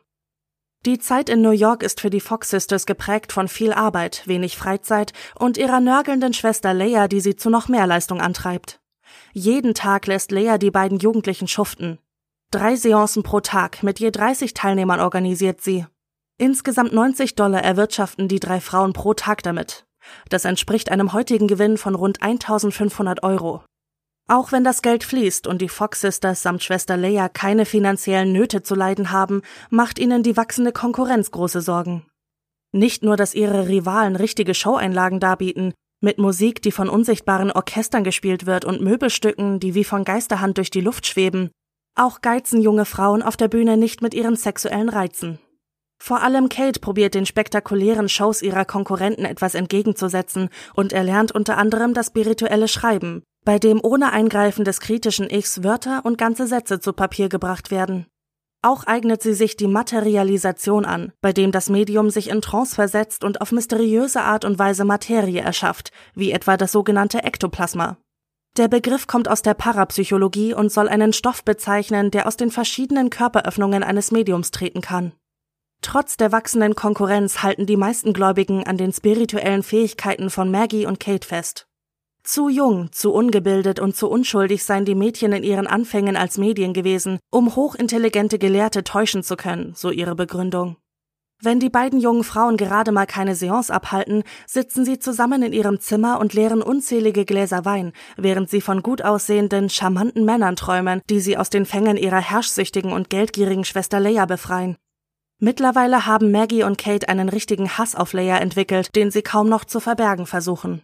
Die 0.84 0.98
Zeit 0.98 1.28
in 1.28 1.42
New 1.42 1.50
York 1.50 1.82
ist 1.82 2.00
für 2.00 2.10
die 2.10 2.20
Fox 2.20 2.50
Sisters 2.50 2.86
geprägt 2.86 3.32
von 3.32 3.48
viel 3.48 3.72
Arbeit, 3.72 4.22
wenig 4.26 4.56
Freizeit 4.56 5.12
und 5.34 5.56
ihrer 5.58 5.80
nörgelnden 5.80 6.32
Schwester 6.32 6.74
Leia, 6.74 7.08
die 7.08 7.20
sie 7.20 7.34
zu 7.34 7.50
noch 7.50 7.68
mehr 7.68 7.86
Leistung 7.86 8.20
antreibt. 8.20 8.80
Jeden 9.32 9.74
Tag 9.74 10.06
lässt 10.06 10.30
Lea 10.30 10.58
die 10.58 10.70
beiden 10.70 10.98
Jugendlichen 10.98 11.48
schuften. 11.48 11.98
Drei 12.52 12.76
Seancen 12.76 13.22
pro 13.22 13.40
Tag 13.40 13.82
mit 13.82 13.98
je 13.98 14.10
30 14.10 14.54
Teilnehmern 14.54 15.00
organisiert 15.00 15.60
sie. 15.60 15.86
Insgesamt 16.38 16.92
90 16.92 17.34
Dollar 17.34 17.62
erwirtschaften 17.62 18.28
die 18.28 18.40
drei 18.40 18.60
Frauen 18.60 18.92
pro 18.92 19.14
Tag 19.14 19.42
damit. 19.42 19.86
Das 20.28 20.44
entspricht 20.44 20.90
einem 20.90 21.12
heutigen 21.12 21.48
Gewinn 21.48 21.78
von 21.78 21.94
rund 21.94 22.22
1500 22.22 23.22
Euro. 23.22 23.64
Auch 24.28 24.50
wenn 24.50 24.64
das 24.64 24.82
Geld 24.82 25.04
fließt 25.04 25.46
und 25.46 25.62
die 25.62 25.68
Fox 25.68 26.00
Sisters 26.00 26.42
samt 26.42 26.64
Schwester 26.64 26.96
Leia 26.96 27.28
keine 27.28 27.64
finanziellen 27.64 28.32
Nöte 28.32 28.62
zu 28.62 28.74
leiden 28.74 29.12
haben, 29.12 29.42
macht 29.70 30.00
ihnen 30.00 30.24
die 30.24 30.36
wachsende 30.36 30.72
Konkurrenz 30.72 31.30
große 31.30 31.60
Sorgen. 31.60 32.04
Nicht 32.72 33.04
nur, 33.04 33.16
dass 33.16 33.34
ihre 33.34 33.68
Rivalen 33.68 34.16
richtige 34.16 34.54
Showeinlagen 34.54 35.20
darbieten, 35.20 35.74
mit 36.00 36.18
Musik, 36.18 36.60
die 36.60 36.72
von 36.72 36.88
unsichtbaren 36.88 37.52
Orchestern 37.52 38.02
gespielt 38.02 38.46
wird 38.46 38.64
und 38.64 38.82
Möbelstücken, 38.82 39.60
die 39.60 39.74
wie 39.74 39.84
von 39.84 40.04
Geisterhand 40.04 40.58
durch 40.58 40.70
die 40.70 40.80
Luft 40.80 41.06
schweben. 41.06 41.50
Auch 41.94 42.20
geizen 42.20 42.60
junge 42.60 42.84
Frauen 42.84 43.22
auf 43.22 43.36
der 43.36 43.48
Bühne 43.48 43.76
nicht 43.76 44.02
mit 44.02 44.12
ihren 44.12 44.36
sexuellen 44.36 44.88
Reizen. 44.88 45.38
Vor 45.98 46.20
allem 46.22 46.48
Kate 46.50 46.80
probiert 46.80 47.14
den 47.14 47.24
spektakulären 47.24 48.08
Shows 48.08 48.42
ihrer 48.42 48.66
Konkurrenten 48.66 49.24
etwas 49.24 49.54
entgegenzusetzen 49.54 50.50
und 50.74 50.92
erlernt 50.92 51.32
unter 51.32 51.56
anderem 51.56 51.94
das 51.94 52.08
spirituelle 52.08 52.68
Schreiben, 52.68 53.22
bei 53.46 53.61
dem 53.61 53.80
ohne 53.82 54.12
Eingreifen 54.12 54.64
des 54.64 54.80
kritischen 54.80 55.30
Ichs 55.30 55.62
Wörter 55.62 56.04
und 56.04 56.18
ganze 56.18 56.48
Sätze 56.48 56.80
zu 56.80 56.92
Papier 56.92 57.28
gebracht 57.28 57.70
werden. 57.70 58.06
Auch 58.61 58.85
eignet 58.85 59.22
sie 59.22 59.35
sich 59.35 59.56
die 59.56 59.68
Materialisation 59.68 60.85
an, 60.85 61.12
bei 61.20 61.32
dem 61.32 61.52
das 61.52 61.70
Medium 61.70 62.11
sich 62.11 62.28
in 62.28 62.42
Trance 62.42 62.74
versetzt 62.74 63.22
und 63.22 63.40
auf 63.40 63.52
mysteriöse 63.52 64.22
Art 64.22 64.44
und 64.44 64.59
Weise 64.59 64.85
Materie 64.85 65.40
erschafft, 65.40 65.92
wie 66.14 66.32
etwa 66.32 66.56
das 66.56 66.72
sogenannte 66.72 67.22
Ektoplasma. 67.22 67.98
Der 68.56 68.66
Begriff 68.66 69.06
kommt 69.06 69.28
aus 69.28 69.42
der 69.42 69.54
Parapsychologie 69.54 70.52
und 70.52 70.72
soll 70.72 70.88
einen 70.88 71.12
Stoff 71.12 71.44
bezeichnen, 71.44 72.11
der 72.11 72.26
aus 72.26 72.37
den 72.37 72.50
verschiedenen 72.50 73.11
Körperöffnungen 73.11 73.85
eines 73.85 74.11
Mediums 74.11 74.50
treten 74.50 74.80
kann. 74.80 75.12
Trotz 75.82 76.16
der 76.16 76.32
wachsenden 76.32 76.74
Konkurrenz 76.74 77.44
halten 77.44 77.66
die 77.66 77.76
meisten 77.76 78.12
Gläubigen 78.12 78.66
an 78.66 78.76
den 78.76 78.92
spirituellen 78.92 79.62
Fähigkeiten 79.62 80.30
von 80.30 80.50
Maggie 80.50 80.87
und 80.87 80.98
Kate 80.98 81.28
fest. 81.28 81.68
Zu 82.26 82.48
jung, 82.48 82.90
zu 82.90 83.12
ungebildet 83.12 83.78
und 83.78 83.94
zu 83.94 84.11
unschuldig 84.11 84.64
seien 84.64 84.84
die 84.84 84.96
Mädchen 84.96 85.32
in 85.32 85.44
ihren 85.44 85.68
Anfängen 85.68 86.16
als 86.16 86.38
Medien 86.38 86.72
gewesen, 86.72 87.20
um 87.30 87.55
hochintelligente 87.55 88.40
Gelehrte 88.40 88.82
täuschen 88.82 89.22
zu 89.22 89.36
können, 89.36 89.74
so 89.76 89.92
ihre 89.92 90.16
Begründung. 90.16 90.76
Wenn 91.40 91.61
die 91.61 91.70
beiden 91.70 92.01
jungen 92.01 92.24
Frauen 92.24 92.57
gerade 92.57 92.90
mal 92.90 93.07
keine 93.07 93.36
Seance 93.36 93.72
abhalten, 93.72 94.24
sitzen 94.44 94.84
sie 94.84 94.98
zusammen 94.98 95.44
in 95.44 95.53
ihrem 95.53 95.78
Zimmer 95.78 96.18
und 96.18 96.34
leeren 96.34 96.62
unzählige 96.62 97.24
Gläser 97.24 97.64
Wein, 97.64 97.92
während 98.16 98.51
sie 98.51 98.61
von 98.61 98.82
gut 98.82 99.03
aussehenden, 99.03 99.70
charmanten 99.70 100.24
Männern 100.24 100.57
träumen, 100.57 101.03
die 101.09 101.20
sie 101.20 101.36
aus 101.36 101.48
den 101.48 101.64
Fängen 101.64 101.96
ihrer 101.96 102.20
herrschsüchtigen 102.20 102.92
und 102.92 103.09
geldgierigen 103.09 103.64
Schwester 103.64 104.01
Leia 104.01 104.26
befreien. 104.26 104.76
Mittlerweile 105.38 106.07
haben 106.07 106.32
Maggie 106.32 106.64
und 106.64 106.76
Kate 106.76 107.09
einen 107.09 107.28
richtigen 107.28 107.78
Hass 107.78 107.94
auf 107.94 108.14
Leia 108.14 108.38
entwickelt, 108.38 108.96
den 108.96 109.12
sie 109.12 109.22
kaum 109.22 109.48
noch 109.48 109.64
zu 109.64 109.78
verbergen 109.78 110.26
versuchen. 110.26 110.82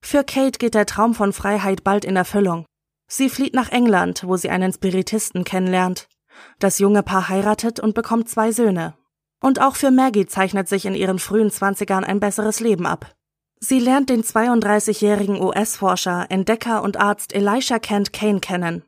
Für 0.00 0.24
Kate 0.24 0.58
geht 0.58 0.74
der 0.74 0.86
Traum 0.86 1.14
von 1.14 1.32
Freiheit 1.32 1.84
bald 1.84 2.04
in 2.04 2.16
Erfüllung. 2.16 2.64
Sie 3.08 3.28
flieht 3.28 3.54
nach 3.54 3.70
England, 3.70 4.24
wo 4.26 4.36
sie 4.36 4.50
einen 4.50 4.72
Spiritisten 4.72 5.44
kennenlernt. 5.44 6.08
Das 6.58 6.78
junge 6.78 7.02
Paar 7.02 7.28
heiratet 7.28 7.80
und 7.80 7.94
bekommt 7.94 8.28
zwei 8.28 8.52
Söhne. 8.52 8.94
Und 9.40 9.60
auch 9.60 9.76
für 9.76 9.90
Maggie 9.90 10.26
zeichnet 10.26 10.68
sich 10.68 10.86
in 10.86 10.94
ihren 10.94 11.18
frühen 11.18 11.50
Zwanzigern 11.50 12.04
ein 12.04 12.20
besseres 12.20 12.60
Leben 12.60 12.86
ab. 12.86 13.14
Sie 13.58 13.78
lernt 13.78 14.10
den 14.10 14.22
32-jährigen 14.22 15.40
US-Forscher, 15.40 16.26
Entdecker 16.28 16.82
und 16.82 16.98
Arzt 16.98 17.34
Elisha 17.34 17.78
Kent 17.78 18.12
Kane 18.12 18.40
kennen. 18.40 18.82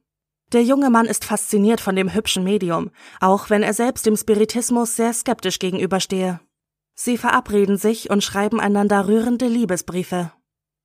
Der 0.53 0.63
junge 0.63 0.91
Mann 0.91 1.07
ist 1.07 1.25
fasziniert 1.25 1.81
von 1.81 1.95
dem 1.95 2.15
hübschen 2.15 2.45
Medium, 2.45 2.91
auch 3.21 3.51
wenn 3.51 3.63
er 3.63 3.75
selbst 3.75 4.07
dem 4.07 4.17
Spiritismus 4.17 4.97
sehr 4.97 5.13
skeptisch 5.13 5.59
gegenüberstehe. 5.59 6.41
Sie 6.95 7.19
verabreden 7.19 7.77
sich 7.77 8.11
und 8.11 8.25
schreiben 8.25 8.59
einander 8.59 9.07
rührende 9.07 9.47
Liebesbriefe. 9.47 10.33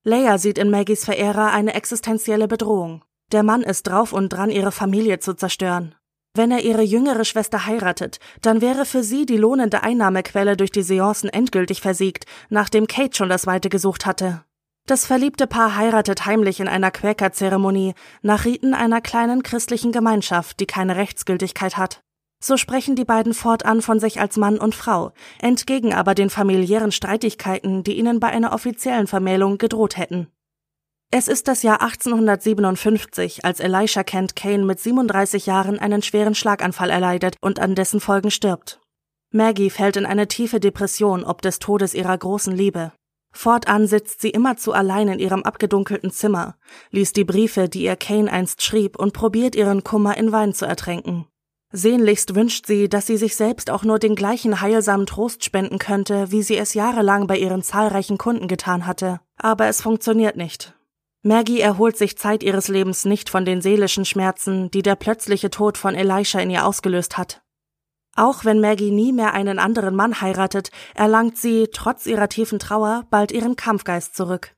Leia 0.06 0.38
sieht 0.38 0.58
in 0.58 0.70
Maggies 0.70 1.06
Verehrer 1.06 1.52
eine 1.52 1.76
existenzielle 1.76 2.50
Bedrohung. 2.50 3.04
Der 3.32 3.42
Mann 3.42 3.62
ist 3.62 3.84
drauf 3.84 4.12
und 4.12 4.30
dran, 4.30 4.50
ihre 4.50 4.74
Familie 4.74 5.20
zu 5.20 5.34
zerstören. 5.34 5.96
Wenn 6.36 6.52
er 6.52 6.62
ihre 6.62 6.82
jüngere 6.82 7.24
Schwester 7.24 7.68
heiratet, 7.68 8.20
dann 8.42 8.60
wäre 8.60 8.86
für 8.86 9.04
sie 9.04 9.26
die 9.26 9.38
lohnende 9.38 9.82
Einnahmequelle 9.82 10.58
durch 10.58 10.72
die 10.72 10.82
Seancen 10.82 11.30
endgültig 11.30 11.80
versiegt, 11.80 12.26
nachdem 12.50 12.88
Kate 12.88 13.16
schon 13.16 13.30
das 13.30 13.48
Weite 13.48 13.70
gesucht 13.70 14.06
hatte. 14.06 14.44
Das 14.88 15.06
verliebte 15.06 15.48
Paar 15.48 15.78
heiratet 15.78 16.26
heimlich 16.26 16.60
in 16.60 16.68
einer 16.68 16.92
Quäkerzeremonie 16.92 17.94
nach 18.22 18.44
Riten 18.44 18.74
einer 18.74 19.00
kleinen 19.00 19.42
christlichen 19.42 19.94
Gemeinschaft, 19.94 20.60
die 20.60 20.66
keine 20.66 20.98
Rechtsgültigkeit 20.98 21.78
hat. 21.78 22.02
So 22.46 22.58
sprechen 22.58 22.98
die 22.98 23.06
beiden 23.06 23.34
fortan 23.34 23.82
von 23.82 24.02
sich 24.02 24.20
als 24.20 24.36
Mann 24.36 24.58
und 24.58 24.76
Frau, 24.76 25.14
entgegen 25.40 25.94
aber 25.94 26.14
den 26.14 26.30
familiären 26.30 26.92
Streitigkeiten, 26.92 27.84
die 27.84 27.94
ihnen 27.94 28.20
bei 28.20 28.28
einer 28.28 28.52
offiziellen 28.52 29.08
Vermählung 29.08 29.58
gedroht 29.58 29.96
hätten. 29.96 30.28
Es 31.10 31.30
ist 31.30 31.48
das 31.48 31.64
Jahr 31.64 31.82
1857, 31.82 33.46
als 33.46 33.62
Elisha 33.62 34.04
Kent 34.04 34.36
Kane 34.36 34.66
mit 34.66 34.82
37 34.82 35.46
Jahren 35.46 35.80
einen 35.80 36.02
schweren 36.02 36.36
Schlaganfall 36.36 36.90
erleidet 36.90 37.38
und 37.40 37.60
an 37.60 37.76
dessen 37.76 38.02
Folgen 38.02 38.30
stirbt. 38.30 38.82
Maggie 39.32 39.70
fällt 39.70 39.96
in 39.96 40.06
eine 40.06 40.28
tiefe 40.28 40.60
Depression 40.60 41.24
ob 41.24 41.42
des 41.42 41.60
Todes 41.60 41.94
ihrer 41.94 42.18
großen 42.18 42.54
Liebe. 42.54 42.92
Fortan 43.32 43.88
sitzt 43.88 44.20
sie 44.20 44.32
immerzu 44.32 44.74
allein 44.74 45.08
in 45.08 45.20
ihrem 45.20 45.44
abgedunkelten 45.44 46.12
Zimmer, 46.12 46.58
liest 46.92 47.16
die 47.16 47.24
Briefe, 47.24 47.70
die 47.70 47.84
ihr 47.84 47.96
Kane 47.96 48.30
einst 48.30 48.62
schrieb, 48.64 49.00
und 49.00 49.14
probiert 49.14 49.56
ihren 49.56 49.86
Kummer 49.86 50.18
in 50.18 50.34
Wein 50.34 50.54
zu 50.54 50.66
ertränken. 50.66 51.26
Sehnlichst 51.76 52.36
wünscht 52.36 52.68
sie, 52.68 52.88
dass 52.88 53.08
sie 53.08 53.18
sich 53.18 53.36
selbst 53.36 53.72
auch 53.72 53.84
nur 53.84 53.98
den 53.98 54.14
gleichen 54.14 54.62
heilsamen 54.62 55.08
Trost 55.08 55.44
spenden 55.44 55.80
könnte, 55.80 56.32
wie 56.32 56.44
sie 56.44 56.56
es 56.56 56.76
jahrelang 56.76 57.26
bei 57.26 57.36
ihren 57.36 57.64
zahlreichen 57.64 58.20
Kunden 58.20 58.48
getan 58.48 58.86
hatte. 58.86 59.22
Aber 59.38 59.66
es 59.66 59.82
funktioniert 59.82 60.38
nicht. 60.38 60.76
Maggie 61.24 61.62
erholt 61.62 61.98
sich 61.98 62.16
Zeit 62.16 62.44
ihres 62.44 62.68
Lebens 62.68 63.06
nicht 63.06 63.28
von 63.28 63.44
den 63.44 63.60
seelischen 63.60 64.06
Schmerzen, 64.06 64.70
die 64.70 64.84
der 64.84 64.96
plötzliche 64.96 65.50
Tod 65.50 65.80
von 65.80 65.96
Elisha 65.96 66.40
in 66.40 66.52
ihr 66.52 66.64
ausgelöst 66.64 67.18
hat. 67.18 67.42
Auch 68.16 68.46
wenn 68.46 68.62
Maggie 68.62 68.92
nie 68.92 69.12
mehr 69.12 69.34
einen 69.34 69.58
anderen 69.58 69.96
Mann 69.96 70.22
heiratet, 70.22 70.70
erlangt 70.94 71.38
sie, 71.38 71.70
trotz 71.74 72.06
ihrer 72.06 72.30
tiefen 72.30 72.60
Trauer, 72.60 73.08
bald 73.10 73.32
ihren 73.32 73.56
Kampfgeist 73.56 74.16
zurück. 74.16 74.54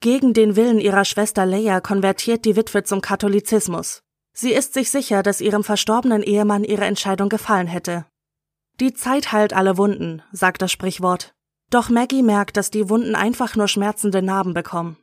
Gegen 0.00 0.34
den 0.34 0.56
Willen 0.56 0.80
ihrer 0.80 1.04
Schwester 1.04 1.46
Leia 1.46 1.80
konvertiert 1.80 2.44
die 2.44 2.56
Witwe 2.56 2.82
zum 2.82 3.00
Katholizismus. 3.00 4.02
Sie 4.38 4.52
ist 4.52 4.74
sich 4.74 4.90
sicher, 4.90 5.22
dass 5.22 5.40
ihrem 5.40 5.64
verstorbenen 5.64 6.22
Ehemann 6.22 6.62
ihre 6.62 6.84
Entscheidung 6.84 7.30
gefallen 7.30 7.66
hätte. 7.66 8.04
Die 8.80 8.92
Zeit 8.92 9.32
heilt 9.32 9.54
alle 9.54 9.78
Wunden, 9.78 10.22
sagt 10.30 10.60
das 10.60 10.70
Sprichwort. 10.70 11.32
Doch 11.70 11.88
Maggie 11.88 12.22
merkt, 12.22 12.58
dass 12.58 12.70
die 12.70 12.90
Wunden 12.90 13.14
einfach 13.14 13.56
nur 13.56 13.66
schmerzende 13.66 14.20
Narben 14.20 14.52
bekommen. 14.52 14.98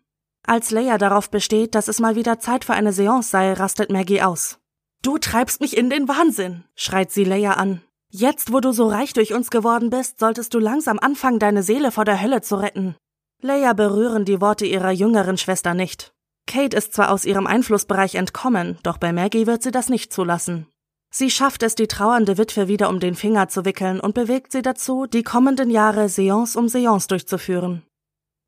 Als 0.46 0.70
Leia 0.70 1.00
darauf 1.00 1.32
besteht, 1.32 1.74
dass 1.74 1.88
es 1.88 2.00
mal 2.00 2.16
wieder 2.16 2.40
Zeit 2.40 2.64
für 2.64 2.74
eine 2.74 2.94
Seance 2.94 3.32
sei, 3.32 3.54
rastet 3.54 3.92
Maggie 3.92 4.22
aus. 4.22 4.60
Du 5.02 5.18
treibst 5.18 5.62
mich 5.62 5.76
in 5.76 5.90
den 5.90 6.08
Wahnsinn, 6.08 6.66
schreit 6.76 7.12
sie 7.12 7.24
Leia 7.24 7.54
an. 7.54 7.82
Jetzt, 8.10 8.54
wo 8.54 8.60
du 8.60 8.72
so 8.72 8.88
reich 8.88 9.14
durch 9.14 9.34
uns 9.34 9.50
geworden 9.50 9.90
bist, 9.90 10.20
solltest 10.20 10.54
du 10.54 10.60
langsam 10.60 11.00
anfangen, 11.00 11.40
deine 11.40 11.64
Seele 11.64 11.92
vor 11.92 12.06
der 12.06 12.22
Hölle 12.22 12.42
zu 12.42 12.58
retten. 12.58 12.96
Leia 13.42 13.74
berühren 13.74 14.26
die 14.26 14.40
Worte 14.42 14.68
ihrer 14.68 14.92
jüngeren 14.92 15.38
Schwester 15.38 15.74
nicht. 15.74 16.14
Kate 16.46 16.76
ist 16.76 16.94
zwar 16.94 17.12
aus 17.12 17.26
ihrem 17.26 17.48
Einflussbereich 17.48 18.16
entkommen, 18.16 18.78
doch 18.84 18.98
bei 18.98 19.14
Maggie 19.14 19.48
wird 19.48 19.64
sie 19.64 19.72
das 19.72 19.90
nicht 19.90 20.12
zulassen. 20.14 20.68
Sie 21.10 21.30
schafft 21.30 21.62
es, 21.64 21.76
die 21.76 21.88
trauernde 21.88 22.38
Witwe 22.38 22.68
wieder 22.68 22.90
um 22.90 23.00
den 23.00 23.16
Finger 23.16 23.48
zu 23.48 23.66
wickeln 23.66 24.00
und 24.00 24.16
bewegt 24.16 24.52
sie 24.52 24.64
dazu, 24.64 25.06
die 25.06 25.24
kommenden 25.24 25.70
Jahre 25.70 26.10
Seance 26.10 26.58
um 26.58 26.68
Seance 26.68 27.08
durchzuführen. 27.08 27.84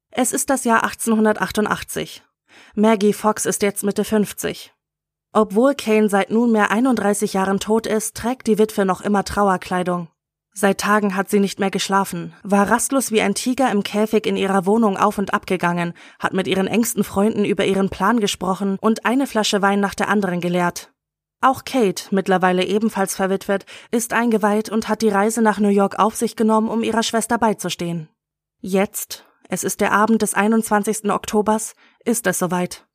Es 0.10 0.32
ist 0.32 0.50
das 0.50 0.64
Jahr 0.64 0.84
1888. 0.84 2.24
Maggie 2.74 3.14
Fox 3.14 3.46
ist 3.46 3.62
jetzt 3.62 3.84
Mitte 3.84 4.04
50. 4.04 4.74
Obwohl 5.32 5.76
Kane 5.76 6.10
seit 6.10 6.32
nunmehr 6.32 6.72
31 6.72 7.34
Jahren 7.34 7.60
tot 7.60 7.86
ist, 7.86 8.16
trägt 8.16 8.48
die 8.48 8.58
Witwe 8.58 8.86
noch 8.86 9.02
immer 9.02 9.24
Trauerkleidung. 9.26 10.08
Seit 10.58 10.80
Tagen 10.80 11.18
hat 11.18 11.30
sie 11.30 11.42
nicht 11.42 11.60
mehr 11.60 11.70
geschlafen, 11.70 12.34
war 12.42 12.72
rastlos 12.72 13.12
wie 13.12 13.22
ein 13.22 13.36
Tiger 13.36 13.70
im 13.72 13.84
Käfig 13.84 14.26
in 14.26 14.38
ihrer 14.38 14.66
Wohnung 14.66 14.96
auf 14.96 15.18
und 15.18 15.34
ab 15.34 15.48
gegangen, 15.48 15.94
hat 16.18 16.32
mit 16.32 16.48
ihren 16.48 16.68
engsten 16.68 17.04
Freunden 17.04 17.44
über 17.44 17.66
ihren 17.66 17.90
Plan 17.90 18.22
gesprochen 18.22 18.78
und 18.80 19.06
eine 19.06 19.28
Flasche 19.28 19.62
Wein 19.62 19.82
nach 19.82 19.96
der 19.96 20.08
anderen 20.08 20.40
geleert. 20.40 20.94
Auch 21.42 21.66
Kate, 21.66 22.06
mittlerweile 22.12 22.64
ebenfalls 22.64 23.18
verwitwet, 23.18 23.66
ist 23.92 24.14
eingeweiht 24.14 24.70
und 24.70 24.88
hat 24.88 25.02
die 25.02 25.10
Reise 25.10 25.42
nach 25.42 25.60
New 25.60 25.68
York 25.68 26.00
auf 26.00 26.16
sich 26.16 26.38
genommen, 26.38 26.70
um 26.70 26.84
ihrer 26.84 27.04
Schwester 27.04 27.38
beizustehen. 27.38 28.08
Jetzt, 28.62 29.26
es 29.50 29.66
ist 29.66 29.82
der 29.82 29.92
Abend 29.92 30.22
des 30.22 30.36
21. 30.36 31.12
Oktobers, 31.12 31.76
ist 32.06 32.28
es 32.28 32.40
soweit. 32.40 32.88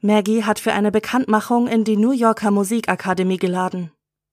Maggie 0.00 0.42
hat 0.42 0.58
für 0.58 0.72
eine 0.72 0.90
Bekanntmachung 0.90 1.68
in 1.68 1.84
die 1.84 1.96
New 1.96 2.10
Yorker 2.10 2.50
Musikakademie 2.50 3.38
geladen. 3.38 3.92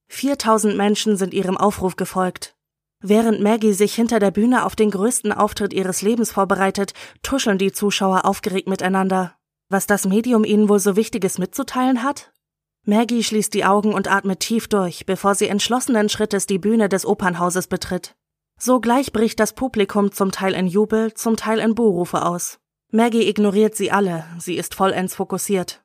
4000 0.10 0.76
Menschen 0.76 1.16
sind 1.16 1.36
ihrem 1.36 1.58
Aufruf 1.58 1.96
gefolgt. 1.96 2.56
Während 3.02 3.42
Maggie 3.42 3.74
sich 3.74 3.96
hinter 3.96 4.20
der 4.20 4.32
Bühne 4.32 4.64
auf 4.66 4.76
den 4.76 4.92
größten 4.92 5.32
Auftritt 5.32 5.74
ihres 5.74 6.02
Lebens 6.02 6.32
vorbereitet, 6.32 6.94
tuscheln 7.24 7.58
die 7.58 7.72
Zuschauer 7.72 8.26
aufgeregt 8.26 8.68
miteinander. 8.68 9.36
Was 9.70 9.88
das 9.88 10.06
Medium 10.06 10.44
ihnen 10.44 10.70
wohl 10.70 10.80
so 10.80 10.96
Wichtiges 10.96 11.40
mitzuteilen 11.40 12.04
hat? 12.04 12.32
Maggie 12.84 13.24
schließt 13.24 13.54
die 13.54 13.66
Augen 13.66 13.94
und 13.94 14.12
atmet 14.12 14.40
tief 14.40 14.68
durch, 14.68 15.06
bevor 15.06 15.36
sie 15.36 15.48
entschlossenen 15.48 16.10
Schrittes 16.10 16.46
die 16.46 16.60
Bühne 16.60 16.90
des 16.90 17.06
Opernhauses 17.06 17.68
betritt. 17.68 18.16
Sogleich 18.60 19.12
bricht 19.12 19.40
das 19.40 19.54
Publikum 19.54 20.12
zum 20.12 20.32
Teil 20.32 20.54
in 20.54 20.68
Jubel, 20.68 21.14
zum 21.14 21.36
Teil 21.38 21.60
in 21.60 21.74
Buhrufe 21.74 22.24
aus. 22.24 22.60
Maggie 22.92 23.28
ignoriert 23.28 23.76
sie 23.76 23.92
alle, 23.92 24.26
sie 24.38 24.58
ist 24.58 24.76
vollends 24.76 25.16
fokussiert. 25.16 25.82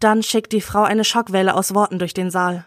Dann 0.00 0.22
schickt 0.22 0.52
die 0.52 0.60
Frau 0.60 0.82
eine 0.82 1.04
Schockwelle 1.04 1.54
aus 1.54 1.74
Worten 1.74 1.98
durch 1.98 2.14
den 2.14 2.30
Saal. 2.30 2.66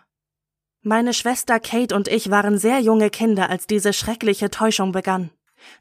Meine 0.88 1.14
Schwester 1.14 1.60
Kate 1.60 1.94
und 1.94 2.08
ich 2.08 2.32
waren 2.32 2.58
sehr 2.58 2.80
junge 2.80 3.10
Kinder, 3.10 3.50
als 3.50 3.68
diese 3.68 3.92
schreckliche 3.92 4.50
Täuschung 4.50 4.94
begann. 4.94 5.32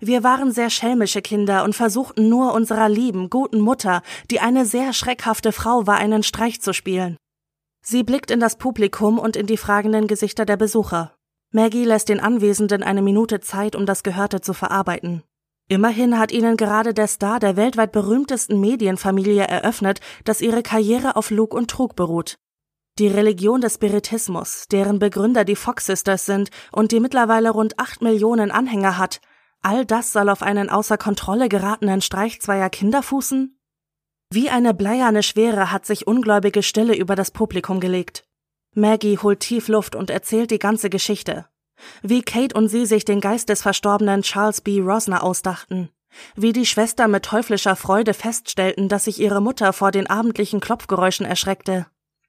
Wir 0.01 0.25
waren 0.25 0.51
sehr 0.51 0.69
schelmische 0.69 1.23
Kinder 1.23 1.63
und 1.63 1.77
versuchten 1.77 2.29
nur 2.29 2.53
unserer 2.55 2.89
lieben, 2.89 3.31
guten 3.31 3.61
Mutter, 3.61 4.03
die 4.33 4.41
eine 4.41 4.67
sehr 4.67 4.93
schreckhafte 4.93 5.53
Frau 5.53 5.87
war, 5.87 5.99
einen 5.99 6.25
Streich 6.25 6.61
zu 6.61 6.75
spielen. 6.75 7.19
Sie 7.83 8.03
blickt 8.03 8.33
in 8.33 8.41
das 8.41 8.59
Publikum 8.59 9.21
und 9.21 9.37
in 9.37 9.47
die 9.47 9.57
fragenden 9.57 10.09
Gesichter 10.09 10.45
der 10.45 10.57
Besucher. 10.57 11.15
Maggie 11.53 11.85
lässt 11.85 12.09
den 12.09 12.19
Anwesenden 12.19 12.83
eine 12.83 13.01
Minute 13.01 13.39
Zeit, 13.39 13.77
um 13.77 13.87
das 13.87 14.03
Gehörte 14.03 14.41
zu 14.41 14.55
verarbeiten. 14.55 15.23
Immerhin 15.69 16.19
hat 16.19 16.33
ihnen 16.33 16.57
gerade 16.57 16.95
der 16.95 17.07
Star 17.07 17.39
der 17.39 17.57
weltweit 17.57 17.93
berühmtesten 17.93 18.59
Medienfamilie 18.59 19.45
eröffnet, 19.45 20.01
dass 20.25 20.41
ihre 20.41 20.65
Karriere 20.65 21.15
auf 21.15 21.31
Lug 21.31 21.55
und 21.55 21.71
Trug 21.71 21.95
beruht. 21.95 22.39
Die 22.99 23.09
Religion 23.09 23.61
des 23.61 23.75
Spiritismus, 23.75 24.69
deren 24.71 24.99
Begründer 24.99 25.45
die 25.45 25.55
Fox 25.55 25.85
Sisters 25.85 26.25
sind 26.25 26.49
und 26.73 26.93
die 26.93 27.01
mittlerweile 27.01 27.51
rund 27.51 27.79
acht 27.79 28.01
Millionen 28.01 28.51
Anhänger 28.51 28.97
hat, 28.97 29.21
all 29.61 29.85
das 29.85 30.13
soll 30.13 30.31
auf 30.31 30.43
einen 30.43 30.71
außer 30.71 30.97
Kontrolle 30.97 31.51
geratenen 31.51 32.01
Streich 32.01 32.41
zweier 32.41 32.71
Kinder 32.71 33.03
fußen? 33.03 33.61
Wie 34.33 34.49
eine 34.49 34.73
bleierne 34.73 35.23
Schwere 35.23 35.71
hat 35.71 35.85
sich 35.85 36.07
ungläubige 36.07 36.63
Stille 36.63 36.97
über 36.97 37.17
das 37.17 37.31
Publikum 37.31 37.81
gelegt. 37.81 38.25
Maggie 38.75 39.19
holt 39.19 39.41
tief 39.41 39.69
Luft 39.69 39.95
und 39.95 40.09
erzählt 40.09 40.51
die 40.51 40.59
ganze 40.59 40.89
Geschichte. 40.89 41.47
Wie 42.03 42.23
Kate 42.23 42.57
und 42.57 42.69
sie 42.69 42.87
sich 42.87 43.05
den 43.05 43.21
Geist 43.21 43.51
des 43.51 43.61
verstorbenen 43.61 44.23
Charles 44.23 44.63
B. 44.63 44.81
Rosner 44.81 45.23
ausdachten. 45.23 45.91
Wie 46.35 46.55
die 46.55 46.65
Schwester 46.65 47.09
mit 47.09 47.27
teuflischer 47.27 47.77
Freude 47.77 48.15
feststellten, 48.15 48.89
dass 48.89 49.05
sich 49.05 49.21
ihre 49.21 49.43
Mutter 49.43 49.75
vor 49.75 49.91
den 49.91 50.07
abendlichen 50.07 50.61
Klopfgeräuschen 50.61 51.27
erschreckte. 51.27 51.87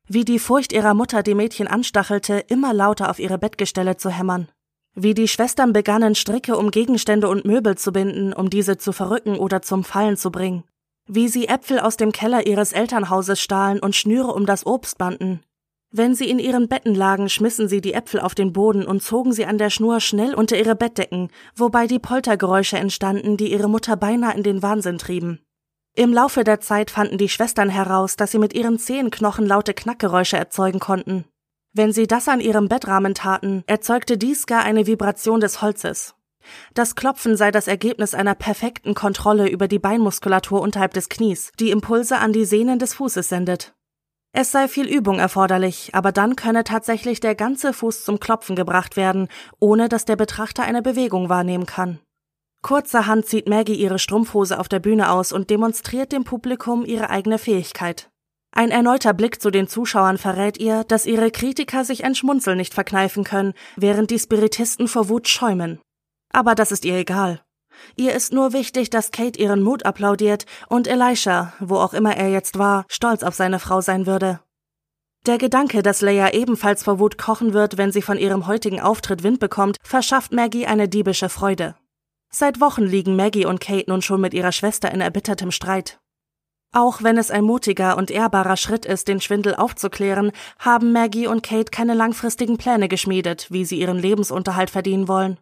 Wie 0.09 0.23
die 0.23 0.39
Furcht 0.39 0.71
ihrer 0.71 0.93
Mutter 0.93 1.21
die 1.21 1.35
Mädchen 1.35 1.67
anstachelte, 1.67 2.39
immer 2.47 2.73
lauter 2.73 3.09
auf 3.09 3.19
ihre 3.19 3.37
Bettgestelle 3.37 3.97
zu 3.97 4.09
hämmern. 4.09 4.47
Wie 4.95 5.13
die 5.13 5.27
Schwestern 5.27 5.73
begannen, 5.73 6.15
Stricke 6.15 6.55
um 6.55 6.71
Gegenstände 6.71 7.27
und 7.27 7.43
Möbel 7.43 7.77
zu 7.77 7.91
binden, 7.91 8.31
um 8.31 8.49
diese 8.49 8.77
zu 8.77 8.93
verrücken 8.93 9.37
oder 9.37 9.61
zum 9.61 9.83
Fallen 9.83 10.15
zu 10.15 10.31
bringen. 10.31 10.63
Wie 11.07 11.27
sie 11.27 11.47
Äpfel 11.49 11.79
aus 11.79 11.97
dem 11.97 12.13
Keller 12.13 12.47
ihres 12.47 12.71
Elternhauses 12.71 13.41
stahlen 13.41 13.79
und 13.79 13.95
Schnüre 13.95 14.33
um 14.33 14.45
das 14.45 14.65
Obst 14.65 14.97
banden. 14.97 15.41
Wenn 15.91 16.15
sie 16.15 16.29
in 16.29 16.39
ihren 16.39 16.69
Betten 16.69 16.95
lagen, 16.95 17.27
schmissen 17.27 17.67
sie 17.67 17.81
die 17.81 17.93
Äpfel 17.93 18.21
auf 18.21 18.33
den 18.33 18.53
Boden 18.53 18.85
und 18.85 19.03
zogen 19.03 19.33
sie 19.33 19.45
an 19.45 19.57
der 19.57 19.69
Schnur 19.69 19.99
schnell 19.99 20.33
unter 20.33 20.57
ihre 20.57 20.75
Bettdecken, 20.75 21.29
wobei 21.55 21.85
die 21.85 21.99
Poltergeräusche 21.99 22.77
entstanden, 22.77 23.37
die 23.37 23.51
ihre 23.51 23.69
Mutter 23.69 23.97
beinahe 23.97 24.35
in 24.35 24.43
den 24.43 24.61
Wahnsinn 24.61 24.97
trieben. 24.97 25.39
Im 25.97 26.13
Laufe 26.13 26.43
der 26.43 26.59
Zeit 26.61 26.91
fanden 26.91 27.17
die 27.17 27.27
Schwestern 27.27 27.69
heraus, 27.69 28.17
dass 28.17 28.29
sie 28.29 28.37
mit 28.37 28.53
ihren 28.53 28.77
Zehenknochen 28.77 29.47
laute 29.47 29.73
Knackgeräusche 29.73 30.37
erzeugen 30.37 30.79
konnten. 30.79 31.25
Wenn 31.73 31.91
sie 31.91 32.05
das 32.05 32.27
an 32.27 32.39
ihrem 32.39 32.67
Bettrahmen 32.67 33.15
taten, 33.15 33.63
erzeugte 33.65 34.15
dies 34.15 34.45
gar 34.45 34.61
eine 34.61 34.85
Vibration 34.85 35.39
des 35.39 35.63
Holzes. 35.63 36.13
Das 36.75 36.93
Klopfen 36.93 37.35
sei 37.35 37.49
das 37.49 37.67
Ergebnis 37.67 38.13
einer 38.13 38.35
perfekten 38.35 38.93
Kontrolle 38.93 39.49
über 39.49 39.67
die 39.67 39.79
Beinmuskulatur 39.79 40.61
unterhalb 40.61 40.93
des 40.93 41.09
Knies, 41.09 41.51
die 41.59 41.71
Impulse 41.71 42.19
an 42.19 42.31
die 42.31 42.45
Sehnen 42.45 42.77
des 42.77 42.93
Fußes 42.93 43.27
sendet. 43.27 43.73
Es 44.33 44.51
sei 44.51 44.67
viel 44.67 44.85
Übung 44.85 45.17
erforderlich, 45.17 45.95
aber 45.95 46.11
dann 46.11 46.35
könne 46.35 46.63
tatsächlich 46.63 47.21
der 47.21 47.33
ganze 47.33 47.73
Fuß 47.73 48.03
zum 48.03 48.19
Klopfen 48.19 48.55
gebracht 48.55 48.97
werden, 48.97 49.29
ohne 49.59 49.89
dass 49.89 50.05
der 50.05 50.15
Betrachter 50.15 50.61
eine 50.61 50.83
Bewegung 50.83 51.27
wahrnehmen 51.27 51.65
kann. 51.65 51.99
Kurzerhand 52.61 53.25
zieht 53.25 53.47
Maggie 53.47 53.75
ihre 53.75 53.99
Strumpfhose 53.99 54.59
auf 54.59 54.67
der 54.67 54.79
Bühne 54.79 55.11
aus 55.11 55.31
und 55.31 55.49
demonstriert 55.49 56.11
dem 56.11 56.23
Publikum 56.23 56.85
ihre 56.85 57.09
eigene 57.09 57.37
Fähigkeit. 57.37 58.09
Ein 58.51 58.71
erneuter 58.71 59.13
Blick 59.13 59.41
zu 59.41 59.51
den 59.51 59.67
Zuschauern 59.67 60.17
verrät 60.17 60.57
ihr, 60.57 60.83
dass 60.83 61.05
ihre 61.05 61.31
Kritiker 61.31 61.85
sich 61.85 62.03
ein 62.03 62.15
Schmunzeln 62.15 62.57
nicht 62.57 62.73
verkneifen 62.73 63.23
können, 63.23 63.53
während 63.75 64.09
die 64.09 64.19
Spiritisten 64.19 64.87
vor 64.87 65.09
Wut 65.09 65.27
schäumen. 65.27 65.79
Aber 66.33 66.55
das 66.55 66.71
ist 66.71 66.83
ihr 66.83 66.97
egal. 66.97 67.41
Ihr 67.95 68.13
ist 68.13 68.33
nur 68.33 68.53
wichtig, 68.53 68.89
dass 68.89 69.11
Kate 69.11 69.39
ihren 69.39 69.61
Mut 69.61 69.85
applaudiert 69.85 70.45
und 70.67 70.87
Elisha, 70.87 71.53
wo 71.59 71.75
auch 71.75 71.93
immer 71.93 72.17
er 72.17 72.29
jetzt 72.29 72.57
war, 72.57 72.85
stolz 72.89 73.21
auf 73.21 73.35
seine 73.35 73.59
Frau 73.59 73.81
sein 73.81 74.07
würde. 74.07 74.39
Der 75.27 75.37
Gedanke, 75.37 75.83
dass 75.83 76.01
Leia 76.01 76.33
ebenfalls 76.33 76.83
vor 76.83 76.99
Wut 76.99 77.17
kochen 77.17 77.53
wird, 77.53 77.77
wenn 77.77 77.91
sie 77.91 78.01
von 78.01 78.17
ihrem 78.17 78.47
heutigen 78.47 78.79
Auftritt 78.79 79.23
Wind 79.23 79.39
bekommt, 79.39 79.77
verschafft 79.83 80.31
Maggie 80.31 80.65
eine 80.65 80.87
diebische 80.87 81.29
Freude. 81.29 81.75
Seit 82.29 82.59
Wochen 82.59 82.83
liegen 82.83 83.15
Maggie 83.15 83.45
und 83.45 83.59
Kate 83.61 83.89
nun 83.89 84.01
schon 84.01 84.21
mit 84.21 84.33
ihrer 84.33 84.51
Schwester 84.51 84.91
in 84.91 85.01
erbittertem 85.01 85.51
Streit. 85.51 85.99
Auch 86.73 87.01
wenn 87.01 87.17
es 87.17 87.31
ein 87.31 87.43
mutiger 87.43 87.97
und 87.97 88.11
ehrbarer 88.11 88.57
Schritt 88.57 88.85
ist, 88.85 89.07
den 89.07 89.21
Schwindel 89.21 89.55
aufzuklären, 89.55 90.31
haben 90.59 90.91
Maggie 90.91 91.27
und 91.27 91.41
Kate 91.41 91.71
keine 91.71 91.93
langfristigen 91.93 92.57
Pläne 92.57 92.89
geschmiedet, 92.89 93.47
wie 93.49 93.65
sie 93.65 93.79
ihren 93.79 93.97
Lebensunterhalt 93.97 94.69
verdienen 94.69 95.07
wollen. 95.07 95.39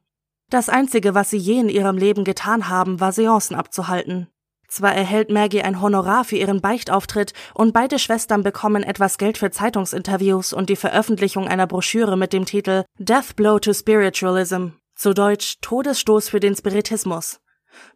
Das 0.52 0.70
Einzige, 0.70 1.16
was 1.16 1.32
sie 1.32 1.38
je 1.38 1.60
in 1.60 1.70
ihrem 1.70 1.98
Leben 1.98 2.24
getan 2.24 2.70
haben, 2.70 3.00
war 3.00 3.12
Seancen 3.12 3.56
abzuhalten. 3.56 4.28
Zwar 4.68 4.94
erhält 4.94 5.32
Maggie 5.32 5.62
ein 5.62 5.82
Honorar 5.82 6.24
für 6.24 6.38
ihren 6.38 6.62
Beichtauftritt 6.62 7.34
und 7.54 7.74
beide 7.74 7.98
Schwestern 7.98 8.44
bekommen 8.44 8.84
etwas 8.84 9.18
Geld 9.18 9.38
für 9.38 9.50
Zeitungsinterviews 9.50 10.54
und 10.54 10.70
die 10.70 10.76
Veröffentlichung 10.76 11.48
einer 11.48 11.68
Broschüre 11.68 12.18
mit 12.18 12.34
dem 12.34 12.46
Titel 12.46 12.84
Death 13.00 13.36
Blow 13.36 13.60
to 13.60 13.74
Spiritualism, 13.74 14.68
zu 14.96 15.14
Deutsch 15.14 15.58
Todesstoß 15.62 16.30
für 16.30 16.40
den 16.40 16.56
Spiritismus. 16.56 17.40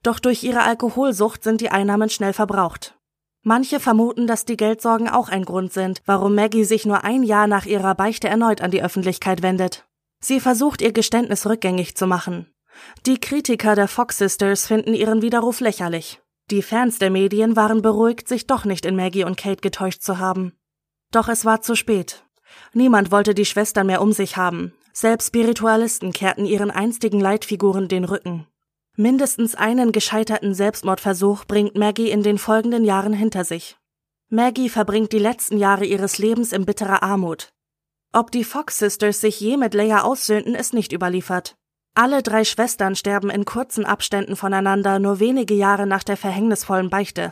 Doch 0.04 0.20
durch 0.20 0.44
ihre 0.44 0.64
Alkoholsucht 0.64 1.44
sind 1.44 1.62
die 1.62 1.70
Einnahmen 1.70 2.10
schnell 2.10 2.34
verbraucht. 2.34 2.96
Manche 3.42 3.80
vermuten, 3.80 4.28
dass 4.28 4.46
die 4.46 4.58
Geldsorgen 4.58 5.10
auch 5.10 5.30
ein 5.30 5.46
Grund 5.46 5.72
sind, 5.72 6.02
warum 6.06 6.36
Maggie 6.36 6.66
sich 6.66 6.86
nur 6.86 7.04
ein 7.04 7.24
Jahr 7.24 7.48
nach 7.48 7.66
ihrer 7.66 7.96
Beichte 7.96 8.28
erneut 8.28 8.62
an 8.62 8.72
die 8.72 8.84
Öffentlichkeit 8.84 9.42
wendet. 9.42 9.88
Sie 10.20 10.42
versucht 10.42 10.82
ihr 10.82 10.92
Geständnis 10.92 11.46
rückgängig 11.46 11.96
zu 11.96 12.06
machen. 12.06 12.54
Die 13.06 13.20
Kritiker 13.20 13.76
der 13.76 13.88
Fox 13.88 14.18
Sisters 14.18 14.68
finden 14.68 14.94
ihren 14.94 15.22
Widerruf 15.22 15.62
lächerlich. 15.62 16.22
Die 16.52 16.62
Fans 16.62 17.00
der 17.00 17.12
Medien 17.12 17.56
waren 17.56 17.82
beruhigt, 17.82 18.28
sich 18.28 18.48
doch 18.48 18.66
nicht 18.66 18.86
in 18.86 18.96
Maggie 18.96 19.24
und 19.24 19.38
Kate 19.38 19.62
getäuscht 19.62 20.02
zu 20.02 20.18
haben. 20.18 20.54
Doch 21.12 21.30
es 21.30 21.46
war 21.46 21.62
zu 21.62 21.76
spät. 21.76 22.26
Niemand 22.74 23.12
wollte 23.12 23.34
die 23.34 23.46
Schwestern 23.46 23.88
mehr 23.88 24.02
um 24.02 24.12
sich 24.12 24.36
haben. 24.36 24.74
Selbst 25.02 25.28
Spiritualisten 25.28 26.12
kehrten 26.12 26.44
ihren 26.44 26.72
einstigen 26.72 27.22
Leitfiguren 27.22 27.88
den 27.88 28.04
Rücken. 28.04 28.48
Mindestens 28.98 29.56
einen 29.56 29.94
gescheiterten 29.94 30.54
Selbstmordversuch 30.54 31.46
bringt 31.46 31.78
Maggie 31.78 32.12
in 32.12 32.22
den 32.22 32.38
folgenden 32.38 32.84
Jahren 32.84 33.14
hinter 33.14 33.46
sich. 33.46 33.78
Maggie 34.28 34.68
verbringt 34.68 35.14
die 35.14 35.20
letzten 35.20 35.58
Jahre 35.58 35.86
ihres 35.86 36.18
Lebens 36.18 36.52
in 36.52 36.66
bitterer 36.66 37.02
Armut. 37.02 37.54
Ob 38.12 38.30
die 38.32 38.44
Fox 38.44 38.80
Sisters 38.80 39.22
sich 39.22 39.40
je 39.40 39.56
mit 39.56 39.74
Leia 39.74 40.02
aussöhnten, 40.02 40.54
ist 40.54 40.74
nicht 40.74 40.92
überliefert. 40.92 41.56
Alle 41.96 42.22
drei 42.22 42.44
Schwestern 42.44 42.98
sterben 42.98 43.30
in 43.30 43.46
kurzen 43.46 43.86
Abständen 43.86 44.36
voneinander 44.36 45.00
nur 45.00 45.22
wenige 45.22 45.54
Jahre 45.54 45.88
nach 45.88 46.04
der 46.04 46.18
verhängnisvollen 46.18 46.90
Beichte. 46.90 47.32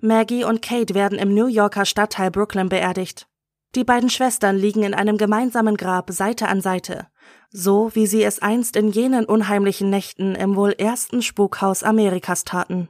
Maggie 0.00 0.44
und 0.44 0.62
Kate 0.62 0.94
werden 0.94 1.18
im 1.18 1.34
New 1.34 1.48
Yorker 1.48 1.84
Stadtteil 1.84 2.30
Brooklyn 2.30 2.70
beerdigt. 2.70 3.26
Die 3.74 3.84
beiden 3.84 4.08
Schwestern 4.08 4.56
liegen 4.56 4.84
in 4.84 4.94
einem 4.94 5.18
gemeinsamen 5.18 5.76
Grab 5.76 6.10
Seite 6.12 6.46
an 6.46 6.60
Seite, 6.60 7.08
so 7.50 7.90
wie 7.94 8.06
sie 8.06 8.22
es 8.22 8.40
einst 8.40 8.76
in 8.76 8.90
jenen 8.90 9.24
unheimlichen 9.24 9.90
Nächten 9.90 10.36
im 10.36 10.54
wohl 10.54 10.72
ersten 10.72 11.22
Spukhaus 11.22 11.82
Amerikas 11.82 12.44
taten. 12.44 12.88